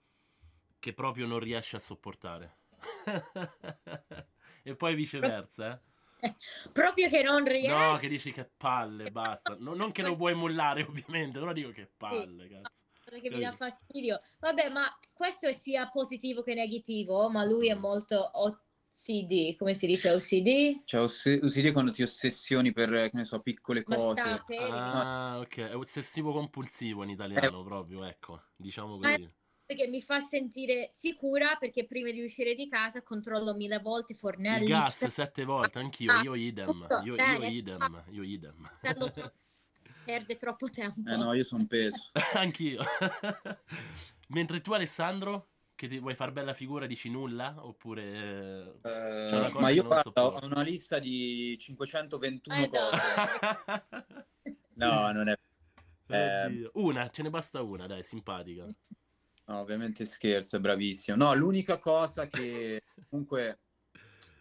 che 0.80 0.94
proprio 0.94 1.28
non 1.28 1.40
riesce 1.40 1.76
a 1.76 1.80
sopportare? 1.80 2.58
e 4.64 4.76
poi 4.76 4.96
viceversa, 4.96 5.74
eh? 5.74 5.90
Proprio 6.72 7.10
che 7.10 7.24
non 7.24 7.44
riesco. 7.46 7.78
No, 7.78 7.98
che 7.98 8.08
dici 8.08 8.32
che 8.32 8.50
palle, 8.56 9.12
basta. 9.12 9.56
No- 9.60 9.74
non 9.74 9.92
che 9.92 10.02
lo 10.04 10.16
vuoi 10.16 10.34
mollare, 10.34 10.84
ovviamente, 10.84 11.40
però 11.40 11.54
dico 11.54 11.70
che 11.72 11.92
palle, 11.98 12.48
cazzo. 12.48 12.80
che 13.22 13.30
mi 13.30 13.42
dà 13.42 13.52
fastidio. 13.52 14.22
Vabbè, 14.40 14.70
ma 14.70 14.88
questo 15.14 15.48
è 15.48 15.52
sia 15.52 15.88
positivo 15.90 16.42
che 16.42 16.54
negativo, 16.54 17.30
ma 17.30 17.44
lui 17.44 17.70
è 17.70 17.74
molto 17.74 18.32
OCD, 18.92 19.56
come 19.56 19.74
si 19.74 19.88
dice 19.88 20.12
OCD? 20.12 20.84
Cioè, 20.84 21.02
osse- 21.02 21.40
OCD 21.42 21.72
quando 21.72 21.92
ti 21.92 22.04
ossessioni 22.04 22.74
per, 22.74 22.90
che 22.90 23.12
ne 23.14 23.24
so, 23.24 23.40
piccole 23.40 23.84
cose. 23.84 24.44
Ah, 24.60 25.40
ok, 25.40 25.56
è 25.70 25.76
ossessivo 25.76 26.34
compulsivo 26.34 27.02
in 27.04 27.10
italiano 27.10 27.64
proprio, 27.64 28.04
ecco, 28.04 28.42
diciamo 28.58 28.98
così. 28.98 29.32
perché 29.66 29.88
mi 29.88 30.02
fa 30.02 30.20
sentire 30.20 30.88
sicura 30.90 31.56
perché 31.56 31.86
prima 31.86 32.12
di 32.12 32.22
uscire 32.22 32.54
di 32.54 32.68
casa 32.68 33.02
controllo 33.02 33.56
mille 33.56 33.80
volte 33.80 34.12
i 34.12 34.16
fornelli. 34.16 34.64
Il 34.64 34.70
gas 34.70 34.96
spe- 34.96 35.10
sette 35.10 35.46
volte, 35.46 35.80
anch'io, 35.80 36.20
io 36.22 36.36
idem, 36.36 36.86
io, 37.06 37.16
io 37.16 37.44
idem, 37.44 38.04
io 38.10 38.24
idem. 38.24 38.70
Perde 40.04 40.36
troppo 40.36 40.68
tempo. 40.70 40.96
Eh 41.06 41.16
no, 41.16 41.34
io 41.34 41.46
sono 41.46 41.66
peso. 41.66 42.10
Anch'io. 42.36 42.84
Mentre 44.28 44.60
tu 44.60 44.74
Alessandro, 44.74 45.51
che 45.82 45.88
ti 45.88 45.98
vuoi 45.98 46.14
far 46.14 46.32
bella 46.32 46.54
figura, 46.54 46.86
dici 46.86 47.10
nulla? 47.10 47.56
Oppure... 47.58 48.04
eh, 48.04 48.60
Eh, 48.84 49.26
C'è 49.28 49.36
una 49.38 49.50
cosa 49.50 49.60
ma 49.62 49.68
che 49.70 49.74
io 49.74 49.82
non 49.82 49.88
guarda, 49.92 50.12
ho 50.12 50.30
sopporto. 50.30 50.46
una 50.46 50.62
lista 50.62 51.00
di 51.00 51.58
521 51.60 52.56
Eh, 52.64 52.70
cose. 52.70 53.86
No, 54.76 55.12
non 55.12 55.28
è... 55.28 55.34
Eh. 56.12 56.70
Una, 56.74 57.10
ce 57.10 57.24
ne 57.24 57.30
basta 57.30 57.62
una, 57.62 57.88
dai, 57.88 58.04
simpatica. 58.04 58.66
no, 58.66 59.60
ovviamente 59.60 60.04
scherzo, 60.06 60.58
è 60.58 60.60
bravissimo. 60.60 61.16
No, 61.18 61.34
l'unica 61.34 61.80
cosa 61.80 62.28
che 62.28 62.84
comunque 63.10 63.60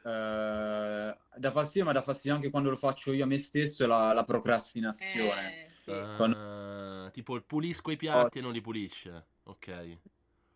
eh, 0.02 1.16
dà 1.36 1.50
fastidio, 1.52 1.84
ma 1.86 1.92
dà 1.92 2.02
fastidio 2.02 2.34
anche 2.34 2.50
quando 2.50 2.70
lo 2.70 2.76
faccio 2.76 3.12
io 3.12 3.22
a 3.22 3.26
me 3.28 3.38
stesso, 3.38 3.84
è 3.84 3.86
la, 3.86 4.12
la 4.12 4.24
procrastinazione. 4.24 5.66
Eh, 5.66 5.70
sì. 5.72 5.90
Ah, 5.92 7.08
tipo 7.12 7.40
pulisco 7.40 7.92
i 7.92 7.96
piatti 7.96 8.38
e 8.40 8.42
non 8.42 8.52
li 8.52 8.60
pulisce. 8.60 9.26
Ok. 9.44 9.98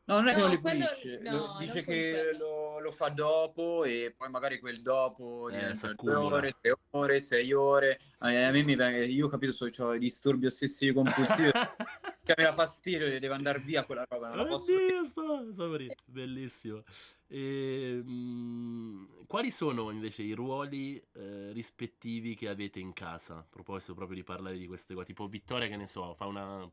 No, 0.06 0.16
non 0.16 0.28
è 0.28 0.32
no, 0.32 0.36
che 0.36 0.42
non 0.42 0.50
li 0.50 0.60
pulisce, 0.60 1.18
no, 1.22 1.56
dice 1.58 1.82
che 1.82 2.36
lo, 2.38 2.78
lo, 2.78 2.90
fa 2.90 3.08
dopo 3.08 3.84
e 3.84 4.14
poi 4.14 4.28
magari 4.28 4.58
quel 4.58 4.82
dopo 4.82 5.48
eh, 5.48 5.56
diventa 5.56 5.94
due 5.94 6.14
ore, 6.14 6.56
tre 6.60 6.74
ore, 6.90 7.20
sei 7.20 7.50
ore. 7.54 7.98
A 8.18 8.28
me 8.28 8.50
mi 8.50 8.76
viene, 8.76 9.06
io 9.06 9.26
ho 9.26 9.28
capito, 9.30 9.52
so, 9.52 9.66
ho 9.82 9.96
disturbi 9.96 10.44
ossessivi 10.44 10.92
compulsivi, 10.92 11.50
che 12.22 12.34
mi 12.36 12.44
dà 12.44 12.52
fastidio, 12.52 13.18
deve 13.18 13.32
andare 13.32 13.60
via 13.60 13.86
quella 13.86 14.04
roba, 14.06 14.28
non 14.28 14.36
la 14.36 14.44
posso... 14.44 14.74
Oddio, 14.74 15.04
sto, 15.06 15.52
sto 15.52 15.74
bellissimo. 16.04 16.82
E, 17.26 18.02
mh, 18.04 18.10
mm, 18.10 19.04
quali 19.26 19.50
sono 19.50 19.90
invece 19.90 20.22
i 20.22 20.32
ruoli 20.32 21.02
eh, 21.14 21.50
rispettivi 21.52 22.34
che 22.34 22.50
avete 22.50 22.78
in 22.78 22.92
casa? 22.92 23.36
A 23.36 23.46
proposito 23.48 23.94
proprio 23.94 24.16
di 24.16 24.22
parlare 24.22 24.58
di 24.58 24.66
queste 24.66 24.92
cose, 24.92 25.06
tipo 25.06 25.28
Vittoria 25.28 25.66
che 25.66 25.76
ne 25.76 25.86
so, 25.86 26.12
fa 26.14 26.26
una 26.26 26.70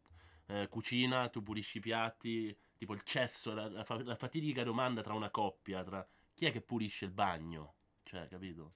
eh, 0.51 0.67
cucina, 0.67 1.29
tu 1.29 1.41
pulisci 1.41 1.77
i 1.77 1.81
piatti 1.81 2.57
tipo 2.81 2.93
il 2.93 3.03
cesso, 3.03 3.53
la, 3.53 3.69
la, 3.69 3.85
la, 4.03 4.15
fatidica 4.15 4.63
domanda 4.63 5.03
tra 5.03 5.13
una 5.13 5.29
coppia, 5.29 5.83
tra 5.83 6.05
chi 6.33 6.47
è 6.47 6.51
che 6.51 6.61
pulisce 6.61 7.05
il 7.05 7.11
bagno, 7.11 7.75
cioè, 8.01 8.27
capito? 8.27 8.73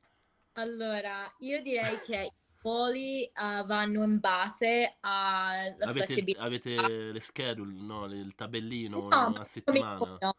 Allora, 0.54 1.34
io 1.40 1.62
direi 1.64 2.00
che 2.06 2.22
i 2.22 2.32
ruoli 2.62 3.30
uh, 3.34 3.66
vanno 3.66 4.04
in 4.04 4.20
base 4.20 4.98
alla 5.00 5.76
avete, 5.80 5.92
flessibilità. 5.92 6.42
Avete 6.44 7.12
le 7.12 7.20
schedule, 7.20 7.74
no? 7.82 8.06
il 8.06 8.36
tabellino, 8.36 9.08
no, 9.08 9.28
una 9.30 9.44
settimana? 9.44 10.18
No, 10.22 10.36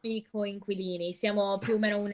inquilini, 0.00 1.12
siamo 1.12 1.58
più 1.58 1.74
o 1.74 1.78
meno 1.78 1.98
un 1.98 2.10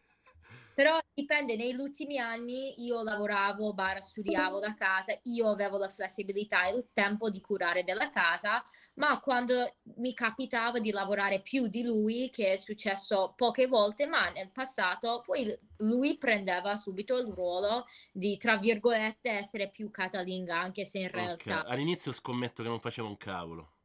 però 0.76 0.98
dipende, 1.14 1.56
negli 1.56 1.80
ultimi 1.80 2.18
anni 2.18 2.84
io 2.84 3.02
lavoravo, 3.02 3.72
bar, 3.72 4.02
studiavo 4.02 4.58
da 4.58 4.74
casa, 4.74 5.18
io 5.22 5.48
avevo 5.48 5.78
la 5.78 5.88
flessibilità 5.88 6.66
e 6.66 6.76
il 6.76 6.90
tempo 6.92 7.30
di 7.30 7.40
curare 7.40 7.82
della 7.82 8.10
casa, 8.10 8.62
ma 8.96 9.18
quando 9.18 9.76
mi 9.96 10.12
capitava 10.12 10.78
di 10.78 10.90
lavorare 10.90 11.40
più 11.40 11.68
di 11.68 11.82
lui, 11.82 12.28
che 12.28 12.52
è 12.52 12.56
successo 12.56 13.32
poche 13.34 13.66
volte, 13.66 14.06
ma 14.06 14.28
nel 14.28 14.50
passato, 14.52 15.22
poi 15.24 15.58
lui 15.78 16.18
prendeva 16.18 16.76
subito 16.76 17.16
il 17.16 17.32
ruolo 17.32 17.86
di, 18.12 18.36
tra 18.36 18.58
virgolette, 18.58 19.30
essere 19.30 19.70
più 19.70 19.90
casalinga, 19.90 20.60
anche 20.60 20.84
se 20.84 20.98
in 20.98 21.10
realtà... 21.10 21.60
Okay. 21.60 21.72
All'inizio 21.72 22.12
scommetto 22.12 22.62
che 22.62 22.68
non 22.68 22.80
faceva 22.80 23.08
un 23.08 23.16
cavolo. 23.16 23.76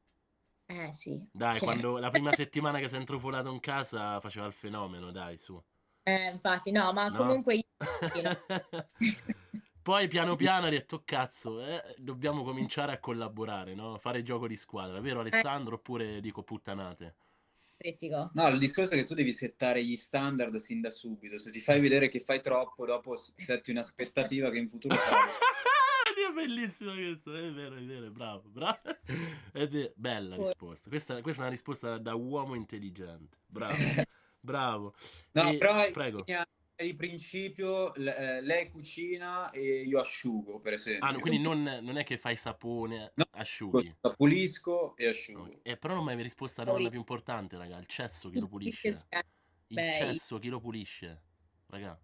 Eh 0.66 0.92
sì. 0.92 1.26
Dai, 1.32 1.58
cioè... 1.58 1.68
quando 1.70 2.00
la 2.00 2.10
prima 2.10 2.34
settimana 2.36 2.80
che 2.80 2.90
si 2.90 2.96
è 2.96 3.00
intrufolato 3.00 3.50
in 3.50 3.62
casa 3.62 4.20
faceva 4.20 4.46
il 4.46 4.52
fenomeno, 4.52 5.10
dai, 5.12 5.38
su. 5.38 5.58
Eh, 6.04 6.32
infatti, 6.32 6.72
no, 6.72 6.92
ma 6.94 7.08
no. 7.08 7.18
comunque 7.18 7.56
io... 7.56 7.64
Poi 9.82 10.08
piano 10.08 10.36
piano 10.36 10.68
ha 10.68 10.70
detto, 10.70 11.02
cazzo, 11.04 11.66
eh, 11.66 11.96
dobbiamo 11.98 12.44
cominciare 12.44 12.92
a 12.92 13.00
collaborare, 13.00 13.74
no? 13.74 13.98
Fare 13.98 14.22
gioco 14.22 14.48
di 14.48 14.56
squadra, 14.56 15.00
vero 15.00 15.20
eh. 15.20 15.22
Alessandro? 15.22 15.76
Oppure 15.76 16.22
dico 16.22 16.44
puttanate? 16.44 17.16
Critico. 17.78 18.30
No, 18.36 18.48
il 18.50 18.60
discorso 18.60 18.94
è 18.94 18.98
che 18.98 19.06
tu 19.06 19.16
devi 19.16 19.34
settare 19.34 19.84
gli 19.84 19.96
standard 19.96 20.56
sin 20.58 20.82
da 20.82 20.92
subito. 20.92 21.40
Se 21.40 21.50
ti 21.50 21.60
fai 21.60 21.80
vedere 21.80 22.10
che 22.10 22.20
fai 22.20 22.40
troppo, 22.40 22.86
dopo 22.86 23.16
setti 23.16 23.72
un'aspettativa 23.72 24.52
che 24.52 24.60
in 24.60 24.70
futuro 24.70 24.94
è 24.94 24.98
bellissimo 26.32 26.94
questo, 26.94 27.36
è 27.36 27.52
vero, 27.52 27.76
è 27.76 27.82
vero, 27.82 28.12
bravo, 28.12 28.50
bravo. 28.50 28.82
È 29.52 29.68
vero, 29.68 29.94
bella 29.96 30.36
risposta. 30.36 30.90
Questa, 30.90 31.22
questa, 31.22 31.42
è 31.42 31.46
una 31.46 31.54
risposta 31.54 31.98
da 31.98 32.14
uomo 32.14 32.54
intelligente, 32.54 33.38
bravo. 33.48 33.74
Bravo. 34.42 34.94
No, 35.34 35.50
e, 35.50 35.58
però 35.58 35.90
prego. 35.92 36.24
di 36.76 36.96
principio 36.96 37.94
eh, 37.94 38.42
lei 38.42 38.70
cucina 38.70 39.52
e 39.52 39.84
io 39.84 40.00
asciugo, 40.00 40.60
per 40.60 40.74
esempio. 40.74 41.08
Ah, 41.08 41.12
no, 41.12 41.20
quindi 41.20 41.40
non, 41.40 41.62
non, 41.82 41.98
è 41.98 42.04
che 42.04 42.18
fai 42.18 42.36
sapone, 42.36 43.12
no, 43.16 43.26
asciughi. 43.32 43.96
Pulisco 44.18 44.96
e 44.98 45.08
asciugo. 45.08 45.44
Okay. 45.44 45.60
Eh, 45.62 45.78
però 45.78 45.94
non 45.94 46.04
mi 46.04 46.12
hai 46.12 46.22
risposto 46.22 46.62
alla 46.62 46.72
domanda 46.72 46.90
più 46.90 47.00
importante, 47.00 47.58
raga. 47.58 47.78
Il 47.78 47.86
cesso 47.86 48.30
chi 48.30 48.40
lo 48.40 48.48
pulisce? 48.48 48.96
Il 49.68 49.78
cesso 49.78 50.40
chi 50.40 50.50
lo 50.50 50.60
pulisce? 50.60 51.22
Raga. 51.68 52.00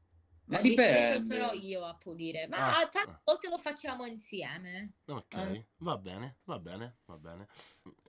Ma 0.48 0.62
dipende. 0.62 1.20
sono 1.20 1.52
io 1.52 1.84
a 1.84 1.94
pulire, 1.94 2.48
ma 2.48 2.78
ah, 2.78 2.88
tante 2.88 3.12
ah. 3.12 3.22
volte 3.24 3.50
lo 3.50 3.58
facciamo 3.58 4.06
insieme. 4.06 4.94
Ok, 5.06 5.34
eh. 5.34 5.66
va 5.80 5.98
bene, 5.98 6.38
va 6.46 6.58
bene, 6.58 7.00
va 7.06 7.18
bene. 7.18 7.48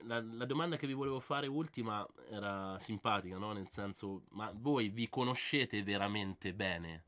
La, 0.03 0.21
la, 0.21 0.45
domanda 0.45 0.77
che 0.77 0.87
vi 0.87 0.93
volevo 0.93 1.19
fare 1.19 1.47
ultima 1.47 2.07
era 2.29 2.79
simpatica, 2.79 3.37
no? 3.37 3.51
Nel 3.51 3.67
senso, 3.67 4.23
ma 4.29 4.51
voi 4.55 4.87
vi 4.87 5.09
conoscete 5.09 5.83
veramente 5.83 6.53
bene? 6.53 7.03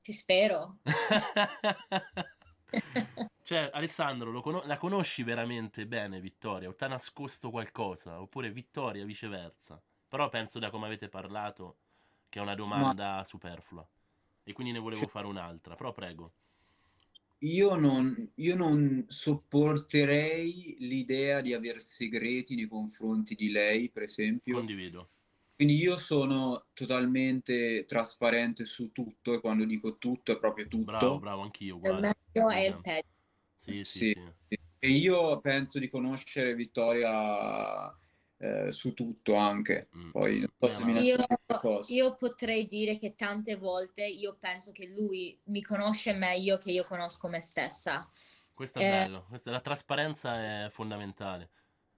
Ci 0.00 0.12
spero. 0.12 0.78
cioè, 3.42 3.70
Alessandro, 3.72 4.40
con- 4.40 4.62
la 4.64 4.76
conosci 4.76 5.24
veramente 5.24 5.84
bene, 5.84 6.20
Vittoria? 6.20 6.68
O 6.68 6.76
ti 6.76 6.84
ha 6.84 6.88
nascosto 6.88 7.50
qualcosa? 7.50 8.20
Oppure 8.20 8.52
Vittoria 8.52 9.04
viceversa? 9.04 9.82
Però 10.06 10.28
penso 10.28 10.60
da 10.60 10.70
come 10.70 10.86
avete 10.86 11.08
parlato 11.08 11.78
che 12.28 12.38
è 12.38 12.42
una 12.42 12.54
domanda 12.54 13.16
ma... 13.16 13.24
superflua 13.24 13.84
e 14.44 14.52
quindi 14.52 14.72
ne 14.72 14.78
volevo 14.78 15.06
fare 15.06 15.26
un'altra, 15.26 15.74
però 15.74 15.92
prego. 15.92 16.32
Io 17.38 17.74
non, 17.74 18.30
io 18.36 18.54
non 18.54 19.04
sopporterei 19.08 20.76
l'idea 20.80 21.40
di 21.40 21.52
avere 21.52 21.80
segreti 21.80 22.54
nei 22.54 22.68
confronti 22.68 23.34
di 23.34 23.50
lei, 23.50 23.90
per 23.90 24.04
esempio. 24.04 24.54
Condivido. 24.54 25.08
Quindi 25.56 25.76
io 25.76 25.96
sono 25.96 26.66
totalmente 26.72 27.84
trasparente 27.84 28.64
su 28.64 28.90
tutto 28.90 29.34
e 29.34 29.40
quando 29.40 29.64
dico 29.64 29.96
tutto 29.98 30.32
è 30.32 30.38
proprio 30.38 30.66
tutto. 30.68 30.84
Bravo, 30.84 31.18
bravo, 31.18 31.42
anch'io. 31.42 31.80
Il 31.82 31.94
meglio 31.94 32.48
è 32.48 32.66
il 32.66 32.80
peggio. 32.80 33.08
Sì, 33.58 33.84
sì, 33.84 33.98
sì, 33.98 34.20
sì. 34.48 34.58
E 34.78 34.88
io 34.88 35.40
penso 35.40 35.78
di 35.78 35.88
conoscere 35.88 36.54
Vittoria 36.54 37.96
eh, 38.42 38.72
su 38.72 38.92
tutto 38.92 39.36
anche. 39.36 39.88
Mm. 39.96 40.10
Poi 40.10 40.40
non 40.40 40.50
so 40.58 40.70
se 40.70 40.84
mi 40.84 41.00
io, 41.00 41.16
io 41.86 42.16
potrei 42.16 42.66
dire 42.66 42.98
che 42.98 43.14
tante 43.14 43.54
volte 43.54 44.04
io 44.04 44.36
penso 44.38 44.72
che 44.72 44.88
lui 44.88 45.38
mi 45.44 45.62
conosce 45.62 46.12
meglio 46.12 46.56
che 46.56 46.72
io 46.72 46.84
conosco 46.84 47.28
me 47.28 47.40
stessa. 47.40 48.10
Questo 48.52 48.80
è 48.80 48.82
eh, 48.82 48.90
bello, 48.90 49.26
Questa, 49.28 49.52
la 49.52 49.60
trasparenza 49.60 50.64
è 50.64 50.70
fondamentale. 50.70 51.50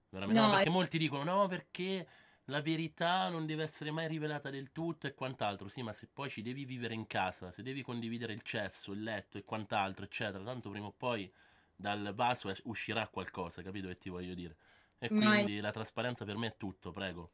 Veramente. 0.09 0.39
No, 0.39 0.47
no, 0.47 0.53
perché 0.53 0.69
è... 0.69 0.71
molti 0.71 0.97
dicono 0.99 1.23
no, 1.23 1.47
perché 1.47 2.07
la 2.45 2.61
verità 2.61 3.27
non 3.29 3.47
deve 3.47 3.63
essere 3.63 3.89
mai 3.89 4.07
rivelata 4.07 4.51
del 4.51 4.71
tutto 4.71 5.07
e 5.07 5.15
quant'altro. 5.15 5.67
Sì, 5.67 5.81
ma 5.81 5.93
se 5.93 6.07
poi 6.13 6.29
ci 6.29 6.43
devi 6.43 6.63
vivere 6.63 6.93
in 6.93 7.07
casa, 7.07 7.49
se 7.49 7.63
devi 7.63 7.81
condividere 7.81 8.33
il 8.33 8.43
cesso, 8.43 8.91
il 8.91 9.01
letto 9.01 9.39
e 9.39 9.43
quant'altro, 9.43 10.05
eccetera, 10.05 10.43
tanto 10.43 10.69
prima 10.69 10.85
o 10.85 10.93
poi 10.95 11.31
dal 11.75 12.13
vaso 12.13 12.53
uscirà 12.65 13.07
qualcosa, 13.07 13.63
capito 13.63 13.87
che 13.87 13.97
ti 13.97 14.09
voglio 14.09 14.35
dire? 14.35 14.55
E 14.97 15.07
quindi 15.07 15.59
la 15.59 15.71
trasparenza 15.71 16.25
per 16.25 16.37
me 16.37 16.47
è 16.47 16.55
tutto, 16.57 16.91
prego. 16.91 17.31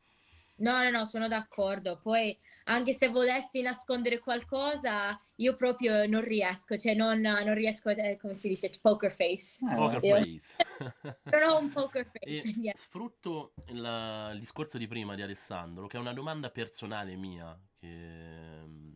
No, 0.62 0.84
no, 0.84 0.90
no, 0.90 1.06
sono 1.06 1.28
d'accordo. 1.28 2.00
Poi, 2.00 2.38
anche 2.66 2.94
se 2.94 3.08
volessi 3.10 3.62
nascondere 3.62 4.20
qualcosa, 4.20 5.20
io 5.38 5.56
proprio 5.56 6.06
non 6.08 6.22
riesco, 6.22 6.78
cioè 6.78 6.94
non, 6.94 7.20
non 7.20 7.54
riesco, 7.54 7.90
eh, 7.90 8.18
come 8.20 8.36
si 8.36 8.48
dice, 8.48 8.72
poker 8.80 9.12
face. 9.12 9.66
Ah, 9.68 9.76
poker 9.76 10.04
io... 10.04 10.16
face. 10.18 10.56
non 11.32 11.50
ho 11.50 11.60
un 11.60 11.70
poker 11.70 12.06
face. 12.06 12.48
Yeah. 12.48 12.74
Sfrutto 12.76 13.54
il, 13.68 14.30
il, 14.34 14.40
discorso 14.40 14.78
di 14.78 14.88
prima 14.88 15.16
di 15.16 15.24
Alessandro, 15.24 15.88
che 15.88 15.98
è 15.98 16.00
una 16.00 16.14
domanda 16.14 16.52
personale 16.52 17.16
mia, 17.16 17.60
che 17.74 17.88
mm, 17.88 18.92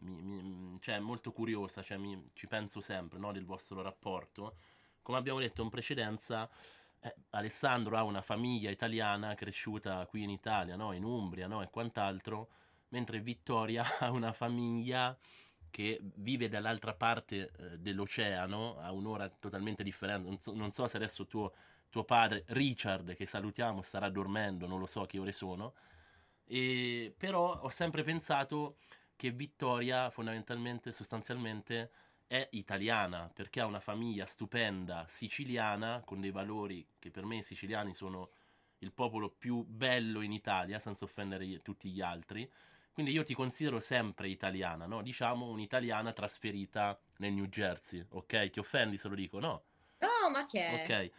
mi, 0.00 0.42
mi, 0.42 0.78
cioè, 0.80 0.96
è 0.96 1.00
molto 1.00 1.32
curiosa, 1.32 1.82
cioè, 1.82 1.96
mi, 1.96 2.30
ci 2.34 2.46
penso 2.46 2.80
sempre, 2.80 3.18
no, 3.18 3.32
del 3.32 3.44
vostro 3.44 3.82
rapporto. 3.82 4.58
Come 5.02 5.18
abbiamo 5.18 5.40
detto 5.40 5.62
in 5.62 5.70
precedenza, 5.70 6.48
eh, 7.00 7.14
Alessandro 7.30 7.96
ha 7.96 8.02
una 8.02 8.22
famiglia 8.22 8.70
italiana 8.70 9.34
cresciuta 9.34 10.04
qui 10.06 10.22
in 10.22 10.30
Italia, 10.30 10.76
no? 10.76 10.92
in 10.92 11.04
Umbria 11.04 11.46
no? 11.46 11.62
e 11.62 11.70
quant'altro, 11.70 12.48
mentre 12.88 13.20
Vittoria 13.20 13.84
ha 14.00 14.10
una 14.10 14.32
famiglia 14.32 15.16
che 15.70 16.00
vive 16.16 16.48
dall'altra 16.48 16.94
parte 16.94 17.50
eh, 17.56 17.78
dell'oceano, 17.78 18.78
a 18.78 18.92
un'ora 18.92 19.28
totalmente 19.28 19.82
differente. 19.82 20.28
Non 20.28 20.38
so, 20.38 20.54
non 20.54 20.72
so 20.72 20.88
se 20.88 20.96
adesso 20.96 21.26
tuo, 21.26 21.52
tuo, 21.90 22.04
padre, 22.04 22.44
Richard, 22.48 23.14
che 23.14 23.26
salutiamo, 23.26 23.82
starà 23.82 24.08
dormendo, 24.08 24.66
non 24.66 24.78
lo 24.78 24.86
so 24.86 25.04
che 25.04 25.18
ore 25.18 25.32
sono. 25.32 25.74
E, 26.44 27.14
però 27.16 27.60
ho 27.60 27.68
sempre 27.68 28.02
pensato 28.02 28.78
che 29.14 29.30
Vittoria, 29.30 30.10
fondamentalmente, 30.10 30.92
sostanzialmente, 30.92 31.90
è 32.28 32.46
italiana 32.52 33.30
perché 33.34 33.60
ha 33.60 33.66
una 33.66 33.80
famiglia 33.80 34.26
stupenda 34.26 35.06
siciliana 35.08 36.02
con 36.04 36.20
dei 36.20 36.30
valori 36.30 36.86
che 36.98 37.10
per 37.10 37.24
me 37.24 37.38
i 37.38 37.42
siciliani 37.42 37.94
sono 37.94 38.30
il 38.80 38.92
popolo 38.92 39.30
più 39.30 39.64
bello 39.64 40.20
in 40.20 40.32
Italia 40.32 40.78
senza 40.78 41.06
offendere 41.06 41.62
tutti 41.62 41.88
gli 41.88 42.02
altri 42.02 42.48
quindi 42.92 43.12
io 43.12 43.24
ti 43.24 43.32
considero 43.32 43.80
sempre 43.80 44.28
italiana 44.28 44.86
no? 44.86 45.00
diciamo 45.00 45.46
un'italiana 45.46 46.12
trasferita 46.12 47.00
nel 47.16 47.32
New 47.32 47.46
Jersey 47.46 48.04
ok 48.10 48.50
ti 48.50 48.58
offendi 48.60 48.98
se 48.98 49.08
lo 49.08 49.14
dico 49.14 49.40
no 49.40 49.64
no 49.98 50.30
ma 50.30 50.44
che 50.44 50.82
ok 50.82 51.10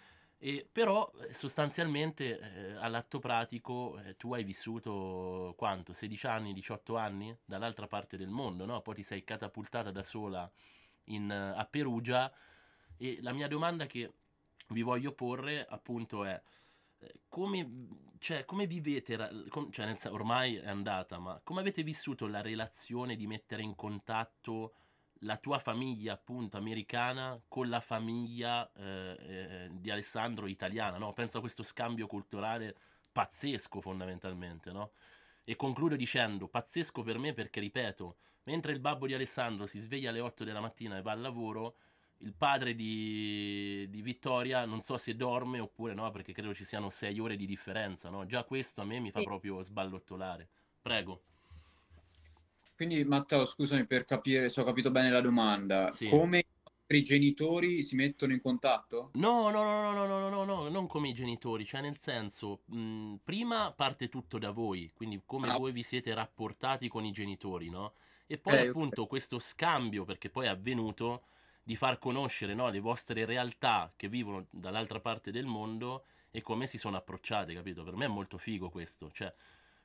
e, 0.41 0.65
però 0.71 1.11
eh, 1.27 1.33
sostanzialmente 1.33 2.39
eh, 2.39 2.75
all'atto 2.75 3.19
pratico 3.19 3.99
eh, 3.99 4.15
tu 4.15 4.33
hai 4.33 4.45
vissuto 4.45 5.53
quanto? 5.57 5.91
16 5.91 6.27
anni, 6.27 6.53
18 6.53 6.95
anni 6.95 7.37
dall'altra 7.43 7.87
parte 7.87 8.15
del 8.15 8.29
mondo, 8.29 8.63
no? 8.65 8.79
Poi 8.79 8.95
ti 8.95 9.03
sei 9.03 9.25
catapultata 9.25 9.91
da 9.91 10.01
sola 10.01 10.49
in, 11.05 11.31
a 11.31 11.65
Perugia 11.65 12.31
e 12.97 13.19
la 13.21 13.33
mia 13.33 13.47
domanda 13.47 13.85
che 13.85 14.11
vi 14.69 14.81
voglio 14.81 15.13
porre 15.13 15.65
appunto 15.65 16.23
è 16.23 16.41
eh, 16.99 17.13
come, 17.27 17.87
cioè, 18.19 18.45
come 18.45 18.67
vivete, 18.67 19.17
cioè, 19.71 19.85
nel, 19.85 19.97
ormai 20.09 20.57
è 20.57 20.67
andata, 20.67 21.17
ma 21.17 21.39
come 21.43 21.61
avete 21.61 21.83
vissuto 21.83 22.27
la 22.27 22.41
relazione 22.41 23.15
di 23.15 23.25
mettere 23.27 23.61
in 23.61 23.75
contatto 23.75 24.73
la 25.23 25.37
tua 25.37 25.59
famiglia 25.59 26.13
appunto 26.13 26.57
americana 26.57 27.39
con 27.47 27.67
la 27.67 27.81
famiglia 27.81 28.71
eh, 28.73 29.17
eh, 29.19 29.69
di 29.71 29.91
Alessandro 29.91 30.47
italiana, 30.47 30.97
no? 30.97 31.13
Penso 31.13 31.37
a 31.37 31.41
questo 31.41 31.63
scambio 31.63 32.07
culturale 32.07 32.75
pazzesco 33.11 33.81
fondamentalmente, 33.81 34.71
no? 34.71 34.91
E 35.49 35.55
concludo 35.55 35.95
dicendo, 35.95 36.47
pazzesco 36.47 37.01
per 37.01 37.17
me 37.17 37.33
perché, 37.33 37.59
ripeto, 37.59 38.17
mentre 38.43 38.71
il 38.71 38.79
babbo 38.79 39.07
di 39.07 39.15
Alessandro 39.15 39.65
si 39.65 39.79
sveglia 39.79 40.11
alle 40.11 40.19
8 40.19 40.43
della 40.43 40.59
mattina 40.59 40.95
e 40.95 41.01
va 41.01 41.11
al 41.11 41.21
lavoro, 41.21 41.73
il 42.17 42.35
padre 42.37 42.75
di, 42.75 43.87
di 43.89 44.03
Vittoria 44.03 44.63
non 44.65 44.81
so 44.81 44.99
se 44.99 45.15
dorme 45.15 45.59
oppure 45.59 45.95
no, 45.95 46.11
perché 46.11 46.33
credo 46.33 46.53
ci 46.53 46.63
siano 46.63 46.91
6 46.91 47.19
ore 47.19 47.35
di 47.35 47.47
differenza, 47.47 48.11
no? 48.11 48.27
Già 48.27 48.43
questo 48.43 48.81
a 48.81 48.85
me 48.85 48.99
mi 48.99 49.09
fa 49.09 49.23
proprio 49.23 49.63
sballottolare. 49.63 50.47
Prego. 50.83 51.21
Quindi 52.75 53.03
Matteo, 53.03 53.47
scusami 53.47 53.87
per 53.87 54.05
capire 54.05 54.49
se 54.49 54.61
ho 54.61 54.63
capito 54.63 54.91
bene 54.91 55.09
la 55.09 55.19
domanda. 55.19 55.89
Sì. 55.89 56.09
Come 56.09 56.45
i 56.97 57.03
genitori 57.03 57.83
si 57.83 57.95
mettono 57.95 58.33
in 58.33 58.41
contatto? 58.41 59.11
No, 59.13 59.49
no, 59.49 59.63
no, 59.63 59.91
no, 59.91 60.05
no, 60.05 60.19
no, 60.19 60.29
no, 60.29 60.43
no, 60.43 60.69
non 60.69 60.87
come 60.87 61.09
i 61.09 61.13
genitori, 61.13 61.65
cioè 61.65 61.81
nel 61.81 61.97
senso, 61.97 62.61
mh, 62.65 63.15
prima 63.23 63.71
parte 63.71 64.09
tutto 64.09 64.37
da 64.37 64.51
voi, 64.51 64.91
quindi 64.93 65.21
come 65.25 65.49
ah. 65.49 65.57
voi 65.57 65.71
vi 65.71 65.83
siete 65.83 66.13
rapportati 66.13 66.87
con 66.87 67.05
i 67.05 67.11
genitori, 67.11 67.69
no? 67.69 67.93
E 68.25 68.37
poi 68.37 68.55
eh, 68.55 68.67
appunto 68.67 69.01
okay. 69.01 69.07
questo 69.07 69.39
scambio, 69.39 70.05
perché 70.05 70.29
poi 70.29 70.45
è 70.45 70.49
avvenuto, 70.49 71.23
di 71.69 71.75
far 71.75 71.99
conoscere 71.99 72.55
no, 72.55 72.69
le 72.69 72.79
vostre 72.79 73.25
realtà 73.25 73.93
che 73.95 74.09
vivono 74.09 74.47
dall'altra 74.49 74.99
parte 74.99 75.29
del 75.29 75.45
mondo 75.45 76.05
e 76.31 76.41
come 76.41 76.65
si 76.65 76.79
sono 76.79 76.97
approcciate, 76.97 77.53
capito? 77.53 77.83
Per 77.83 77.95
me 77.95 78.05
è 78.05 78.07
molto 78.07 78.39
figo 78.39 78.71
questo, 78.71 79.11
cioè 79.11 79.31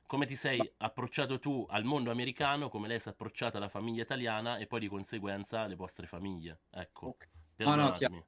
come 0.05 0.25
ti 0.25 0.35
sei 0.35 0.59
approcciato 0.77 1.39
tu 1.39 1.65
al 1.69 1.83
mondo 1.83 2.11
americano, 2.11 2.69
come 2.69 2.87
lei 2.87 2.99
si 2.99 3.07
è 3.07 3.11
approcciata 3.11 3.57
alla 3.57 3.69
famiglia 3.69 4.03
italiana 4.03 4.57
e 4.57 4.67
poi 4.67 4.81
di 4.81 4.87
conseguenza 4.87 5.61
alle 5.61 5.75
vostre 5.75 6.07
famiglie. 6.07 6.59
Ecco, 6.71 7.07
okay. 7.07 7.27
perdonatemi. 7.55 8.23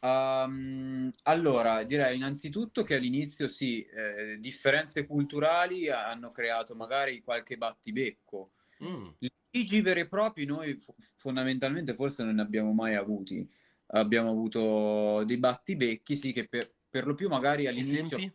No, 0.00 0.08
um, 0.08 1.12
allora, 1.24 1.82
direi 1.84 2.16
innanzitutto 2.16 2.82
che 2.82 2.96
all'inizio 2.96 3.48
sì, 3.48 3.82
eh, 3.82 4.38
differenze 4.38 5.06
culturali 5.06 5.88
hanno 5.90 6.32
creato 6.32 6.74
magari 6.74 7.20
qualche 7.20 7.56
battibecco. 7.56 8.52
Mm. 8.82 9.08
Litigi 9.18 9.80
veri 9.80 10.00
e 10.00 10.08
propri 10.08 10.44
noi 10.44 10.74
f- 10.76 10.92
fondamentalmente 11.16 11.94
forse 11.94 12.24
non 12.24 12.36
ne 12.36 12.42
abbiamo 12.42 12.72
mai 12.72 12.94
avuti. 12.94 13.48
Abbiamo 13.88 14.30
avuto 14.30 15.24
dei 15.24 15.38
battibecchi, 15.38 16.16
sì, 16.16 16.32
che 16.32 16.48
per, 16.48 16.72
per 16.88 17.06
lo 17.06 17.14
più 17.14 17.28
magari 17.28 17.66
all'inizio... 17.66 18.16
Esempi? 18.16 18.32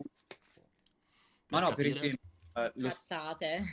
Ma 1.48 1.60
no, 1.60 1.70
capire? 1.72 1.90
per 1.90 1.98
esempio 1.98 2.31
Uh, 2.54 2.70
lo, 2.76 2.90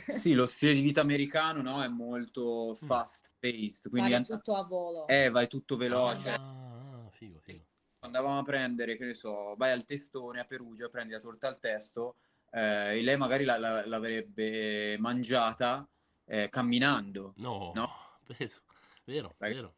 sì, 0.07 0.33
lo 0.33 0.45
stile 0.45 0.73
di 0.73 0.81
vita 0.81 1.01
americano 1.01 1.61
no, 1.61 1.83
è 1.83 1.87
molto 1.87 2.71
mm. 2.71 2.87
fast 2.87 3.33
paced. 3.39 3.89
Quindi 3.89 4.11
vai 4.11 4.23
tutto 4.23 4.55
a 4.55 4.63
volo. 4.63 5.07
Eh, 5.07 5.29
vai 5.29 5.47
tutto 5.47 5.75
veloce. 5.75 6.29
Ah, 6.29 7.09
figo, 7.11 7.39
figo. 7.39 7.65
Andavamo 7.99 8.39
a 8.39 8.43
prendere, 8.43 8.95
che 8.95 9.05
ne 9.05 9.13
so, 9.13 9.55
vai 9.57 9.71
al 9.71 9.83
testone 9.83 10.39
a 10.39 10.45
Perugia, 10.45 10.87
prendi 10.87 11.11
la 11.11 11.19
torta 11.19 11.49
al 11.49 11.59
testo 11.59 12.15
eh, 12.51 12.97
e 12.97 13.01
lei 13.01 13.17
magari 13.17 13.43
la, 13.43 13.57
la, 13.57 13.85
l'avrebbe 13.85 14.97
mangiata 14.99 15.87
eh, 16.25 16.49
camminando. 16.49 17.33
No, 17.37 17.71
no? 17.75 17.89
Peso. 18.37 18.61
vero, 19.05 19.35
vai. 19.37 19.53
vero. 19.53 19.75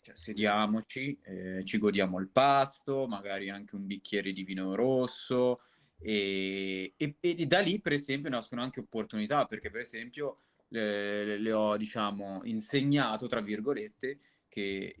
Cioè, 0.00 0.16
sediamoci, 0.16 1.18
eh, 1.22 1.64
ci 1.64 1.78
godiamo 1.78 2.18
il 2.18 2.28
pasto, 2.28 3.06
magari 3.06 3.50
anche 3.50 3.74
un 3.74 3.86
bicchiere 3.86 4.32
di 4.32 4.42
vino 4.42 4.74
rosso, 4.74 5.60
e, 6.00 6.94
e, 6.96 7.16
e, 7.20 7.46
da 7.46 7.60
lì, 7.60 7.80
per 7.80 7.92
esempio, 7.92 8.30
nascono 8.30 8.62
anche 8.62 8.80
opportunità, 8.80 9.44
perché 9.46 9.70
per 9.70 9.80
esempio 9.80 10.40
le, 10.68 11.38
le 11.38 11.52
ho, 11.52 11.76
diciamo, 11.76 12.40
insegnato, 12.44 13.26
tra 13.26 13.40
virgolette, 13.40 14.20
che 14.48 14.94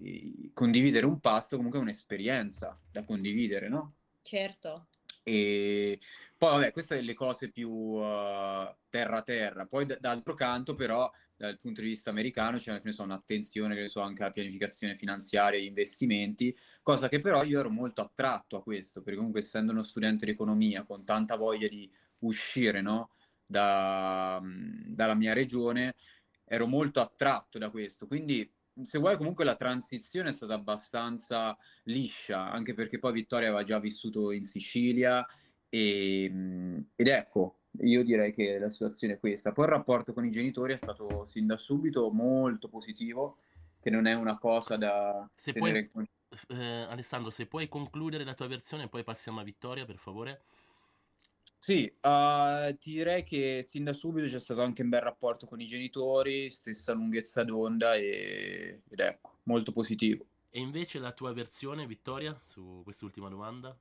condividere 0.52 1.06
un 1.06 1.20
pasto 1.20 1.56
comunque 1.56 1.78
è 1.78 1.82
un'esperienza 1.82 2.78
da 2.90 3.04
condividere, 3.04 3.68
no? 3.68 3.94
Certo. 4.22 4.88
E 5.28 6.00
poi, 6.38 6.52
vabbè, 6.52 6.72
queste 6.72 6.94
sono 6.94 7.06
le 7.06 7.14
cose 7.14 7.50
più 7.50 7.68
uh, 7.70 8.74
terra 8.88 9.22
terra. 9.22 9.66
Poi, 9.66 9.84
d- 9.84 9.98
d'altro 9.98 10.34
canto, 10.34 10.74
però, 10.74 11.10
dal 11.36 11.58
punto 11.60 11.82
di 11.82 11.88
vista 11.88 12.10
americano 12.10 12.56
c'è 12.56 12.80
so, 12.86 13.02
un'attenzione 13.02 13.88
so, 13.88 14.00
anche 14.00 14.22
alla 14.22 14.32
pianificazione 14.32 14.96
finanziaria 14.96 15.58
e 15.58 15.64
investimenti, 15.64 16.56
cosa 16.82 17.08
che 17.08 17.18
però 17.18 17.44
io 17.44 17.60
ero 17.60 17.70
molto 17.70 18.00
attratto 18.00 18.56
a 18.56 18.62
questo, 18.62 19.02
perché 19.02 19.16
comunque 19.16 19.40
essendo 19.40 19.72
uno 19.72 19.82
studente 19.82 20.24
di 20.24 20.30
economia 20.30 20.84
con 20.84 21.04
tanta 21.04 21.36
voglia 21.36 21.68
di 21.68 21.90
uscire 22.20 22.80
no, 22.80 23.10
da, 23.44 24.40
dalla 24.86 25.14
mia 25.14 25.34
regione, 25.34 25.94
ero 26.44 26.66
molto 26.66 27.00
attratto 27.00 27.58
da 27.58 27.70
questo. 27.70 28.06
Quindi 28.06 28.50
se 28.82 28.98
vuoi 28.98 29.16
comunque 29.16 29.44
la 29.44 29.54
transizione 29.54 30.30
è 30.30 30.32
stata 30.32 30.54
abbastanza 30.54 31.56
liscia, 31.84 32.50
anche 32.50 32.74
perché 32.74 32.98
poi 32.98 33.12
Vittoria 33.12 33.48
aveva 33.48 33.62
già 33.62 33.78
vissuto 33.78 34.30
in 34.30 34.44
Sicilia 34.44 35.26
e, 35.68 36.24
ed 36.94 37.06
ecco, 37.06 37.58
io 37.80 38.02
direi 38.02 38.32
che 38.32 38.58
la 38.58 38.70
situazione 38.70 39.14
è 39.14 39.18
questa. 39.18 39.52
Poi 39.52 39.66
il 39.66 39.72
rapporto 39.72 40.12
con 40.12 40.24
i 40.24 40.30
genitori 40.30 40.74
è 40.74 40.78
stato 40.78 41.24
sin 41.24 41.46
da 41.46 41.56
subito 41.56 42.10
molto 42.10 42.68
positivo, 42.68 43.38
che 43.80 43.90
non 43.90 44.06
è 44.06 44.14
una 44.14 44.38
cosa 44.38 44.76
da 44.76 45.28
se 45.36 45.52
tenere 45.52 45.86
puoi, 45.86 46.08
in 46.48 46.56
eh, 46.56 46.82
Alessandro, 46.88 47.30
se 47.30 47.46
puoi 47.46 47.68
concludere 47.68 48.24
la 48.24 48.34
tua 48.34 48.46
versione, 48.46 48.88
poi 48.88 49.04
passiamo 49.04 49.40
a 49.40 49.44
Vittoria, 49.44 49.84
per 49.84 49.96
favore. 49.96 50.42
Sì, 51.68 51.84
uh, 52.00 52.74
ti 52.78 52.92
direi 52.92 53.22
che 53.24 53.62
sin 53.62 53.84
da 53.84 53.92
subito 53.92 54.26
c'è 54.26 54.40
stato 54.40 54.62
anche 54.62 54.80
un 54.80 54.88
bel 54.88 55.02
rapporto 55.02 55.44
con 55.44 55.60
i 55.60 55.66
genitori, 55.66 56.48
stessa 56.48 56.94
lunghezza 56.94 57.44
d'onda 57.44 57.94
e... 57.94 58.80
ed 58.88 58.98
ecco, 58.98 59.40
molto 59.42 59.70
positivo. 59.72 60.24
E 60.48 60.60
invece 60.60 60.98
la 60.98 61.12
tua 61.12 61.34
versione, 61.34 61.86
Vittoria, 61.86 62.34
su 62.46 62.80
quest'ultima 62.84 63.28
domanda? 63.28 63.76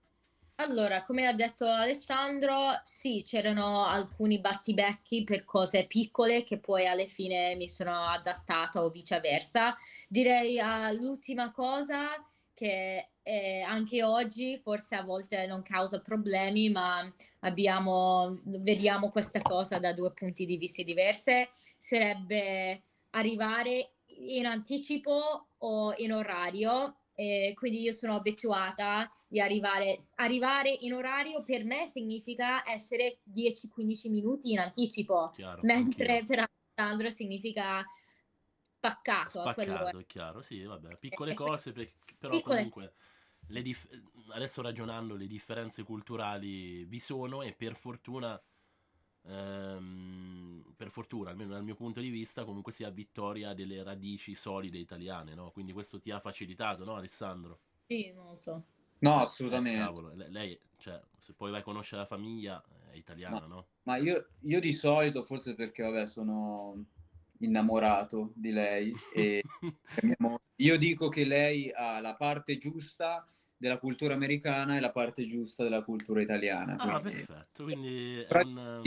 Allora, 0.55 1.01
come 1.03 1.27
ha 1.27 1.33
detto 1.33 1.65
Alessandro, 1.65 2.77
sì, 2.83 3.23
c'erano 3.25 3.85
alcuni 3.85 4.41
battibecchi 4.41 5.23
per 5.23 5.45
cose 5.45 5.85
piccole 5.87 6.43
che 6.43 6.57
poi 6.57 6.87
alla 6.87 7.05
fine 7.05 7.55
mi 7.55 7.69
sono 7.69 8.03
adattata 8.03 8.83
o 8.83 8.89
viceversa. 8.89 9.73
Direi 10.09 10.59
uh, 10.59 10.93
l'ultima 10.93 11.53
cosa 11.53 12.21
che 12.57 13.09
eh, 13.21 13.61
anche 13.61 14.01
oggi 14.01 14.57
forse 14.57 14.95
a 14.95 15.03
volte 15.03 15.45
non 15.45 15.61
causa 15.61 16.01
problemi, 16.01 16.71
ma 16.71 17.07
abbiamo, 17.41 18.39
vediamo 18.45 19.11
questa 19.11 19.41
cosa 19.41 19.77
da 19.77 19.93
due 19.93 20.11
punti 20.11 20.43
di 20.47 20.57
vista 20.57 20.81
diversi, 20.81 21.47
sarebbe 21.77 22.81
arrivare 23.11 23.91
in 24.07 24.47
anticipo 24.47 25.49
o 25.55 25.93
in 25.97 26.13
orario. 26.13 26.95
Eh, 27.13 27.53
quindi 27.55 27.81
io 27.81 27.91
sono 27.91 28.15
abituata 28.15 29.11
di 29.27 29.39
arrivare, 29.39 29.97
arrivare 30.15 30.75
in 30.81 30.93
orario 30.93 31.43
per 31.43 31.63
me 31.63 31.85
significa 31.85 32.67
essere 32.67 33.19
10-15 33.31 34.09
minuti 34.09 34.51
in 34.51 34.59
anticipo, 34.59 35.31
Chiaro, 35.35 35.59
mentre 35.61 36.17
anch'io. 36.17 36.25
per 36.25 36.49
Alessandro 36.75 37.09
significa 37.11 37.85
spaccato. 38.77 39.41
Spaccato, 39.41 39.99
è 39.99 40.05
chiaro, 40.05 40.41
sì, 40.41 40.63
vabbè, 40.63 40.97
piccole 40.97 41.33
cose, 41.33 41.71
per, 41.71 41.91
però 42.17 42.35
piccole. 42.35 42.55
comunque 42.55 42.93
dif- 43.47 43.89
adesso 44.29 44.61
ragionando 44.61 45.15
le 45.15 45.27
differenze 45.27 45.83
culturali 45.83 46.85
vi 46.85 46.99
sono 46.99 47.41
e 47.41 47.53
per 47.53 47.75
fortuna, 47.75 48.41
ehm, 49.23 50.73
per 50.75 50.91
fortuna, 50.91 51.31
almeno 51.31 51.51
dal 51.51 51.63
mio 51.63 51.75
punto 51.75 51.99
di 51.99 52.09
vista, 52.09 52.45
comunque 52.45 52.71
si 52.71 52.83
ha 52.83 52.89
vittoria 52.89 53.53
delle 53.53 53.83
radici 53.83 54.35
solide 54.35 54.77
italiane, 54.77 55.33
no? 55.33 55.51
Quindi 55.51 55.73
questo 55.73 55.99
ti 55.99 56.11
ha 56.11 56.19
facilitato, 56.19 56.83
no 56.83 56.95
Alessandro? 56.95 57.59
Sì, 57.87 58.11
molto. 58.11 58.63
No, 58.99 59.19
assolutamente. 59.19 59.79
Eh, 59.79 59.83
cavolo, 59.83 60.13
lei, 60.15 60.59
cioè, 60.77 60.99
se 61.19 61.33
poi 61.33 61.51
vai 61.51 61.59
a 61.59 61.63
conoscere 61.63 62.01
la 62.01 62.07
famiglia, 62.07 62.63
è 62.91 62.95
italiana, 62.95 63.41
ma, 63.41 63.45
no? 63.47 63.67
Ma 63.83 63.97
io, 63.97 64.29
io 64.41 64.59
di 64.59 64.73
solito, 64.73 65.23
forse 65.23 65.53
perché, 65.53 65.83
vabbè, 65.83 66.07
sono 66.07 66.83
innamorato 67.39 68.31
di 68.35 68.51
lei. 68.51 68.93
E 69.13 69.41
io 70.55 70.77
dico 70.77 71.09
che 71.09 71.25
lei 71.25 71.71
ha 71.73 71.99
la 71.99 72.15
parte 72.15 72.57
giusta 72.57 73.27
della 73.57 73.79
cultura 73.79 74.13
americana 74.13 74.77
e 74.77 74.79
la 74.79 74.91
parte 74.91 75.25
giusta 75.25 75.63
della 75.63 75.83
cultura 75.83 76.21
italiana. 76.21 76.75
Ah, 76.77 76.99
quindi... 76.99 77.25
perfetto, 77.25 77.63
quindi 77.63 78.19
è 78.21 78.41
un, 78.43 78.57
un 78.57 78.81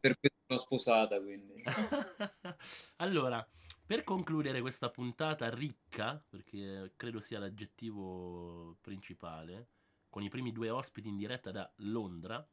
per 0.00 0.18
questo 0.18 0.40
l'ho 0.46 0.58
sposata, 0.58 1.20
quindi. 1.20 1.62
allora, 2.96 3.46
per 3.86 4.04
concludere 4.04 4.60
questa 4.60 4.90
puntata 4.90 5.48
ricca, 5.50 6.22
perché 6.28 6.92
credo 6.96 7.20
sia 7.20 7.38
l'aggettivo 7.38 8.76
principale, 8.80 9.68
con 10.08 10.22
i 10.22 10.28
primi 10.28 10.52
due 10.52 10.68
ospiti 10.68 11.08
in 11.08 11.16
diretta 11.16 11.50
da 11.50 11.70
Londra, 11.76 12.46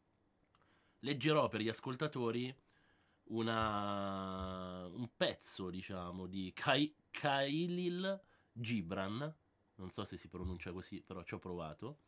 leggerò 0.99 1.47
per 1.49 1.61
gli 1.61 1.69
ascoltatori 1.69 2.53
una, 3.30 4.86
un 4.88 5.09
pezzo, 5.15 5.69
diciamo, 5.69 6.27
di 6.27 6.51
Kai, 6.53 6.93
Kailil 7.11 8.21
Gibran, 8.51 9.36
non 9.75 9.89
so 9.89 10.05
se 10.05 10.17
si 10.17 10.27
pronuncia 10.27 10.71
così, 10.71 11.01
però 11.01 11.23
ci 11.23 11.34
ho 11.34 11.39
provato, 11.39 11.99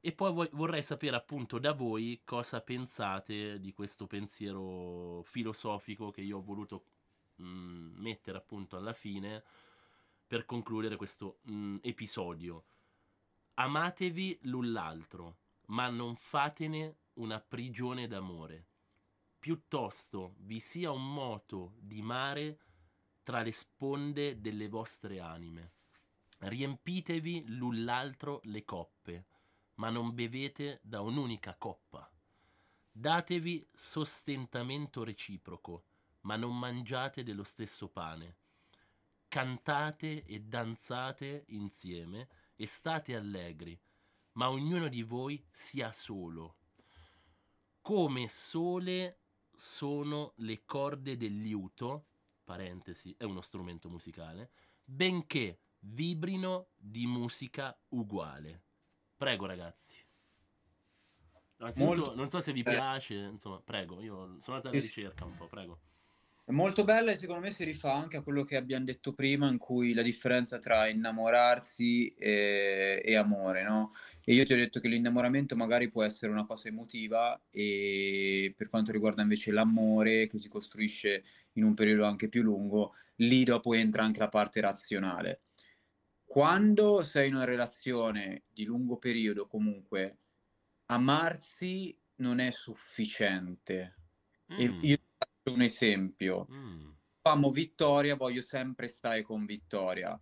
E 0.00 0.12
poi 0.12 0.48
vorrei 0.52 0.82
sapere 0.82 1.16
appunto 1.16 1.58
da 1.58 1.72
voi 1.72 2.20
cosa 2.24 2.60
pensate 2.60 3.58
di 3.58 3.72
questo 3.72 4.06
pensiero 4.06 5.22
filosofico 5.24 6.12
che 6.12 6.20
io 6.20 6.38
ho 6.38 6.42
voluto 6.42 6.84
mh, 7.36 7.44
mm, 7.44 7.96
mettere 7.96 8.38
appunto 8.38 8.76
alla 8.76 8.92
fine 8.92 9.42
per 10.26 10.44
concludere 10.44 10.96
questo 10.96 11.38
mh, 11.42 11.52
mm, 11.52 11.76
episodio. 11.82 12.64
Amatevi 13.54 14.38
l'un 14.42 14.70
l'altro, 14.70 15.38
ma 15.66 15.88
non 15.88 16.14
fatene 16.14 16.96
una 17.14 17.40
prigione 17.40 18.06
d'amore. 18.06 18.66
Piuttosto 19.46 20.34
vi 20.38 20.58
sia 20.58 20.90
un 20.90 21.14
moto 21.14 21.74
di 21.78 22.02
mare 22.02 22.58
tra 23.22 23.42
le 23.42 23.52
sponde 23.52 24.40
delle 24.40 24.68
vostre 24.68 25.20
anime. 25.20 25.74
Riempitevi 26.38 27.44
l'un 27.56 27.84
l'altro 27.84 28.40
le 28.42 28.64
coppe 28.64 29.26
ma 29.74 29.88
non 29.88 30.12
bevete 30.16 30.80
da 30.82 31.00
un'unica 31.00 31.54
coppa. 31.54 32.10
Datevi 32.90 33.68
sostentamento 33.72 35.04
reciproco, 35.04 35.84
ma 36.22 36.34
non 36.34 36.58
mangiate 36.58 37.22
dello 37.22 37.44
stesso 37.44 37.86
pane. 37.88 38.38
Cantate 39.28 40.24
e 40.24 40.40
danzate 40.40 41.44
insieme 41.50 42.28
e 42.56 42.66
state 42.66 43.14
allegri, 43.14 43.80
ma 44.32 44.50
ognuno 44.50 44.88
di 44.88 45.02
voi 45.02 45.40
sia 45.52 45.92
solo. 45.92 46.56
Come 47.80 48.28
sole 48.28 49.20
sono 49.56 50.32
le 50.36 50.64
corde 50.64 51.16
del 51.16 51.40
liuto, 51.40 52.06
parentesi, 52.44 53.14
è 53.18 53.24
uno 53.24 53.40
strumento 53.40 53.88
musicale, 53.88 54.50
benché 54.84 55.60
vibrino 55.80 56.68
di 56.76 57.06
musica 57.06 57.76
uguale. 57.88 58.62
Prego, 59.16 59.46
ragazzi. 59.46 59.98
Anzitutto, 61.58 61.94
Molto... 61.96 62.14
non 62.14 62.28
so 62.28 62.40
se 62.40 62.52
vi 62.52 62.62
piace, 62.62 63.14
insomma, 63.14 63.60
prego, 63.60 64.02
io 64.02 64.38
sono 64.40 64.56
andato 64.56 64.68
alla 64.68 64.78
ricerca 64.78 65.24
un 65.24 65.36
po', 65.36 65.46
prego. 65.46 65.80
È 66.48 66.52
molto 66.52 66.84
bella 66.84 67.10
e 67.10 67.16
secondo 67.16 67.40
me 67.42 67.50
si 67.50 67.64
rifà 67.64 67.92
anche 67.92 68.16
a 68.18 68.22
quello 68.22 68.44
che 68.44 68.54
abbiamo 68.54 68.84
detto 68.84 69.12
prima, 69.12 69.48
in 69.48 69.58
cui 69.58 69.92
la 69.94 70.02
differenza 70.02 70.58
tra 70.58 70.86
innamorarsi 70.86 72.14
e, 72.14 73.02
e, 73.04 73.16
amore, 73.16 73.64
no? 73.64 73.90
E 74.24 74.32
io 74.32 74.44
ti 74.44 74.52
ho 74.52 74.56
detto 74.56 74.78
che 74.78 74.86
l'innamoramento 74.86 75.56
magari 75.56 75.88
può 75.88 76.04
essere 76.04 76.30
una 76.30 76.46
cosa 76.46 76.68
emotiva 76.68 77.40
e 77.50 78.52
per 78.56 78.68
quanto 78.68 78.92
riguarda 78.92 79.22
invece 79.22 79.50
l'amore 79.50 80.28
che 80.28 80.38
si 80.38 80.48
costruisce 80.48 81.24
in 81.54 81.64
un 81.64 81.74
periodo 81.74 82.04
anche 82.04 82.28
più 82.28 82.42
lungo, 82.42 82.92
lì 83.16 83.42
dopo 83.42 83.74
entra 83.74 84.04
anche 84.04 84.20
la 84.20 84.28
parte 84.28 84.60
razionale 84.60 85.40
quando 86.24 87.02
sei 87.02 87.28
in 87.28 87.34
una 87.34 87.44
relazione 87.44 88.44
di 88.52 88.64
lungo 88.64 88.98
periodo, 88.98 89.46
comunque, 89.46 90.18
amarsi 90.86 91.98
non 92.16 92.40
è 92.40 92.50
sufficiente. 92.50 93.94
Mm. 94.52 94.84
Io 94.84 94.96
faccio 94.98 95.05
un 95.50 95.62
esempio. 95.62 96.46
Mm. 96.50 96.90
Amo 97.22 97.50
Vittoria, 97.50 98.16
voglio 98.16 98.42
sempre 98.42 98.88
stare 98.88 99.22
con 99.22 99.44
Vittoria. 99.46 100.18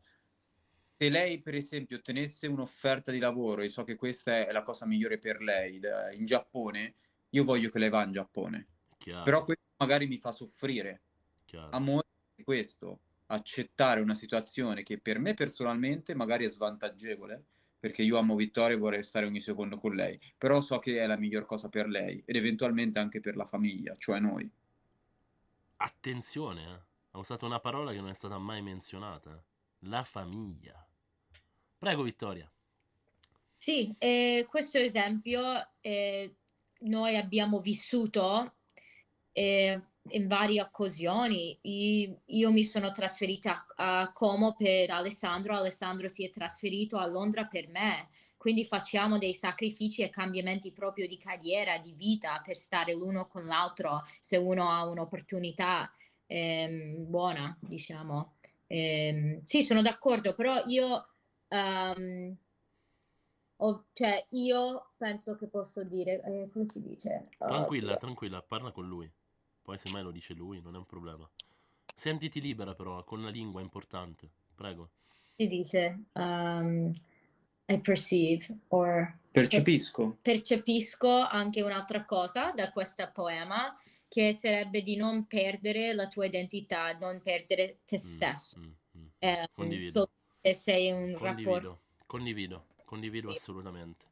Se 0.97 1.09
lei, 1.09 1.43
per 1.43 1.55
esempio, 1.55 1.99
ottenesse 1.99 2.47
un'offerta 2.47 3.11
di 3.11 3.19
lavoro 3.19 3.63
e 3.63 3.69
so 3.69 3.85
che 3.85 3.97
questa 3.97 4.47
è 4.47 4.53
la 4.53 4.63
cosa 4.63 4.87
migliore 4.87 5.19
per 5.19 5.43
lei 5.43 5.81
in 6.13 6.25
Giappone, 6.25 6.95
io 7.31 7.45
voglio 7.45 7.69
che 7.69 7.79
lei 7.79 7.91
va 7.91 8.05
in 8.05 8.13
Giappone. 8.13 8.69
Chiaro. 8.97 9.25
Però 9.25 9.45
questo 9.45 9.65
magari 9.77 10.07
mi 10.07 10.17
fa 10.17 10.33
soffrire. 10.33 11.03
Chiaro. 11.45 11.71
Amore 11.71 12.07
è 12.37 12.43
questo 12.43 13.01
accettare 13.27 14.01
una 14.01 14.15
situazione 14.15 14.83
che 14.83 14.99
per 14.99 15.19
me 15.19 15.35
personalmente 15.35 16.15
magari 16.15 16.45
è 16.45 16.49
svantaggevole, 16.49 17.45
perché 17.79 18.03
io 18.03 18.17
amo 18.17 18.37
Vittoria 18.37 18.77
e 18.77 18.79
vorrei 18.79 19.03
stare 19.03 19.27
ogni 19.27 19.41
secondo 19.41 19.77
con 19.77 19.95
lei, 19.95 20.19
però 20.39 20.61
so 20.61 20.79
che 20.79 21.01
è 21.01 21.07
la 21.07 21.19
miglior 21.19 21.45
cosa 21.45 21.69
per 21.69 21.87
lei 21.87 22.23
ed 22.25 22.37
eventualmente 22.37 22.99
anche 22.99 23.21
per 23.21 23.37
la 23.37 23.45
famiglia, 23.45 23.95
cioè 23.99 24.21
noi. 24.21 24.51
Attenzione, 25.85 26.63
eh? 26.63 26.81
ho 27.11 27.19
usato 27.19 27.45
una 27.45 27.61
parola 27.61 27.93
che 27.93 28.01
non 28.01 28.09
è 28.09 28.15
stata 28.15 28.39
mai 28.39 28.63
menzionata, 28.63 29.39
la 29.81 30.03
famiglia. 30.03 30.75
Prego 31.77 32.03
Vittoria. 32.03 32.51
Sì, 33.55 33.95
eh, 33.99 34.47
questo 34.49 34.79
esempio 34.79 35.43
eh, 35.83 36.37
noi 36.81 37.17
abbiamo 37.19 37.61
vissuto 37.61 38.55
eh, 39.33 39.79
in 40.11 40.27
varie 40.29 40.61
occasioni. 40.61 41.59
Io, 41.63 42.53
mi 42.53 42.65
sono 42.65 42.91
trasferita 42.91 43.67
a 43.77 44.11
Como 44.13 44.55
per 44.55 44.91
Alessandro, 44.91 45.55
Alessandro 45.55 46.09
si 46.09 46.25
è 46.25 46.31
trasferito 46.31 46.99
a 46.99 47.07
Londra 47.07 47.47
per 47.47 47.69
me, 47.69 48.09
quindi 48.37 48.65
facciamo 48.65 49.19
dei 49.19 49.35
sacrifici 49.35 50.03
e 50.03 50.11
cambiamenti 50.11 50.73
proprio 50.73 51.07
di 51.07 51.17
carriera, 51.17 51.79
di 51.79 51.93
vita 51.93 52.41
per 52.45 52.57
stare 52.57 52.95
l'uno 52.95 53.27
con 53.27 53.47
l'altro 53.47 54.03
se 54.05 54.37
uno 54.37 54.71
ha 54.71 54.85
un'opportunità 54.85 55.91
ehm, 56.27 57.09
buona, 57.09 57.57
diciamo. 57.61 58.35
Ehm, 58.67 59.41
sì, 59.43 59.63
sono 59.63 59.83
d'accordo, 59.83 60.35
però 60.35 60.63
io... 60.67 61.09
Um, 61.49 62.37
ho, 63.59 63.85
cioè, 63.93 64.27
io 64.31 64.91
penso 64.97 65.37
che 65.37 65.47
posso 65.47 65.85
dire, 65.85 66.21
eh, 66.25 66.51
come 66.53 66.67
si 66.67 66.83
dice? 66.83 67.29
Tranquilla, 67.39 67.93
oh, 67.93 67.97
tranquilla, 67.97 68.43
parla 68.43 68.73
con 68.73 68.87
lui. 68.87 69.11
Poi 69.65 69.79
semmai 69.79 70.03
lo 70.03 70.11
dice 70.11 70.35
lui, 70.35 70.61
non 70.61 70.75
è 70.75 70.79
un 70.79 70.85
problema. 70.85 71.27
Sentiti 71.97 72.39
libera 72.39 72.75
però, 72.75 73.03
con 73.03 73.23
la 73.23 73.31
lingua 73.31 73.63
importante. 73.63 74.29
Prego. 74.55 74.91
Si 75.37 75.49
dice 75.49 76.05
um, 76.13 76.93
I 77.65 77.81
perceive 77.81 78.45
or 78.69 79.17
percepisco. 79.31 80.19
percepisco 80.21 81.09
anche 81.09 81.63
un'altra 81.63 82.05
cosa 82.05 82.53
da 82.53 82.71
questo 82.73 83.11
poema 83.11 83.75
che 84.07 84.35
sarebbe 84.35 84.83
di 84.83 84.97
non 84.97 85.27
perdere 85.27 85.95
la 85.95 86.07
tua 86.09 86.27
identità, 86.27 86.93
non 86.99 87.23
perdere 87.23 87.79
te 87.87 87.97
mm, 87.97 87.99
stesso. 87.99 88.59
Mm, 88.59 88.63
mm, 88.63 89.01
mm. 89.01 89.07
Eh, 89.19 89.49
condivido. 89.51 89.91
So 89.91 90.11
sei 90.53 90.93
un 90.93 91.15
condivido, 91.17 91.51
rapporto. 91.51 91.81
Condivido, 92.05 92.67
condivido 92.85 93.31
sì. 93.31 93.37
assolutamente. 93.39 94.05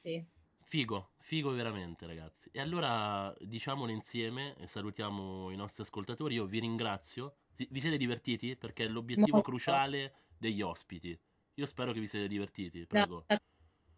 Sì. 0.00 0.24
Figo, 0.64 1.10
figo 1.30 1.52
veramente 1.52 2.06
ragazzi. 2.06 2.48
E 2.50 2.60
allora 2.60 3.32
diciamolo 3.38 3.92
insieme 3.92 4.56
e 4.58 4.66
salutiamo 4.66 5.52
i 5.52 5.56
nostri 5.56 5.84
ascoltatori. 5.84 6.34
Io 6.34 6.44
vi 6.44 6.58
ringrazio. 6.58 7.36
Vi 7.54 7.78
siete 7.78 7.96
divertiti? 7.96 8.56
Perché 8.56 8.86
è 8.86 8.88
l'obiettivo 8.88 9.36
Molto. 9.36 9.48
cruciale 9.48 10.14
degli 10.36 10.60
ospiti. 10.60 11.16
Io 11.54 11.66
spero 11.66 11.92
che 11.92 12.00
vi 12.00 12.08
siete 12.08 12.26
divertiti, 12.26 12.84
prego. 12.84 13.26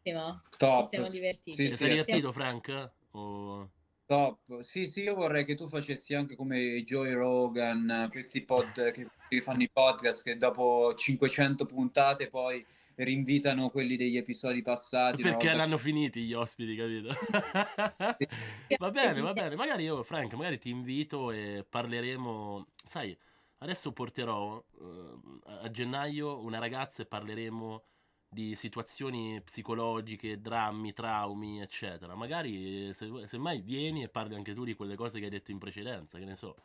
No, 0.03 0.43
Top. 0.59 0.83
Ci 0.83 0.89
siamo 0.89 1.09
divertiti. 1.09 1.57
Sì, 1.57 1.69
Ti 1.71 1.77
sei 1.77 1.89
divertito 1.89 2.33
Frank? 2.33 2.91
O... 3.13 3.71
Top. 4.05 4.61
Sì, 4.61 4.85
sì, 4.85 5.05
io 5.05 5.15
vorrei 5.15 5.47
che 5.47 5.55
tu 5.55 5.67
facessi 5.67 6.15
anche 6.15 6.37
come 6.37 6.83
Joey 6.83 7.13
Rogan, 7.13 8.09
questi 8.11 8.45
pod 8.45 8.91
che 8.91 9.09
fanno 9.41 9.63
i 9.63 9.71
podcast 9.73 10.23
che 10.23 10.37
dopo 10.37 10.93
500 10.95 11.65
puntate 11.65 12.29
poi 12.29 12.63
rinvitano 12.97 13.69
quelli 13.71 13.97
degli 13.97 14.17
episodi 14.17 14.63
passati. 14.63 15.23
Perché 15.23 15.47
volta... 15.47 15.63
l'hanno 15.63 15.79
finiti 15.79 16.23
gli 16.23 16.33
ospiti, 16.33 16.75
capito? 16.75 17.15
va 18.79 18.91
bene, 18.91 19.21
va 19.21 19.33
bene. 19.33 19.55
Magari 19.57 19.85
io, 19.85 20.03
Frank, 20.03 20.33
magari 20.35 20.59
ti 20.59 20.71
invito 20.71 21.31
e 21.31 21.65
parleremo. 21.69 22.67
Sai, 22.85 23.17
adesso 23.59 23.93
porterò 23.93 24.57
uh, 24.57 25.41
a 25.45 25.71
gennaio 25.71 26.41
una 26.41 26.59
ragazza 26.59 27.03
e 27.03 27.07
parleremo 27.07 27.85
di 28.29 28.55
situazioni 28.57 29.43
psicologiche, 29.43 30.41
drammi, 30.41 30.93
traumi, 30.93 31.61
eccetera. 31.61 32.15
Magari 32.15 32.93
se, 32.95 33.27
se 33.27 33.39
mai 33.39 33.61
vieni 33.61 34.03
e 34.03 34.09
parli 34.09 34.35
anche 34.35 34.55
tu 34.55 34.65
di 34.65 34.75
quelle 34.75 34.97
cose 34.97 35.19
che 35.19 35.27
hai 35.27 35.31
detto 35.31 35.51
in 35.51 35.59
precedenza, 35.59 36.19
che 36.19 36.25
ne 36.25 36.35
so. 36.35 36.57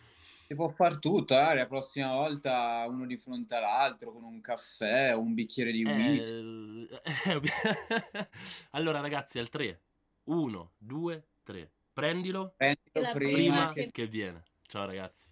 Si 0.49 0.55
può 0.55 0.67
far 0.67 0.97
tutto, 0.97 1.39
eh? 1.39 1.53
la 1.53 1.67
prossima 1.67 2.11
volta 2.11 2.83
uno 2.87 3.05
di 3.05 3.17
fronte 3.17 3.53
all'altro 3.53 4.11
con 4.11 4.23
un 4.23 4.41
caffè 4.41 5.15
o 5.15 5.19
un 5.19 5.35
bicchiere 5.35 5.71
di 5.71 5.83
whisky. 5.85 6.87
Eh, 7.03 7.39
allora 8.71 8.99
ragazzi, 8.99 9.37
al 9.37 9.47
3. 9.47 9.79
1, 10.23 10.71
2, 10.75 11.27
3. 11.43 11.71
Prendilo, 11.93 12.55
Prendilo 12.57 13.11
prima, 13.13 13.13
prima 13.13 13.69
che... 13.69 13.91
che 13.91 14.07
viene. 14.07 14.43
Ciao 14.63 14.87
ragazzi. 14.87 15.29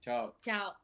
Ciao. 0.00 0.34
Ciao. 0.40 0.76